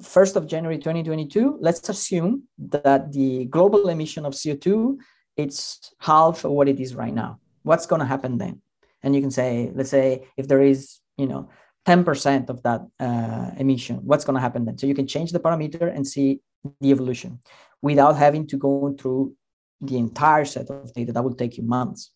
1st 0.00 0.36
of 0.36 0.46
January 0.46 0.78
2022, 0.78 1.58
let's 1.60 1.88
assume 1.88 2.42
that 2.58 3.12
the 3.12 3.46
global 3.46 3.88
emission 3.88 4.26
of 4.26 4.34
CO2 4.34 4.98
it's 5.36 5.92
half 5.98 6.44
of 6.44 6.50
what 6.50 6.68
it 6.68 6.80
is 6.80 6.94
right 6.94 7.12
now. 7.12 7.38
What's 7.62 7.86
going 7.86 8.00
to 8.00 8.06
happen 8.06 8.38
then? 8.38 8.62
And 9.02 9.14
you 9.14 9.20
can 9.20 9.30
say, 9.30 9.70
let's 9.74 9.90
say, 9.90 10.26
if 10.36 10.48
there 10.48 10.62
is, 10.62 10.98
you 11.16 11.26
know, 11.26 11.50
10% 11.86 12.48
of 12.48 12.62
that 12.62 12.80
uh, 12.98 13.50
emission, 13.58 13.96
what's 14.02 14.24
going 14.24 14.34
to 14.34 14.40
happen 14.40 14.64
then? 14.64 14.78
So 14.78 14.86
you 14.86 14.94
can 14.94 15.06
change 15.06 15.32
the 15.32 15.40
parameter 15.40 15.94
and 15.94 16.06
see 16.06 16.40
the 16.80 16.90
evolution 16.90 17.40
without 17.82 18.16
having 18.16 18.46
to 18.48 18.56
go 18.56 18.96
through 18.98 19.34
the 19.80 19.98
entire 19.98 20.44
set 20.44 20.70
of 20.70 20.92
data. 20.94 21.12
That 21.12 21.24
will 21.24 21.34
take 21.34 21.56
you 21.56 21.62
months. 21.62 22.12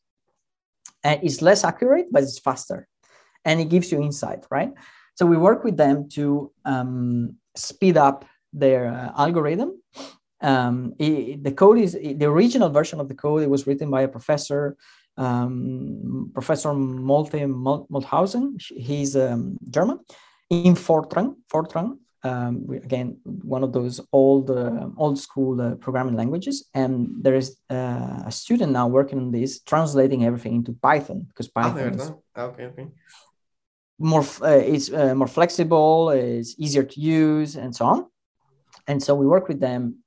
And 1.03 1.21
it's 1.23 1.43
less 1.43 1.65
accurate, 1.65 2.07
but 2.11 2.23
it's 2.23 2.39
faster. 2.39 2.87
And 3.45 3.61
it 3.61 3.69
gives 3.69 3.91
you 3.91 4.03
insight, 4.03 4.45
right? 4.51 4.73
So 5.15 5.27
we 5.27 5.37
work 5.37 5.65
with 5.65 5.77
them 5.77 6.09
to 6.11 6.53
um, 6.65 7.37
speed 7.55 7.97
up 7.97 8.25
their 8.53 8.89
uh, 8.89 9.13
algorithm 9.17 9.81
um, 10.41 10.95
it, 10.99 11.43
the 11.45 11.53
code 11.53 11.79
is 11.79 11.93
the 11.93 12.25
original 12.25 12.71
version 12.71 13.01
of 13.01 13.09
the 13.09 13.15
code. 13.15 13.43
It 13.43 13.51
was 13.51 13.67
written 13.67 13.91
by 13.91 14.03
a 14.03 14.09
professor, 14.09 14.77
um, 15.17 16.31
Professor 16.33 16.73
Malte 16.73 17.41
Meinshausen. 17.41 18.61
He's 18.69 19.17
um, 19.17 19.59
German 19.69 20.01
in 20.49 20.75
Fortran. 20.75 21.37
Fortran, 21.53 21.99
um, 22.23 22.67
again, 22.83 23.19
one 23.25 23.65
of 23.65 23.73
those 23.73 24.01
old 24.13 24.51
uh, 24.51 24.89
old 24.97 25.19
school 25.19 25.61
uh, 25.61 25.75
programming 25.77 26.17
languages. 26.17 26.69
And 26.75 27.09
there 27.23 27.35
is 27.35 27.57
uh, 27.71 28.23
a 28.27 28.33
student 28.33 28.73
now 28.73 28.89
working 28.89 29.19
on 29.19 29.31
this, 29.31 29.61
translating 29.61 30.25
everything 30.25 30.55
into 30.55 30.73
Python 30.73 31.27
because 31.29 31.51
ah, 31.57 31.63
Python 31.63 31.95
is 31.95 32.13
ah, 32.37 32.43
okay, 32.43 32.65
okay. 32.67 32.89
more 33.99 34.25
uh, 34.43 34.63
it's 34.75 34.93
uh, 34.93 35.15
more 35.15 35.29
flexible, 35.29 36.11
it's 36.11 36.55
easier 36.59 36.83
to 36.83 37.01
use, 37.01 37.57
and 37.57 37.75
so 37.75 37.87
on. 37.87 38.07
And 38.87 39.03
so 39.03 39.15
we 39.15 39.27
work 39.27 39.49
with 39.49 39.61
them 39.61 40.03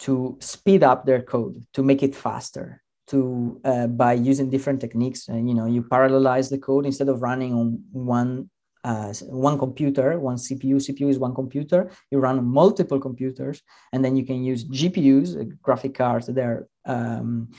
to 0.00 0.36
speed 0.40 0.82
up 0.82 1.06
their 1.06 1.22
code 1.22 1.64
to 1.74 1.82
make 1.82 2.02
it 2.02 2.14
faster 2.14 2.82
to 3.08 3.60
uh, 3.64 3.86
by 3.86 4.12
using 4.14 4.48
different 4.48 4.80
techniques 4.80 5.28
and 5.28 5.48
you 5.48 5.54
know 5.54 5.66
you 5.66 5.82
parallelize 5.82 6.50
the 6.50 6.58
code 6.58 6.86
instead 6.86 7.08
of 7.08 7.20
running 7.20 7.52
on 7.52 7.82
one 7.92 8.48
uh, 8.84 9.12
one 9.28 9.58
computer 9.58 10.18
one 10.18 10.36
cpu 10.36 10.76
cpu 10.76 11.08
is 11.08 11.18
one 11.18 11.34
computer. 11.34 11.90
You 12.10 12.18
run 12.18 12.44
multiple 12.44 13.00
computers 13.00 13.62
and 13.92 14.04
then 14.04 14.16
you 14.16 14.24
can 14.24 14.42
use 14.42 14.64
gpus 14.64 15.40
uh, 15.40 15.44
graphic 15.62 15.94
cards 15.94 16.26
that 16.26 16.38
are 16.38 16.68
um, 16.84 17.50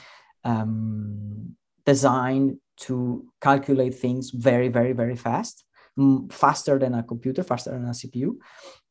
um, 0.44 1.56
designed 1.86 2.58
to 2.76 3.26
calculate 3.40 3.94
things 3.94 4.30
very 4.30 4.68
very 4.68 4.92
very 4.92 5.16
fast 5.16 5.64
faster 6.30 6.78
than 6.78 6.94
a 6.94 7.04
computer 7.04 7.44
faster 7.44 7.70
than 7.70 7.84
a 7.84 7.90
cpu 7.90 8.36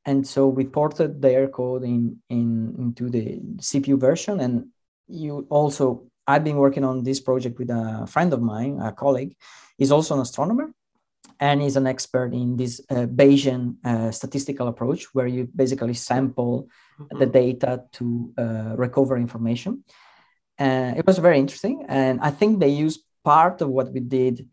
and 0.05 0.27
so 0.27 0.47
we 0.47 0.65
ported 0.65 1.21
their 1.21 1.47
code 1.47 1.83
in, 1.83 2.17
in 2.29 2.75
into 2.77 3.09
the 3.09 3.39
GPU 3.57 3.99
version. 3.99 4.39
And 4.39 4.67
you 5.07 5.47
also, 5.49 6.07
I've 6.27 6.43
been 6.43 6.57
working 6.57 6.83
on 6.83 7.03
this 7.03 7.19
project 7.19 7.57
with 7.57 7.69
a 7.69 8.05
friend 8.07 8.33
of 8.33 8.41
mine, 8.41 8.79
a 8.81 8.91
colleague, 8.91 9.35
He's 9.77 9.91
also 9.91 10.13
an 10.13 10.21
astronomer, 10.21 10.71
and 11.43 11.61
is 11.61 11.75
an 11.75 11.87
expert 11.87 12.33
in 12.33 12.55
this 12.55 12.73
uh, 12.89 13.05
Bayesian 13.19 13.75
uh, 13.83 14.11
statistical 14.11 14.67
approach, 14.69 15.01
where 15.13 15.27
you 15.27 15.49
basically 15.53 15.93
sample 15.93 16.55
mm-hmm. 16.63 17.19
the 17.19 17.25
data 17.25 17.83
to 17.97 18.05
uh, 18.37 18.73
recover 18.85 19.17
information. 19.17 19.83
Uh, 20.57 20.93
it 20.99 21.05
was 21.05 21.17
very 21.17 21.39
interesting, 21.43 21.85
and 21.89 22.21
I 22.21 22.31
think 22.31 22.51
they 22.59 22.69
used 22.85 23.01
part 23.25 23.61
of 23.61 23.67
what 23.69 23.91
we 23.91 23.99
did 23.99 24.47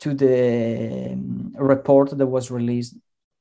to 0.00 0.14
the 0.14 1.12
um, 1.12 1.52
report 1.58 2.16
that 2.18 2.26
was 2.26 2.50
released 2.50 2.94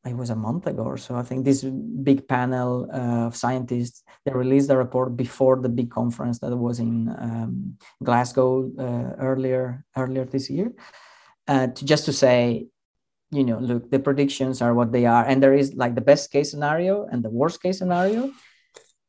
it 0.05 0.17
was 0.17 0.31
a 0.31 0.35
month 0.35 0.67
ago 0.67 0.83
or 0.83 0.97
so. 0.97 1.15
I 1.15 1.23
think 1.23 1.45
this 1.45 1.63
big 2.09 2.27
panel 2.27 2.89
uh, 2.91 3.27
of 3.27 3.37
scientists 3.37 4.03
they 4.25 4.33
released 4.33 4.69
a 4.69 4.77
report 4.77 5.15
before 5.15 5.55
the 5.61 5.69
big 5.69 5.89
conference 5.89 6.39
that 6.39 6.53
was 6.67 6.79
in 6.79 6.95
um, 7.27 7.77
Glasgow 8.03 8.49
uh, 8.77 9.09
earlier 9.29 9.85
earlier 9.95 10.25
this 10.25 10.49
year, 10.49 10.69
uh, 11.47 11.67
to 11.67 11.85
just 11.85 12.05
to 12.05 12.13
say, 12.13 12.67
you 13.33 13.43
know, 13.43 13.59
look, 13.59 13.89
the 13.89 13.99
predictions 13.99 14.61
are 14.61 14.73
what 14.73 14.91
they 14.91 15.05
are, 15.05 15.25
and 15.25 15.41
there 15.41 15.53
is 15.53 15.73
like 15.73 15.95
the 15.95 16.01
best 16.01 16.31
case 16.31 16.51
scenario 16.51 17.05
and 17.05 17.23
the 17.23 17.29
worst 17.29 17.61
case 17.61 17.79
scenario, 17.79 18.31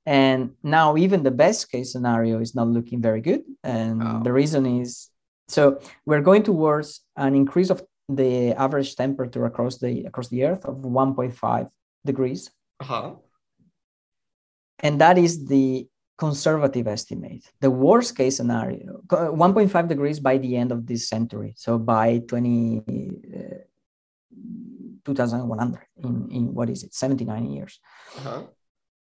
and 0.06 0.52
now 0.62 0.96
even 0.96 1.22
the 1.22 1.30
best 1.30 1.70
case 1.70 1.92
scenario 1.92 2.40
is 2.40 2.54
not 2.54 2.68
looking 2.68 3.00
very 3.00 3.20
good, 3.20 3.42
and 3.62 4.02
oh. 4.02 4.20
the 4.24 4.32
reason 4.32 4.66
is 4.80 5.10
so 5.48 5.80
we're 6.06 6.22
going 6.22 6.42
towards 6.42 7.00
an 7.16 7.34
increase 7.34 7.70
of 7.70 7.82
the 8.08 8.52
average 8.52 8.96
temperature 8.96 9.44
across 9.44 9.78
the 9.78 10.04
across 10.04 10.28
the 10.28 10.44
Earth 10.44 10.64
of 10.64 10.76
1.5 10.76 11.70
degrees. 12.04 12.50
Uh-huh. 12.80 13.14
And 14.80 15.00
that 15.00 15.16
is 15.18 15.46
the 15.46 15.88
conservative 16.18 16.86
estimate. 16.86 17.44
The 17.60 17.70
worst 17.70 18.16
case 18.16 18.36
scenario, 18.36 19.00
1.5 19.08 19.88
degrees 19.88 20.20
by 20.20 20.38
the 20.38 20.56
end 20.56 20.72
of 20.72 20.86
this 20.86 21.08
century. 21.08 21.54
So 21.56 21.78
by 21.78 22.18
20, 22.18 22.82
uh, 22.86 23.40
2100 25.04 25.82
in, 26.02 26.28
in 26.30 26.54
what 26.54 26.70
is 26.70 26.82
it, 26.82 26.94
79 26.94 27.50
years. 27.50 27.80
Uh-huh. 28.18 28.42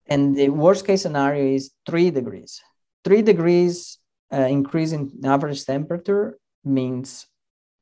And 0.08 0.36
the 0.36 0.50
worst 0.50 0.86
case 0.86 1.02
scenario 1.04 1.56
is 1.56 1.72
three 1.86 2.10
degrees. 2.10 2.62
Three 3.04 3.22
degrees 3.22 4.00
uh, 4.34 4.48
increase 4.50 4.92
in 4.92 5.12
average 5.24 5.66
temperature 5.66 6.40
means 6.64 7.28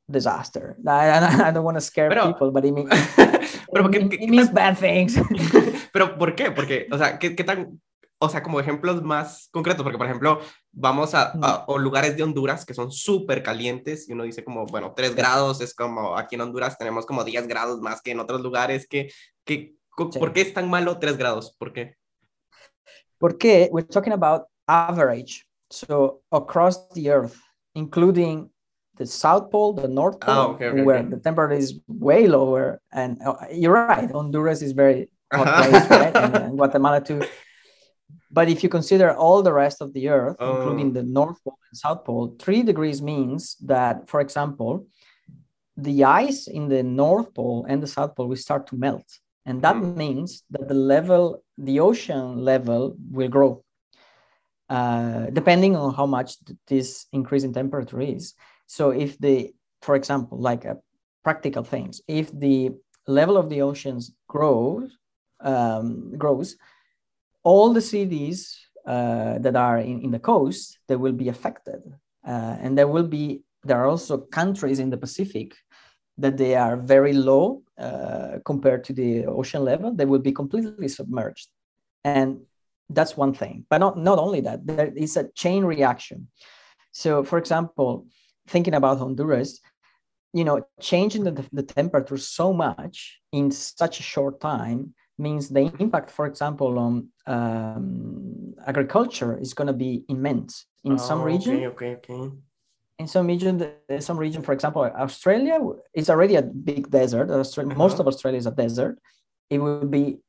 disaster. 0.10 0.78
I, 0.88 1.48
I 1.48 1.52
don't 1.52 1.64
want 1.64 1.78
to 1.78 1.82
scare 1.82 2.10
pero, 2.10 2.32
people, 2.32 2.52
but 2.52 2.66
it, 2.66 2.74
mean, 2.74 2.89
pero 3.74 3.88
it, 3.89 4.14
it, 4.14 4.30
means 4.30 4.50
bad 4.50 4.78
things. 4.78 5.16
pero 5.93 6.18
¿por 6.18 6.36
qué? 6.36 6.52
Porque, 6.52 6.88
o 6.91 6.98
sea, 6.98 7.18
¿qué, 7.20 7.36
qué 7.36 7.43
tan, 7.43 7.80
o 8.20 8.30
sea, 8.30 8.41
como 8.41 8.59
ejemplos 8.59 9.03
más 9.03 9.49
concretos, 9.51 9.84
porque 9.84 9.97
por 9.97 10.07
ejemplo, 10.07 10.39
vamos 10.72 11.13
a, 11.13 11.34
a 11.41 11.65
o 11.68 11.78
lugares 11.78 12.18
de 12.18 12.24
Honduras 12.24 12.65
que 12.65 12.74
son 12.74 12.91
súper 12.91 13.43
calientes 13.43 14.09
y 14.09 14.13
uno 14.13 14.24
dice 14.24 14.43
como, 14.43 14.65
bueno, 14.65 14.93
3 14.95 15.15
grados 15.15 15.61
es 15.61 15.74
como, 15.76 16.18
aquí 16.18 16.36
en 16.36 16.41
Honduras 16.41 16.78
tenemos 16.78 17.05
como 17.05 17.24
10 17.24 17.47
grados 17.47 17.80
más 17.82 18.01
que 18.01 18.11
en 18.11 18.20
otros 18.20 18.41
lugares, 18.41 18.88
que, 18.88 19.11
que 19.45 19.76
sí. 20.11 20.20
¿por 20.20 20.34
qué 20.34 20.41
es 20.41 20.53
tan 20.53 20.70
malo 20.70 20.97
3 20.97 21.18
grados? 21.18 21.55
¿Por 21.57 21.74
qué? 21.74 21.95
Porque 23.20 23.70
we're 23.72 23.88
talking 23.88 24.13
about 24.13 24.47
average, 24.68 25.45
so 25.70 26.22
across 26.32 26.88
the 26.89 27.09
earth, 27.09 27.38
including 27.74 28.49
the 28.97 29.05
South 29.05 29.49
Pole, 29.51 29.74
the 29.74 29.88
North 29.88 30.20
Pole, 30.20 30.36
oh, 30.36 30.51
okay, 30.53 30.68
okay, 30.68 30.82
where 30.82 30.99
okay. 30.99 31.09
the 31.09 31.18
temperature 31.18 31.55
is 31.55 31.80
way 31.88 32.28
lower. 32.28 32.82
And 32.91 33.22
uh, 33.24 33.36
you're 33.51 33.74
right, 33.74 34.09
Honduras 34.09 34.61
is 34.61 34.72
very 34.72 35.09
hot 35.32 35.70
place, 35.70 35.89
right? 35.89 36.15
And, 36.15 36.36
and, 36.49 36.57
Guatemala 36.57 37.01
too. 37.01 37.22
But 38.30 38.49
if 38.49 38.63
you 38.63 38.69
consider 38.69 39.15
all 39.15 39.41
the 39.41 39.53
rest 39.53 39.82
of 39.82 39.93
the 39.93 40.09
Earth, 40.09 40.36
oh. 40.39 40.57
including 40.57 40.93
the 40.93 41.03
North 41.03 41.41
Pole 41.43 41.57
and 41.71 41.78
South 41.78 42.03
Pole, 42.03 42.36
three 42.39 42.61
degrees 42.63 43.01
means 43.01 43.55
that, 43.65 44.09
for 44.09 44.19
example, 44.19 44.88
the 45.78 46.03
ice 46.03 46.47
in 46.47 46.67
the 46.67 46.84
North 46.84 47.34
Pole 47.34 47.65
and 47.69 47.82
the 47.82 47.88
South 47.88 48.15
Pole 48.15 48.28
will 48.28 48.36
start 48.36 48.67
to 48.67 48.75
melt. 48.75 49.07
And 49.45 49.61
that 49.61 49.75
mm. 49.75 49.95
means 49.95 50.43
that 50.49 50.67
the 50.67 50.73
level, 50.73 51.43
the 51.57 51.80
ocean 51.80 52.43
level 52.43 52.97
will 53.11 53.30
grow. 53.30 53.63
Uh, 54.69 55.28
depending 55.32 55.78
on 55.78 55.93
how 55.93 56.05
much 56.05 56.36
this 56.67 57.05
increase 57.13 57.45
in 57.45 57.53
temperature 57.53 58.01
is. 58.01 58.34
So 58.65 58.89
if 58.89 59.17
the, 59.17 59.53
for 59.82 59.95
example, 59.95 60.38
like 60.38 60.65
a 60.65 60.78
practical 61.23 61.63
things, 61.63 62.01
if 62.05 62.38
the 62.38 62.71
level 63.07 63.38
of 63.38 63.49
the 63.49 63.61
oceans 63.61 64.11
grows, 64.28 64.91
um, 65.39 66.11
grows, 66.17 66.57
all 67.48 67.72
the 67.74 67.88
cities 67.95 68.38
uh, 68.86 69.38
that 69.39 69.56
are 69.56 69.80
in, 69.80 70.02
in 70.02 70.12
the 70.12 70.20
coast, 70.32 70.80
they 70.88 70.98
will 70.98 71.18
be 71.24 71.30
affected. 71.30 71.82
Uh, 72.28 72.56
and 72.64 72.78
there 72.78 72.89
will 72.95 73.08
be 73.08 73.43
there 73.64 73.80
are 73.82 73.88
also 73.88 74.18
countries 74.39 74.80
in 74.80 74.89
the 74.89 75.02
Pacific 75.06 75.56
that 76.18 76.36
they 76.38 76.56
are 76.56 76.76
very 76.95 77.14
low 77.14 77.64
uh, 77.78 78.39
compared 78.43 78.84
to 78.88 78.93
the 78.93 79.26
ocean 79.26 79.64
level. 79.64 79.93
They 79.93 80.10
will 80.12 80.24
be 80.30 80.34
completely 80.41 80.89
submerged, 80.89 81.48
and 82.04 82.30
that's 82.89 83.16
one 83.16 83.34
thing. 83.34 83.66
But 83.70 83.80
not 83.86 83.98
not 83.98 84.20
only 84.26 84.41
that, 84.41 84.60
there 84.68 84.91
is 85.06 85.16
a 85.18 85.30
chain 85.41 85.64
reaction. 85.64 86.28
So, 86.91 87.24
for 87.24 87.38
example, 87.38 88.08
thinking 88.54 88.76
about 88.76 89.00
Honduras, 89.00 89.52
you 90.34 90.43
know, 90.43 90.58
changing 90.82 91.24
the, 91.24 91.34
the 91.54 91.64
temperature 91.64 92.18
so 92.18 92.52
much 92.52 93.20
in 93.32 93.52
such 93.52 94.00
a 94.00 94.10
short 94.14 94.41
time 94.41 94.93
means 95.18 95.49
the 95.49 95.72
impact, 95.80 96.11
for 96.11 96.26
example, 96.26 96.78
on 96.78 97.09
um, 97.26 98.53
agriculture 98.65 99.38
is 99.38 99.53
going 99.53 99.68
to 99.68 99.74
be 99.74 100.05
immense 100.09 100.65
in 100.84 100.93
oh, 100.93 100.97
some 100.97 101.22
region. 101.22 101.55
Okay, 101.55 101.68
okay, 101.68 101.91
okay. 101.95 102.36
In 102.99 103.07
some 103.07 103.28
region, 103.28 103.72
some 103.99 104.18
region, 104.18 104.41
for 104.41 104.53
example, 104.53 104.82
Australia 104.84 105.59
is 105.93 106.09
already 106.09 106.36
a 106.36 106.41
big 106.41 106.89
desert. 106.89 107.30
Australia, 107.30 107.72
uh-huh. 107.72 107.78
Most 107.78 107.99
of 107.99 108.07
Australia 108.07 108.39
is 108.39 108.47
a 108.47 108.51
desert. 108.51 108.97
It 109.49 109.59
will 109.59 109.86
be 109.86 110.20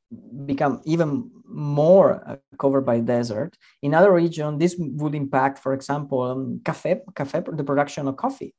become 0.47 0.81
even 0.85 1.31
more 1.47 2.23
uh, 2.27 2.37
covered 2.59 2.83
by 2.83 3.01
desert. 3.01 3.57
In 3.83 3.95
other 3.95 4.13
region, 4.13 4.59
this 4.59 4.77
would 4.79 5.15
impact, 5.15 5.59
for 5.59 5.73
example, 5.73 6.23
um, 6.23 6.61
cafe, 6.65 7.01
cafe, 7.15 7.43
the 7.53 7.65
production 7.65 8.09
of 8.09 8.17
coffee. 8.17 8.55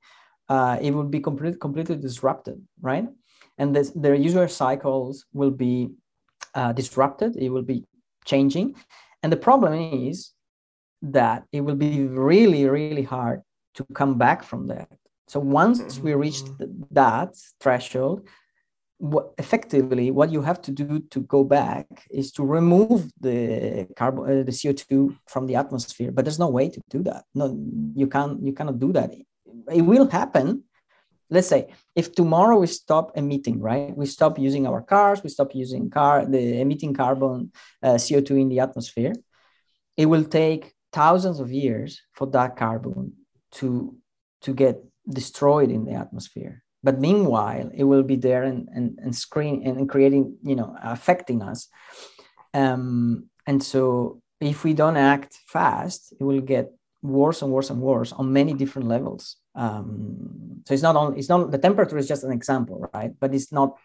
Uh, 0.47 0.77
it 0.81 0.91
would 0.91 1.11
be 1.11 1.19
complete, 1.19 1.59
completely 1.59 1.95
disrupted, 1.95 2.61
right? 2.81 3.07
And 3.57 3.75
this, 3.75 3.91
their 3.91 4.15
user 4.15 4.47
cycles 4.47 5.25
will 5.33 5.51
be 5.51 5.91
uh, 6.55 6.71
disrupted. 6.73 7.35
It 7.35 7.49
will 7.49 7.63
be 7.63 7.85
changing, 8.25 8.75
and 9.23 9.31
the 9.31 9.37
problem 9.37 9.73
is 10.07 10.31
that 11.01 11.45
it 11.51 11.61
will 11.61 11.75
be 11.75 12.05
really, 12.07 12.65
really 12.67 13.03
hard 13.03 13.41
to 13.75 13.85
come 13.93 14.17
back 14.17 14.43
from 14.43 14.67
that. 14.67 14.89
So 15.27 15.39
once 15.39 15.99
we 15.99 16.13
reach 16.13 16.41
mm-hmm. 16.41 16.83
that 16.91 17.35
threshold, 17.61 18.27
what, 18.99 19.31
effectively 19.37 20.11
what 20.11 20.29
you 20.29 20.41
have 20.41 20.61
to 20.61 20.71
do 20.71 20.99
to 21.09 21.21
go 21.21 21.43
back 21.43 21.85
is 22.11 22.33
to 22.33 22.43
remove 22.43 23.09
the 23.21 23.87
carbon 23.95 24.23
uh, 24.25 24.43
the 24.43 24.51
co2 24.51 25.15
from 25.25 25.47
the 25.47 25.55
atmosphere 25.55 26.11
but 26.11 26.25
there's 26.25 26.37
no 26.37 26.49
way 26.49 26.67
to 26.69 26.81
do 26.89 27.01
that 27.01 27.23
no 27.33 27.57
you 27.95 28.07
can't 28.07 28.43
you 28.43 28.51
cannot 28.51 28.77
do 28.77 28.91
that 28.91 29.13
it 29.73 29.81
will 29.83 30.09
happen 30.09 30.63
let's 31.29 31.47
say 31.47 31.67
if 31.95 32.13
tomorrow 32.13 32.57
we 32.59 32.67
stop 32.67 33.11
emitting 33.15 33.59
right? 33.59 33.95
We 33.95 34.05
stop 34.05 34.39
using 34.39 34.65
our 34.67 34.81
cars 34.81 35.23
we 35.23 35.29
stop 35.29 35.53
using 35.53 35.89
car 35.89 36.25
the 36.25 36.61
emitting 36.61 36.93
carbon 36.93 37.51
uh, 37.83 37.95
co2 37.95 38.41
in 38.41 38.49
the 38.49 38.59
atmosphere 38.59 39.13
it 39.97 40.05
will 40.05 40.23
take 40.23 40.73
thousands 40.93 41.39
of 41.39 41.51
years 41.51 42.01
for 42.13 42.27
that 42.27 42.55
carbon 42.55 43.13
to 43.51 43.95
to 44.41 44.53
get 44.53 44.83
destroyed 45.09 45.69
in 45.69 45.85
the 45.85 45.93
atmosphere. 45.93 46.63
But 46.81 46.99
meanwhile 46.99 47.69
it 47.73 47.83
will 47.83 48.03
be 48.03 48.15
there 48.15 48.43
and 48.43 48.69
and, 48.73 48.97
and 49.03 49.15
screen 49.15 49.67
and 49.67 49.89
creating 49.89 50.37
you 50.43 50.55
know 50.55 50.75
affecting 50.81 51.41
us. 51.41 51.67
Um, 52.53 53.29
and 53.45 53.61
so 53.61 54.21
if 54.41 54.63
we 54.63 54.73
don't 54.73 54.97
act 54.97 55.37
fast 55.47 56.13
it 56.19 56.23
will 56.23 56.41
get 56.41 56.71
worse 57.01 57.41
and 57.41 57.51
worse 57.51 57.69
and 57.69 57.81
worse 57.81 58.11
on 58.11 58.33
many 58.33 58.53
different 58.53 58.87
levels 58.87 59.37
um, 59.55 60.61
so 60.65 60.73
it's 60.73 60.83
not 60.83 60.95
only 60.95 61.19
it's 61.19 61.29
not 61.29 61.51
the 61.51 61.57
temperature 61.57 61.97
is 61.97 62.07
just 62.07 62.23
an 62.23 62.31
example 62.31 62.89
right? 62.93 63.11
But 63.19 63.33
it's 63.33 63.51
not 63.51 63.77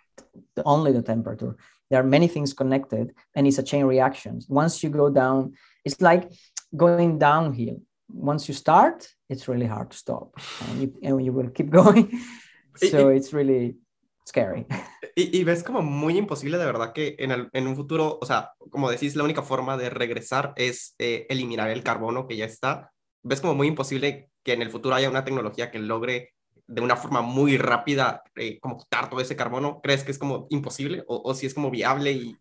the, 0.55 0.62
only 0.65 0.93
the 0.93 1.03
temperature. 1.03 1.57
There 1.91 2.01
are 2.01 2.05
many 2.05 2.29
things 2.29 2.53
connected 2.53 3.15
and 3.35 3.47
it's 3.47 3.59
a 3.59 3.62
chain 3.62 3.85
reaction. 3.85 4.41
Once 4.49 4.83
you 4.83 4.91
go 4.91 5.11
down 5.11 5.55
it's 5.85 6.01
like 6.01 6.31
going 6.77 7.19
downhill. 7.19 7.81
Once 8.09 8.49
you 8.49 8.55
start 8.55 9.09
it's 9.29 9.49
really 9.49 9.67
hard 9.67 9.91
to 9.91 9.97
stop. 9.97 10.39
And 10.69 10.83
you, 10.83 10.95
and 11.03 11.25
you 11.25 11.33
will 11.33 11.51
keep 11.51 11.71
going. 11.83 12.21
So 12.77 13.09
it's 13.09 13.33
really 13.33 13.77
scary. 14.25 14.67
Y, 15.17 15.31
y, 15.33 15.45
ves 15.45 15.62
como 15.62 15.81
muy 15.83 16.19
imposible 16.19 16.59
de 16.59 16.67
verdad 16.67 16.93
que 16.93 17.15
en, 17.19 17.31
el, 17.31 17.49
en, 17.53 17.69
un 17.69 17.77
futuro, 17.77 18.19
o 18.21 18.27
sea, 18.27 18.51
como 18.71 18.91
decís, 18.91 19.15
la 19.15 19.23
única 19.23 19.43
forma 19.43 19.77
de 19.77 19.89
regresar 19.89 20.53
es 20.57 20.97
eh, 20.99 21.27
eliminar 21.29 21.71
el 21.71 21.85
carbono 21.85 22.27
que 22.27 22.37
ya 22.37 22.45
está. 22.45 22.91
¿Ves 23.23 23.41
como 23.41 23.55
muy 23.55 23.69
imposible 23.69 24.29
que 24.45 24.53
en 24.53 24.62
el 24.62 24.70
futuro 24.70 24.95
haya 24.95 25.11
una 25.11 25.24
tecnología 25.24 25.70
que 25.70 25.80
logre 25.80 26.34
de 26.66 26.80
una 26.80 26.97
forma 26.97 27.20
muy 27.22 27.57
rápida 27.57 28.22
eh, 28.36 28.61
como 28.61 28.78
quitar 28.78 29.11
todo 29.11 29.20
ese 29.20 29.34
carbono? 29.34 29.80
¿Crees 29.82 30.05
que 30.05 30.12
es 30.12 30.18
como 30.18 30.47
imposible 30.51 31.03
o, 31.09 31.22
o 31.24 31.34
si 31.34 31.47
es 31.47 31.55
como 31.55 31.70
viable 31.70 32.12
y... 32.12 32.36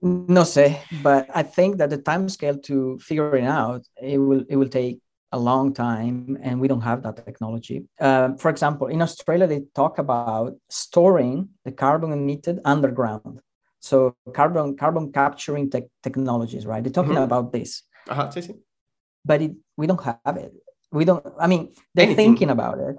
No 0.00 0.44
sé, 0.44 0.82
but 1.02 1.26
I 1.34 1.42
think 1.42 1.78
that 1.78 1.88
the 1.88 1.96
time 1.96 2.28
scale 2.28 2.58
to 2.58 2.98
figure 2.98 3.36
it 3.38 3.46
out, 3.46 3.86
it 4.00 4.18
will, 4.18 4.44
it 4.50 4.56
will 4.56 4.68
take 4.68 5.00
a 5.32 5.38
long 5.38 5.72
time 5.72 6.38
and 6.42 6.60
we 6.60 6.68
don't 6.68 6.82
have 6.82 7.02
that 7.02 7.16
technology. 7.24 7.88
Uh, 7.98 8.34
for 8.36 8.50
example, 8.50 8.88
in 8.88 9.00
Australia, 9.00 9.46
they 9.46 9.62
talk 9.74 9.98
about 9.98 10.54
storing 10.68 11.48
the 11.64 11.72
carbon 11.72 12.12
emitted 12.12 12.60
underground. 12.66 13.40
So 13.80 14.14
carbon 14.32 14.76
carbon 14.76 15.10
capturing 15.12 15.70
te- 15.70 15.90
technologies, 16.02 16.66
right? 16.66 16.82
They're 16.82 16.92
talking 16.92 17.16
about 17.16 17.52
this. 17.52 17.82
Uh-huh. 18.08 18.30
Sí, 18.30 18.42
sí. 18.42 18.54
But 19.24 19.42
it, 19.42 19.52
we 19.76 19.86
don't 19.86 20.02
have 20.02 20.36
it. 20.36 20.52
We 20.94 21.04
don't, 21.04 21.24
I 21.38 21.46
mean, 21.46 21.72
they're 21.94 22.06
anything. 22.06 22.30
thinking 22.30 22.50
about 22.50 22.78
it. 22.78 22.96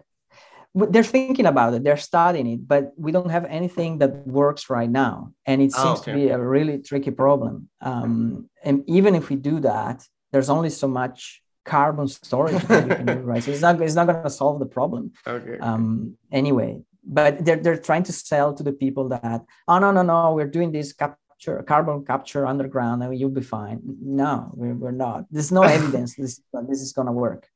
They're 0.76 1.04
thinking 1.04 1.46
about 1.46 1.74
it. 1.74 1.84
They're 1.86 1.96
studying 2.12 2.48
it, 2.48 2.68
but 2.68 2.92
we 2.98 3.14
don't 3.14 3.30
have 3.30 3.46
anything 3.46 4.00
that 4.00 4.28
works 4.28 4.70
right 4.70 4.90
now. 4.90 5.32
And 5.46 5.62
it 5.62 5.72
oh, 5.78 5.84
seems 5.84 6.00
oh, 6.00 6.02
okay. 6.02 6.12
to 6.12 6.18
be 6.18 6.28
a 6.30 6.38
really 6.38 6.80
tricky 6.80 7.12
problem. 7.12 7.70
Um, 7.80 8.50
and 8.62 8.84
even 8.88 9.16
if 9.16 9.30
we 9.30 9.38
do 9.38 9.62
that, 9.62 10.06
there's 10.34 10.50
only 10.50 10.70
so 10.70 10.90
much 10.90 11.42
carbon 11.64 12.08
storage 12.08 12.62
that 12.68 12.88
you 12.88 12.96
can 12.96 13.06
do, 13.06 13.20
right? 13.32 13.44
So 13.44 13.52
it's 13.52 13.62
not 13.62 13.82
it's 13.82 13.96
not 13.96 14.08
going 14.08 14.24
to 14.24 14.30
solve 14.30 14.60
the 14.60 14.66
problem. 14.66 15.12
Okay. 15.28 15.58
Um, 15.60 16.18
anyway, 16.32 16.82
but 17.04 17.44
they're 17.44 17.58
they're 17.58 17.78
trying 17.90 18.04
to 18.04 18.14
sell 18.14 18.54
to 18.54 18.64
the 18.64 18.72
people 18.72 19.10
that 19.10 19.44
oh 19.68 19.80
no 19.80 19.92
no 19.92 20.04
no 20.04 20.34
we're 20.34 20.54
doing 20.58 20.72
this 20.72 20.94
capture 20.94 21.64
carbon 21.64 22.06
capture 22.06 22.46
underground 22.46 23.04
and 23.04 23.18
you'll 23.20 23.30
be 23.30 23.42
fine. 23.42 23.80
No, 24.02 24.52
we're, 24.54 24.76
we're 24.76 24.92
not. 24.92 25.26
There's 25.32 25.52
no 25.52 25.64
evidence 25.78 26.16
this 26.16 26.42
this 26.68 26.82
is 26.82 26.94
going 26.94 27.08
to 27.08 27.14
work. 27.14 27.48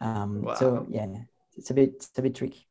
Um, 0.00 0.42
wow. 0.42 0.54
So 0.54 0.86
yeah, 0.88 1.06
it's 1.56 1.70
a 1.70 1.74
bit 1.74 1.94
it's 1.96 2.18
a 2.18 2.22
bit 2.22 2.34
tricky. 2.34 2.66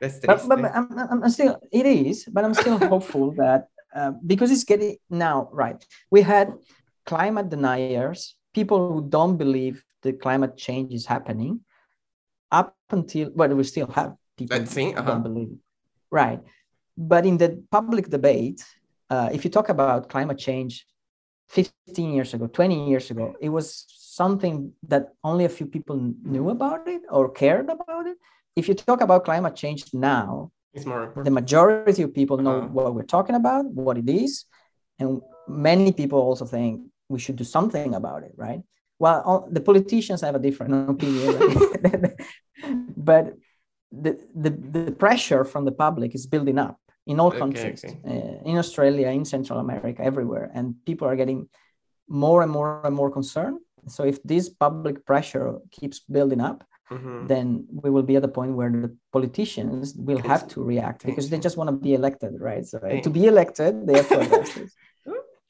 That's 0.00 0.18
but, 0.18 0.48
but, 0.48 0.60
but 0.62 0.72
I'm, 0.74 1.22
I'm 1.22 1.30
still 1.30 1.60
it 1.72 1.86
is, 1.86 2.24
but 2.30 2.44
I'm 2.44 2.54
still 2.54 2.78
hopeful 2.92 3.32
that 3.32 3.68
uh, 3.94 4.12
because 4.26 4.50
it's 4.50 4.64
getting 4.64 4.96
now 5.08 5.48
right. 5.52 5.84
We 6.10 6.22
had 6.22 6.52
climate 7.06 7.48
deniers, 7.48 8.36
people 8.54 8.92
who 8.92 9.06
don't 9.08 9.36
believe 9.36 9.84
the 10.02 10.12
climate 10.12 10.56
change 10.56 10.94
is 10.94 11.06
happening 11.06 11.60
up 12.52 12.76
until 12.90 13.30
but 13.34 13.54
we 13.56 13.64
still 13.64 13.88
have 13.88 14.14
people 14.38 14.64
think, 14.64 14.96
uh-huh. 14.96 15.08
don't 15.10 15.22
believe 15.22 15.50
it. 15.50 15.58
right 16.10 16.40
but 16.96 17.26
in 17.26 17.36
the 17.36 17.50
public 17.70 18.08
debate 18.08 18.64
uh, 19.10 19.28
if 19.32 19.44
you 19.44 19.50
talk 19.50 19.68
about 19.68 20.08
climate 20.08 20.38
change 20.38 20.86
15 21.48 22.14
years 22.14 22.32
ago 22.34 22.46
20 22.46 22.88
years 22.88 23.10
ago 23.10 23.34
it 23.40 23.48
was 23.48 23.86
something 24.20 24.72
that 24.90 25.12
only 25.22 25.44
a 25.44 25.48
few 25.48 25.66
people 25.66 25.96
knew 26.22 26.50
about 26.50 26.86
it 26.94 27.02
or 27.10 27.24
cared 27.42 27.68
about 27.76 28.06
it 28.06 28.16
if 28.56 28.68
you 28.68 28.74
talk 28.74 29.00
about 29.00 29.24
climate 29.24 29.56
change 29.62 29.82
now 29.92 30.50
it's 30.72 30.86
more 30.86 31.12
the 31.28 31.36
majority 31.40 32.02
of 32.02 32.14
people 32.14 32.36
know 32.38 32.58
uh-huh. 32.58 32.76
what 32.76 32.94
we're 32.94 33.12
talking 33.16 33.36
about 33.42 33.64
what 33.86 33.96
it 34.02 34.08
is 34.08 34.44
and 34.98 35.20
many 35.48 35.92
people 35.92 36.18
also 36.18 36.44
think 36.44 36.72
we 37.08 37.18
should 37.18 37.36
do 37.36 37.44
something 37.56 37.94
about 37.94 38.22
it 38.22 38.32
right 38.36 38.62
well 38.98 39.48
the 39.50 39.60
politicians 39.60 40.20
have 40.20 40.36
a 40.36 40.42
different 40.46 40.72
opinion 40.94 41.32
but 43.10 43.24
the, 44.04 44.12
the, 44.34 44.50
the 44.50 44.92
pressure 44.92 45.44
from 45.44 45.64
the 45.64 45.76
public 45.84 46.14
is 46.14 46.26
building 46.26 46.58
up 46.58 46.78
in 47.06 47.20
all 47.20 47.30
countries 47.30 47.84
okay, 47.84 47.98
okay. 48.04 48.18
Uh, 48.18 48.50
in 48.50 48.56
australia 48.58 49.08
in 49.08 49.24
central 49.24 49.58
america 49.58 50.00
everywhere 50.10 50.50
and 50.54 50.74
people 50.88 51.06
are 51.08 51.16
getting 51.16 51.48
more 52.08 52.42
and 52.42 52.52
more 52.52 52.84
and 52.86 52.94
more 52.94 53.10
concerned 53.10 53.58
so 53.86 54.04
if 54.04 54.22
this 54.22 54.48
public 54.48 55.04
pressure 55.04 55.58
keeps 55.70 56.00
building 56.00 56.40
up 56.40 56.64
mm-hmm. 56.90 57.26
then 57.26 57.66
we 57.70 57.90
will 57.90 58.02
be 58.02 58.16
at 58.16 58.22
the 58.22 58.28
point 58.28 58.52
where 58.54 58.70
the 58.70 58.96
politicians 59.12 59.94
will 59.96 60.18
have 60.18 60.46
to 60.48 60.62
react 60.62 61.04
because 61.04 61.30
they 61.30 61.38
just 61.38 61.56
want 61.56 61.68
to 61.68 61.76
be 61.76 61.94
elected 61.94 62.32
right 62.40 62.66
so 62.66 62.78
to 62.78 63.10
be 63.10 63.26
elected 63.26 63.86
they 63.86 63.96
have 63.96 64.08
to 64.08 64.20
address 64.20 64.54
this 64.54 64.74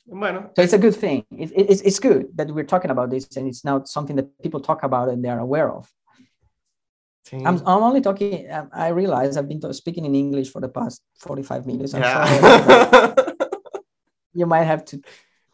Bueno. 0.06 0.50
So 0.54 0.62
it's 0.62 0.72
a 0.72 0.78
good 0.78 0.94
thing. 0.94 1.24
It, 1.30 1.50
it, 1.52 1.70
it's, 1.70 1.80
it's 1.80 1.98
good 1.98 2.28
that 2.34 2.50
we're 2.50 2.64
talking 2.64 2.90
about 2.90 3.10
this 3.10 3.36
and 3.36 3.48
it's 3.48 3.64
now 3.64 3.84
something 3.84 4.16
that 4.16 4.26
people 4.42 4.60
talk 4.60 4.82
about 4.82 5.08
and 5.08 5.24
they're 5.24 5.38
aware 5.38 5.72
of. 5.72 5.90
Sí. 7.26 7.38
I'm, 7.38 7.56
I'm 7.66 7.82
only 7.82 8.02
talking, 8.02 8.50
um, 8.50 8.68
I 8.72 8.88
realize 8.88 9.38
I've 9.38 9.48
been 9.48 9.72
speaking 9.72 10.04
in 10.04 10.14
English 10.14 10.50
for 10.50 10.60
the 10.60 10.68
past 10.68 11.00
45 11.20 11.66
minutes. 11.66 11.94
I'm 11.94 12.02
yeah. 12.02 13.14
you 14.34 14.44
might 14.44 14.64
have 14.64 14.84
to. 14.86 15.00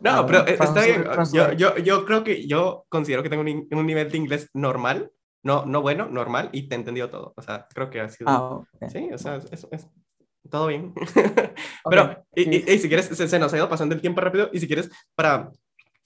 No, 0.00 0.22
uh, 0.22 0.26
pero 0.26 0.46
está 0.46 0.82
bien. 0.84 1.04
Yo, 1.32 1.52
yo, 1.52 1.76
yo 1.78 2.04
creo 2.04 2.24
que 2.24 2.46
yo 2.46 2.86
considero 2.88 3.22
que 3.22 3.28
tengo 3.28 3.42
un, 3.42 3.68
un 3.70 3.86
nivel 3.86 4.10
de 4.10 4.18
inglés 4.18 4.48
normal, 4.54 5.10
no, 5.42 5.64
no 5.66 5.82
bueno, 5.82 6.08
normal, 6.08 6.50
y 6.52 6.68
te 6.68 6.74
he 6.74 6.78
entendido 6.78 7.10
todo. 7.10 7.34
O 7.36 7.42
sea, 7.42 7.66
creo 7.72 7.90
que 7.90 8.00
ha 8.00 8.08
sido. 8.08 8.28
Ah, 8.28 8.54
okay. 8.54 8.90
Sí, 8.90 9.08
o 9.12 9.18
sea, 9.18 9.36
es, 9.36 9.66
es, 9.70 9.88
todo 10.48 10.66
bien. 10.66 10.94
Pero, 11.88 12.24
y, 12.34 12.72
y, 12.72 12.78
si 12.78 12.88
quieres, 12.88 13.06
se, 13.06 13.28
se, 13.28 13.38
nos 13.38 13.52
ha 13.52 13.56
ido 13.56 13.68
pasando 13.68 13.94
el 13.94 14.00
tiempo 14.00 14.20
rápido, 14.20 14.50
y 14.52 14.60
si 14.60 14.66
quieres, 14.66 14.90
para, 15.14 15.50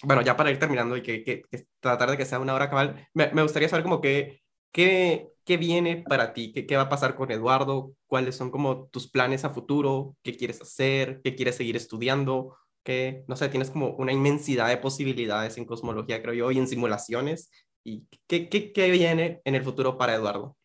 bueno, 0.03 0.23
ya 0.23 0.37
para 0.37 0.51
ir 0.51 0.59
terminando 0.59 0.97
y 0.97 1.03
que, 1.03 1.23
que, 1.23 1.43
que 1.51 1.67
tratar 1.81 2.11
de 2.11 2.17
que 2.17 2.27
sea 2.27 2.41
una 2.41 2.55
hora 2.55 2.69
cabal, 2.69 3.09
me, 3.15 3.31
me, 3.33 3.43
gustaría 3.43 3.69
saber 3.69 3.85
como 3.85 4.01
que, 4.01 4.43
qué, 4.73 5.31
qué 5.45 5.57
viene 5.57 6.05
para 6.09 6.33
ti? 6.33 6.53
¿Qué, 6.53 6.67
¿Qué 6.67 6.77
va 6.77 6.83
a 6.83 6.89
pasar 6.89 7.15
con 7.15 7.31
Eduardo? 7.31 7.93
¿Cuáles 8.07 8.37
son 8.37 8.51
como 8.51 8.87
tus 8.89 9.11
planes 9.11 9.45
a 9.45 9.51
futuro? 9.51 10.17
¿Qué 10.23 10.37
quieres 10.37 10.61
hacer? 10.61 11.21
¿Qué 11.23 11.35
quieres 11.35 11.57
seguir 11.57 11.77
estudiando? 11.77 12.57
Que, 12.85 13.25
no 13.27 13.35
sé, 13.35 13.49
tienes 13.49 13.71
como 13.71 13.89
una 13.97 14.13
inmensidad 14.13 14.69
de 14.69 14.77
posibilidades 14.77 15.57
en 15.57 15.65
cosmología, 15.65 16.23
creo 16.23 16.35
yo, 16.35 16.51
y 16.51 16.59
en 16.59 16.69
simulaciones. 16.69 17.51
¿Y 17.83 18.07
qué, 18.29 18.49
qué, 18.49 18.73
qué 18.73 18.91
viene 18.91 19.41
en 19.45 19.55
el 19.55 19.65
futuro 19.65 19.99
para 19.99 20.15
Eduardo? 20.15 20.57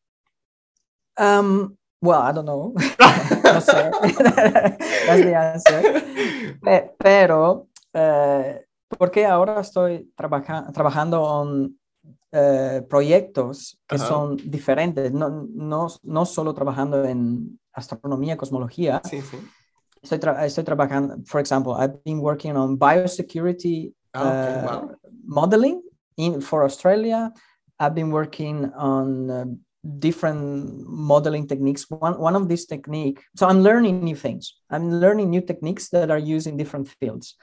Um, 1.18 1.76
well, 2.02 2.22
I 2.22 2.34
don't 2.34 2.46
know. 2.46 2.74
no 3.44 3.62
sé. 3.62 3.92
That's 5.08 5.24
the 5.24 5.36
answer. 5.36 6.96
Pero, 6.98 7.68
eh, 7.94 8.66
porque 8.98 9.26
ahora 9.26 9.62
estoy 9.62 10.12
trabaja 10.16 10.68
trabajando 10.74 11.44
en 11.44 11.80
eh, 12.32 12.86
proyectos 12.90 13.80
que 13.88 13.98
son 13.98 14.38
diferentes, 14.44 15.12
no, 15.12 15.48
no, 15.50 15.88
no 16.04 16.26
solo 16.26 16.54
trabajando 16.54 17.04
en 17.06 17.60
astronomía, 17.74 18.38
cosmología, 18.38 19.02
sí, 19.06 19.22
sí 19.22 19.38
estoy, 20.04 20.20
tra 20.20 20.46
estoy 20.46 20.64
trabajando, 20.64 21.18
for 21.26 21.40
example, 21.40 21.74
I've 21.74 22.04
been 22.04 22.20
working 22.20 22.56
on 22.58 22.78
biosecurity 22.78 23.94
oh, 24.14 24.22
okay. 24.22 24.54
uh, 24.54 24.66
wow. 24.66 24.96
modeling 25.26 25.82
in 26.18 26.42
for 26.42 26.64
Australia. 26.64 27.32
I've 27.80 27.96
been 27.96 28.12
working 28.12 28.72
on 28.76 29.32
uh, 29.32 29.46
different 30.00 30.88
modeling 30.88 31.48
techniques. 31.48 31.90
One, 31.90 32.20
one 32.20 32.36
of 32.36 32.50
these 32.50 32.66
technique, 32.66 33.24
so 33.36 33.48
I'm 33.48 33.62
learning 33.62 34.04
new 34.04 34.16
things. 34.16 34.56
I'm 34.70 35.00
learning 35.00 35.30
new 35.30 35.42
techniques 35.42 35.90
that 35.90 36.12
are 36.12 36.20
used 36.20 36.48
in 36.48 36.58
different 36.58 36.90
fields. 37.00 37.36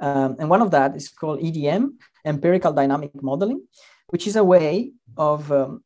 Um, 0.00 0.36
and 0.38 0.48
one 0.48 0.62
of 0.62 0.70
that 0.70 0.96
is 0.96 1.08
called 1.08 1.40
EDM, 1.40 1.90
empirical 2.24 2.72
dynamic 2.72 3.10
modeling, 3.22 3.62
which 4.08 4.26
is 4.26 4.36
a 4.36 4.44
way 4.44 4.92
of 5.16 5.52
um, 5.52 5.84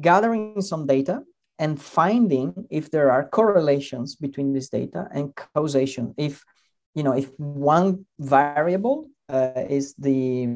gathering 0.00 0.62
some 0.62 0.86
data 0.86 1.22
and 1.58 1.80
finding 1.80 2.66
if 2.70 2.90
there 2.90 3.10
are 3.10 3.28
correlations 3.28 4.16
between 4.16 4.52
this 4.52 4.68
data 4.68 5.08
and 5.12 5.34
causation. 5.54 6.14
If 6.16 6.44
you 6.94 7.02
know 7.02 7.12
if 7.12 7.30
one 7.38 8.06
variable 8.18 9.10
uh, 9.28 9.64
is 9.68 9.94
the 9.94 10.46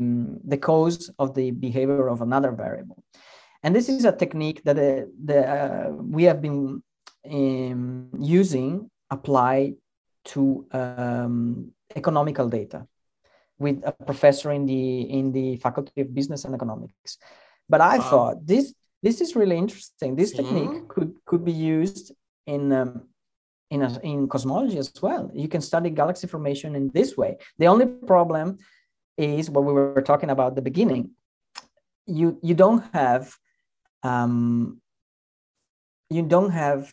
the 0.45 0.59
cause 0.59 1.11
of 1.19 1.35
the 1.35 1.51
behavior 1.51 2.09
of 2.09 2.23
another 2.23 2.53
variable, 2.53 3.03
and 3.63 3.75
this 3.75 3.89
is 3.89 4.05
a 4.05 4.13
technique 4.13 4.63
that 4.65 4.79
uh, 4.79 5.07
the, 5.25 5.39
uh, 5.47 5.91
we 5.91 6.25
have 6.25 6.41
been 6.43 6.83
um, 7.31 8.11
using 8.19 8.91
applied 9.11 9.75
to 10.25 10.67
um, 10.73 11.73
economical 11.97 12.49
data 12.49 12.87
with 13.59 13.83
a 13.85 13.93
professor 13.93 14.53
in 14.53 14.67
the 14.67 15.01
in 15.01 15.33
the 15.33 15.57
faculty 15.57 16.01
of 16.01 16.15
business 16.15 16.45
and 16.45 16.55
economics. 16.55 17.19
But 17.69 17.81
I 17.81 17.99
wow. 17.99 18.11
thought 18.11 18.47
this 18.47 18.75
this 19.03 19.21
is 19.21 19.37
really 19.37 19.57
interesting. 19.57 20.17
This 20.17 20.33
technique 20.33 20.71
mm-hmm. 20.71 20.87
could 20.89 21.15
could 21.25 21.45
be 21.45 21.53
used 21.53 22.13
in 22.47 22.73
um, 22.73 23.09
in 23.71 23.83
a, 23.83 23.99
in 24.03 24.29
cosmology 24.29 24.79
as 24.79 24.93
well. 25.01 25.31
You 25.35 25.49
can 25.49 25.61
study 25.61 25.91
galaxy 25.91 26.27
formation 26.27 26.75
in 26.75 26.91
this 26.93 27.17
way. 27.17 27.37
The 27.59 27.67
only 27.67 27.87
problem 27.87 28.59
is 29.17 29.51
what 29.51 29.65
we 29.65 29.73
were 29.73 30.03
talking 30.03 30.31
about 30.31 30.49
at 30.49 30.57
the 30.57 30.63
beginning. 30.63 31.11
You 32.07 32.39
you 32.43 32.55
don't 32.55 32.85
have 32.93 33.35
um, 34.03 34.81
you 36.11 36.23
don't 36.23 36.51
have 36.51 36.93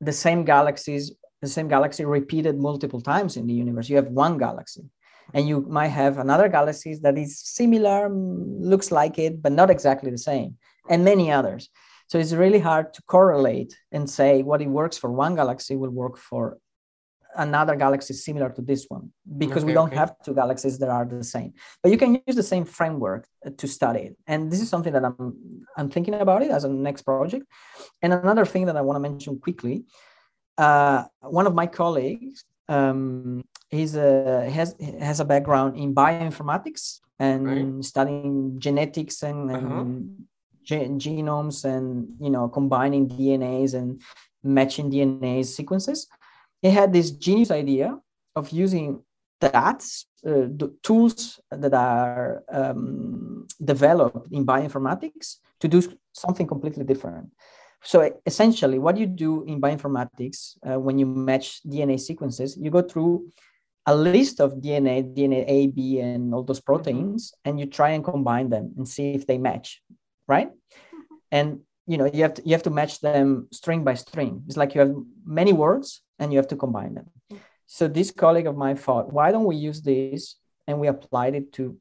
the 0.00 0.12
same 0.12 0.44
galaxies 0.44 1.12
the 1.40 1.48
same 1.48 1.68
galaxy 1.68 2.04
repeated 2.04 2.58
multiple 2.58 3.00
times 3.00 3.36
in 3.36 3.46
the 3.46 3.54
universe. 3.54 3.88
You 3.88 3.96
have 3.96 4.08
one 4.08 4.38
galaxy 4.38 4.90
and 5.34 5.48
you 5.48 5.60
might 5.68 5.88
have 5.88 6.18
another 6.18 6.48
galaxy 6.48 6.94
that 7.02 7.18
is 7.18 7.38
similar, 7.38 8.08
looks 8.08 8.90
like 8.90 9.18
it, 9.18 9.42
but 9.42 9.52
not 9.52 9.70
exactly 9.70 10.10
the 10.10 10.18
same 10.18 10.56
and 10.88 11.04
many 11.04 11.30
others. 11.30 11.68
So 12.08 12.18
it's 12.18 12.32
really 12.32 12.58
hard 12.58 12.94
to 12.94 13.02
correlate 13.02 13.76
and 13.92 14.08
say 14.08 14.42
what 14.42 14.62
it 14.62 14.68
works 14.68 14.96
for 14.96 15.12
one 15.12 15.34
galaxy 15.34 15.76
will 15.76 15.90
work 15.90 16.16
for 16.16 16.58
another 17.36 17.76
galaxy 17.76 18.14
similar 18.14 18.48
to 18.50 18.62
this 18.62 18.86
one 18.88 19.12
because 19.36 19.62
okay, 19.62 19.66
we 19.66 19.72
don't 19.74 19.88
okay. 19.88 19.96
have 19.96 20.14
two 20.24 20.34
galaxies 20.34 20.78
that 20.78 20.88
are 20.88 21.04
the 21.04 21.22
same 21.22 21.52
but 21.82 21.92
you 21.92 21.98
can 21.98 22.20
use 22.26 22.36
the 22.36 22.42
same 22.42 22.64
framework 22.64 23.28
to 23.56 23.68
study 23.68 24.00
it 24.00 24.16
and 24.26 24.50
this 24.50 24.60
is 24.60 24.68
something 24.68 24.92
that 24.92 25.04
i'm 25.04 25.66
i'm 25.76 25.90
thinking 25.90 26.14
about 26.14 26.42
it 26.42 26.50
as 26.50 26.64
a 26.64 26.68
next 26.68 27.02
project 27.02 27.44
and 28.02 28.12
another 28.12 28.46
thing 28.46 28.64
that 28.64 28.76
i 28.76 28.80
want 28.80 28.96
to 28.96 29.00
mention 29.00 29.38
quickly 29.38 29.84
uh, 30.56 31.04
one 31.20 31.46
of 31.46 31.54
my 31.54 31.66
colleagues 31.66 32.44
um, 32.68 33.44
he's 33.70 33.96
a, 33.96 34.48
has 34.50 34.74
has 35.00 35.20
a 35.20 35.24
background 35.24 35.76
in 35.76 35.94
bioinformatics 35.94 37.00
and 37.18 37.46
right. 37.46 37.84
studying 37.84 38.58
genetics 38.58 39.22
and, 39.22 39.50
and 39.50 39.66
uh-huh 39.66 39.84
gen- 40.68 41.00
genomes 41.00 41.64
and 41.64 42.08
you 42.20 42.30
know 42.30 42.48
combining 42.48 43.08
DNAs 43.08 43.72
and 43.74 44.00
matching 44.42 44.90
DNA 44.90 45.44
sequences. 45.44 46.06
He 46.62 46.70
had 46.70 46.92
this 46.92 47.10
genius 47.10 47.50
idea 47.50 47.98
of 48.36 48.50
using 48.50 49.02
that 49.40 49.80
uh, 50.26 50.46
the 50.60 50.68
tools 50.82 51.40
that 51.50 51.72
are 51.72 52.42
um, 52.50 53.46
developed 53.64 54.28
in 54.32 54.44
bioinformatics 54.44 55.36
to 55.60 55.68
do 55.68 55.80
something 56.12 56.46
completely 56.46 56.84
different. 56.84 57.30
So 57.82 57.96
essentially, 58.26 58.78
what 58.78 58.96
you 58.96 59.06
do 59.06 59.44
in 59.44 59.60
bioinformatics 59.60 60.58
uh, 60.68 60.78
when 60.80 60.98
you 60.98 61.06
match 61.06 61.62
DNA 61.62 61.98
sequences, 61.98 62.56
you 62.56 62.70
go 62.70 62.82
through 62.82 63.28
a 63.88 63.94
list 63.96 64.36
of 64.44 64.60
DNA, 64.60 64.96
DNA 65.16 65.44
A, 65.48 65.66
B, 65.68 65.98
and 66.00 66.34
all 66.34 66.44
those 66.44 66.60
proteins, 66.60 67.32
and 67.44 67.58
you 67.58 67.66
try 67.66 67.90
and 67.96 68.04
combine 68.04 68.48
them 68.50 68.74
and 68.76 68.86
see 68.86 69.14
if 69.14 69.26
they 69.26 69.38
match 69.38 69.80
right? 70.28 70.50
Mm-hmm. 70.50 71.14
And 71.32 71.60
you 71.86 71.96
know 71.96 72.08
you 72.12 72.22
have 72.22 72.34
to 72.34 72.42
you 72.44 72.52
have 72.52 72.62
to 72.64 72.70
match 72.70 73.00
them 73.00 73.48
string 73.50 73.82
by 73.82 73.94
string. 73.94 74.42
It's 74.46 74.56
like 74.56 74.74
you 74.74 74.80
have 74.82 74.94
many 75.24 75.52
words 75.52 76.02
and 76.18 76.32
you 76.32 76.38
have 76.38 76.48
to 76.48 76.56
combine 76.56 76.94
them. 76.94 77.06
Mm-hmm. 77.32 77.42
So 77.66 77.88
this 77.88 78.10
colleague 78.10 78.46
of 78.46 78.56
mine 78.56 78.76
thought, 78.76 79.12
why 79.12 79.32
don't 79.32 79.44
we 79.44 79.56
use 79.56 79.82
this 79.82 80.36
and 80.66 80.78
we 80.78 80.86
applied 80.86 81.34
it 81.34 81.52
to 81.54 81.76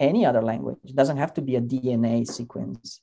any 0.00 0.26
other 0.26 0.42
language? 0.42 0.78
It 0.84 0.96
doesn't 0.96 1.18
have 1.18 1.34
to 1.34 1.42
be 1.42 1.56
a 1.56 1.60
DNA 1.60 2.26
sequence 2.26 3.00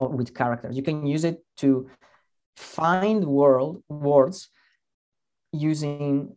with 0.00 0.34
characters. 0.34 0.76
You 0.76 0.82
can 0.82 1.06
use 1.06 1.24
it 1.24 1.44
to 1.58 1.88
find 2.56 3.24
world 3.24 3.82
words 3.88 4.50
using 5.52 6.36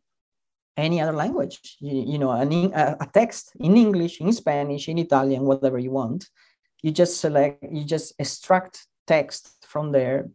any 0.77 1.01
other 1.01 1.13
language 1.13 1.77
you, 1.79 2.13
you 2.13 2.17
know 2.17 2.31
an, 2.31 2.51
a 2.73 3.07
text 3.13 3.51
in 3.59 3.75
english 3.75 4.21
in 4.21 4.31
spanish 4.31 4.87
in 4.87 4.97
italian 4.97 5.43
whatever 5.43 5.77
you 5.77 5.91
want 5.91 6.29
you 6.81 6.91
just 6.91 7.19
select, 7.21 7.63
you 7.71 7.83
just 7.83 8.13
extract 8.19 8.87
text 9.07 9.65
from 9.67 9.91
there 9.91 10.29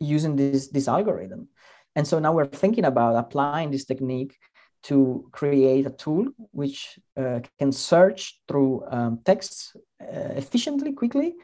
using 0.00 0.36
this, 0.36 0.68
this 0.68 0.88
algorithm. 0.88 1.48
And 1.96 2.06
so 2.06 2.18
now 2.18 2.32
we're 2.32 2.46
thinking 2.46 2.84
about 2.84 3.16
applying 3.16 3.70
this 3.70 3.84
technique 3.84 4.36
to 4.84 5.28
create 5.32 5.86
a 5.86 5.90
tool 5.90 6.26
which 6.50 6.98
uh, 7.16 7.40
can 7.58 7.70
search 7.70 8.40
through 8.48 8.84
um, 8.90 9.20
texts 9.24 9.76
uh, 10.00 10.34
efficiently, 10.34 10.92
quickly. 10.92 11.34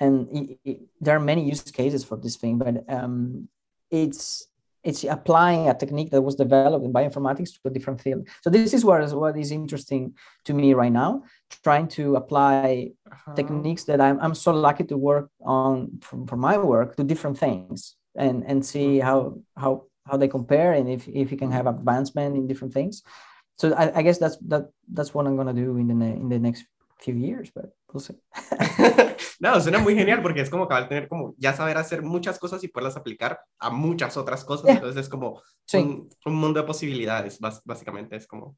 And 0.00 0.28
it, 0.30 0.58
it, 0.64 0.80
there 1.00 1.16
are 1.16 1.20
many 1.20 1.48
use 1.48 1.62
cases 1.62 2.04
for 2.04 2.16
this 2.16 2.36
thing, 2.36 2.58
but 2.58 2.84
um, 2.88 3.48
it's 3.90 4.46
it's 4.86 5.02
applying 5.04 5.68
a 5.68 5.74
technique 5.74 6.10
that 6.12 6.22
was 6.22 6.36
developed 6.36 6.84
in 6.84 6.92
bioinformatics 6.92 7.50
to 7.54 7.60
a 7.64 7.70
different 7.70 8.00
field. 8.00 8.28
So 8.42 8.50
this 8.50 8.72
is 8.72 8.84
what 8.84 9.02
is 9.02 9.12
what 9.14 9.36
is 9.36 9.50
interesting 9.50 10.14
to 10.44 10.54
me 10.54 10.74
right 10.74 10.92
now, 10.92 11.24
trying 11.64 11.88
to 11.98 12.16
apply 12.16 12.92
uh-huh. 13.10 13.34
techniques 13.34 13.84
that 13.84 14.00
I'm, 14.00 14.18
I'm 14.20 14.34
so 14.34 14.52
lucky 14.52 14.84
to 14.84 14.96
work 14.96 15.28
on 15.44 15.98
for, 16.00 16.24
for 16.28 16.36
my 16.36 16.56
work 16.56 16.96
to 16.96 17.04
different 17.04 17.36
things 17.36 17.96
and 18.14 18.44
and 18.46 18.64
see 18.64 18.98
mm-hmm. 18.98 19.08
how 19.08 19.18
how 19.56 19.72
how 20.08 20.16
they 20.16 20.28
compare 20.28 20.72
and 20.72 20.88
if 20.88 21.08
if 21.08 21.32
you 21.32 21.36
can 21.36 21.50
have 21.50 21.66
advancement 21.66 22.36
in 22.36 22.46
different 22.46 22.72
things. 22.72 23.02
So 23.58 23.74
I, 23.74 23.98
I 23.98 24.02
guess 24.02 24.18
that's 24.18 24.38
that 24.48 24.64
that's 24.96 25.12
what 25.14 25.26
I'm 25.26 25.36
gonna 25.36 25.60
do 25.64 25.76
in 25.78 25.88
the 25.88 26.10
in 26.22 26.28
the 26.28 26.38
next 26.38 26.64
few 27.00 27.14
years, 27.14 27.50
but 27.54 27.66
we'll 27.96 28.04
see. 28.04 28.16
no, 29.40 29.60
suena 29.60 29.78
muy 29.78 29.94
genial 29.94 30.22
porque 30.22 30.40
es 30.40 30.50
como 30.50 30.68
que 30.68 30.74
al 30.74 30.88
tener 30.88 31.08
como 31.08 31.34
ya 31.38 31.52
saber 31.52 31.76
hacer 31.78 32.02
muchas 32.02 32.38
cosas 32.38 32.62
y 32.64 32.68
poderlas 32.68 32.96
aplicar 32.96 33.40
a 33.58 33.70
muchas 33.70 34.16
otras 34.16 34.44
cosas. 34.44 34.66
Yeah. 34.66 34.74
Entonces 34.74 35.02
es 35.02 35.08
como 35.08 35.42
sí. 35.66 35.78
un, 35.78 36.08
un, 36.24 36.34
mundo 36.34 36.60
de 36.60 36.66
posibilidades, 36.66 37.38
básicamente. 37.64 38.16
Es 38.16 38.26
como, 38.26 38.56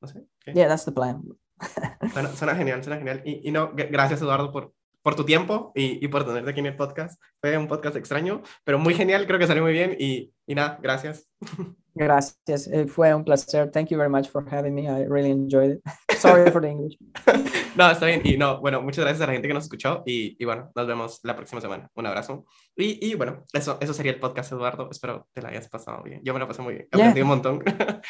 no 0.00 0.08
sé. 0.08 0.24
Yeah, 0.46 0.68
that's 0.68 0.84
the 0.84 0.92
plan. 0.92 1.22
suena, 2.12 2.28
suena, 2.34 2.54
genial, 2.54 2.82
suena 2.82 2.98
genial. 2.98 3.22
Y, 3.24 3.48
y 3.48 3.52
no, 3.52 3.72
gracias 3.74 4.20
Eduardo 4.20 4.52
por, 4.52 4.72
por 5.02 5.14
tu 5.14 5.24
tiempo 5.24 5.72
y, 5.74 6.04
y, 6.04 6.08
por 6.08 6.24
tenerte 6.24 6.50
aquí 6.50 6.60
en 6.60 6.66
el 6.66 6.76
podcast. 6.76 7.20
Fue 7.40 7.56
un 7.56 7.68
podcast 7.68 7.96
extraño, 7.96 8.42
pero 8.64 8.78
muy 8.78 8.94
genial, 8.94 9.26
creo 9.26 9.38
que 9.38 9.46
salió 9.46 9.62
muy 9.62 9.72
bien 9.72 9.96
y, 9.98 10.32
y 10.46 10.54
nada, 10.54 10.78
gracias. 10.82 11.28
Gracias, 11.96 12.66
eh, 12.66 12.88
fue 12.88 13.14
un 13.14 13.24
placer. 13.24 13.70
Thank 13.70 13.90
you 13.90 13.96
very 13.96 14.10
much 14.10 14.28
for 14.28 14.44
having 14.52 14.74
me. 14.74 14.88
I 14.88 15.06
really 15.06 15.30
enjoyed 15.30 15.76
it. 15.76 15.82
Sorry 16.18 16.50
for 16.50 16.60
the 16.60 16.70
English. 16.70 16.98
no, 17.76 17.90
está 17.90 18.06
bien. 18.06 18.22
Y 18.24 18.36
no, 18.36 18.60
bueno, 18.60 18.82
muchas 18.82 19.04
gracias 19.04 19.22
a 19.22 19.26
la 19.26 19.32
gente 19.32 19.48
que 19.48 19.54
nos 19.54 19.64
escuchó 19.64 20.02
y, 20.06 20.36
y 20.38 20.44
bueno, 20.44 20.70
nos 20.74 20.86
vemos 20.86 21.20
la 21.22 21.36
próxima 21.36 21.60
semana. 21.60 21.90
Un 21.94 22.06
abrazo. 22.06 22.44
Y, 22.76 23.06
y, 23.06 23.14
bueno, 23.14 23.44
eso, 23.52 23.78
eso 23.80 23.94
sería 23.94 24.12
el 24.12 24.20
podcast, 24.20 24.52
Eduardo. 24.52 24.88
Espero 24.90 25.28
te 25.32 25.42
la 25.42 25.50
hayas 25.50 25.68
pasado 25.68 26.02
bien. 26.02 26.20
Yo 26.24 26.34
me 26.34 26.40
lo 26.40 26.48
pasé 26.48 26.62
muy 26.62 26.74
bien. 26.74 26.88
Aprendí 26.90 27.14
yeah. 27.14 27.22
un 27.22 27.28
montón. 27.28 27.62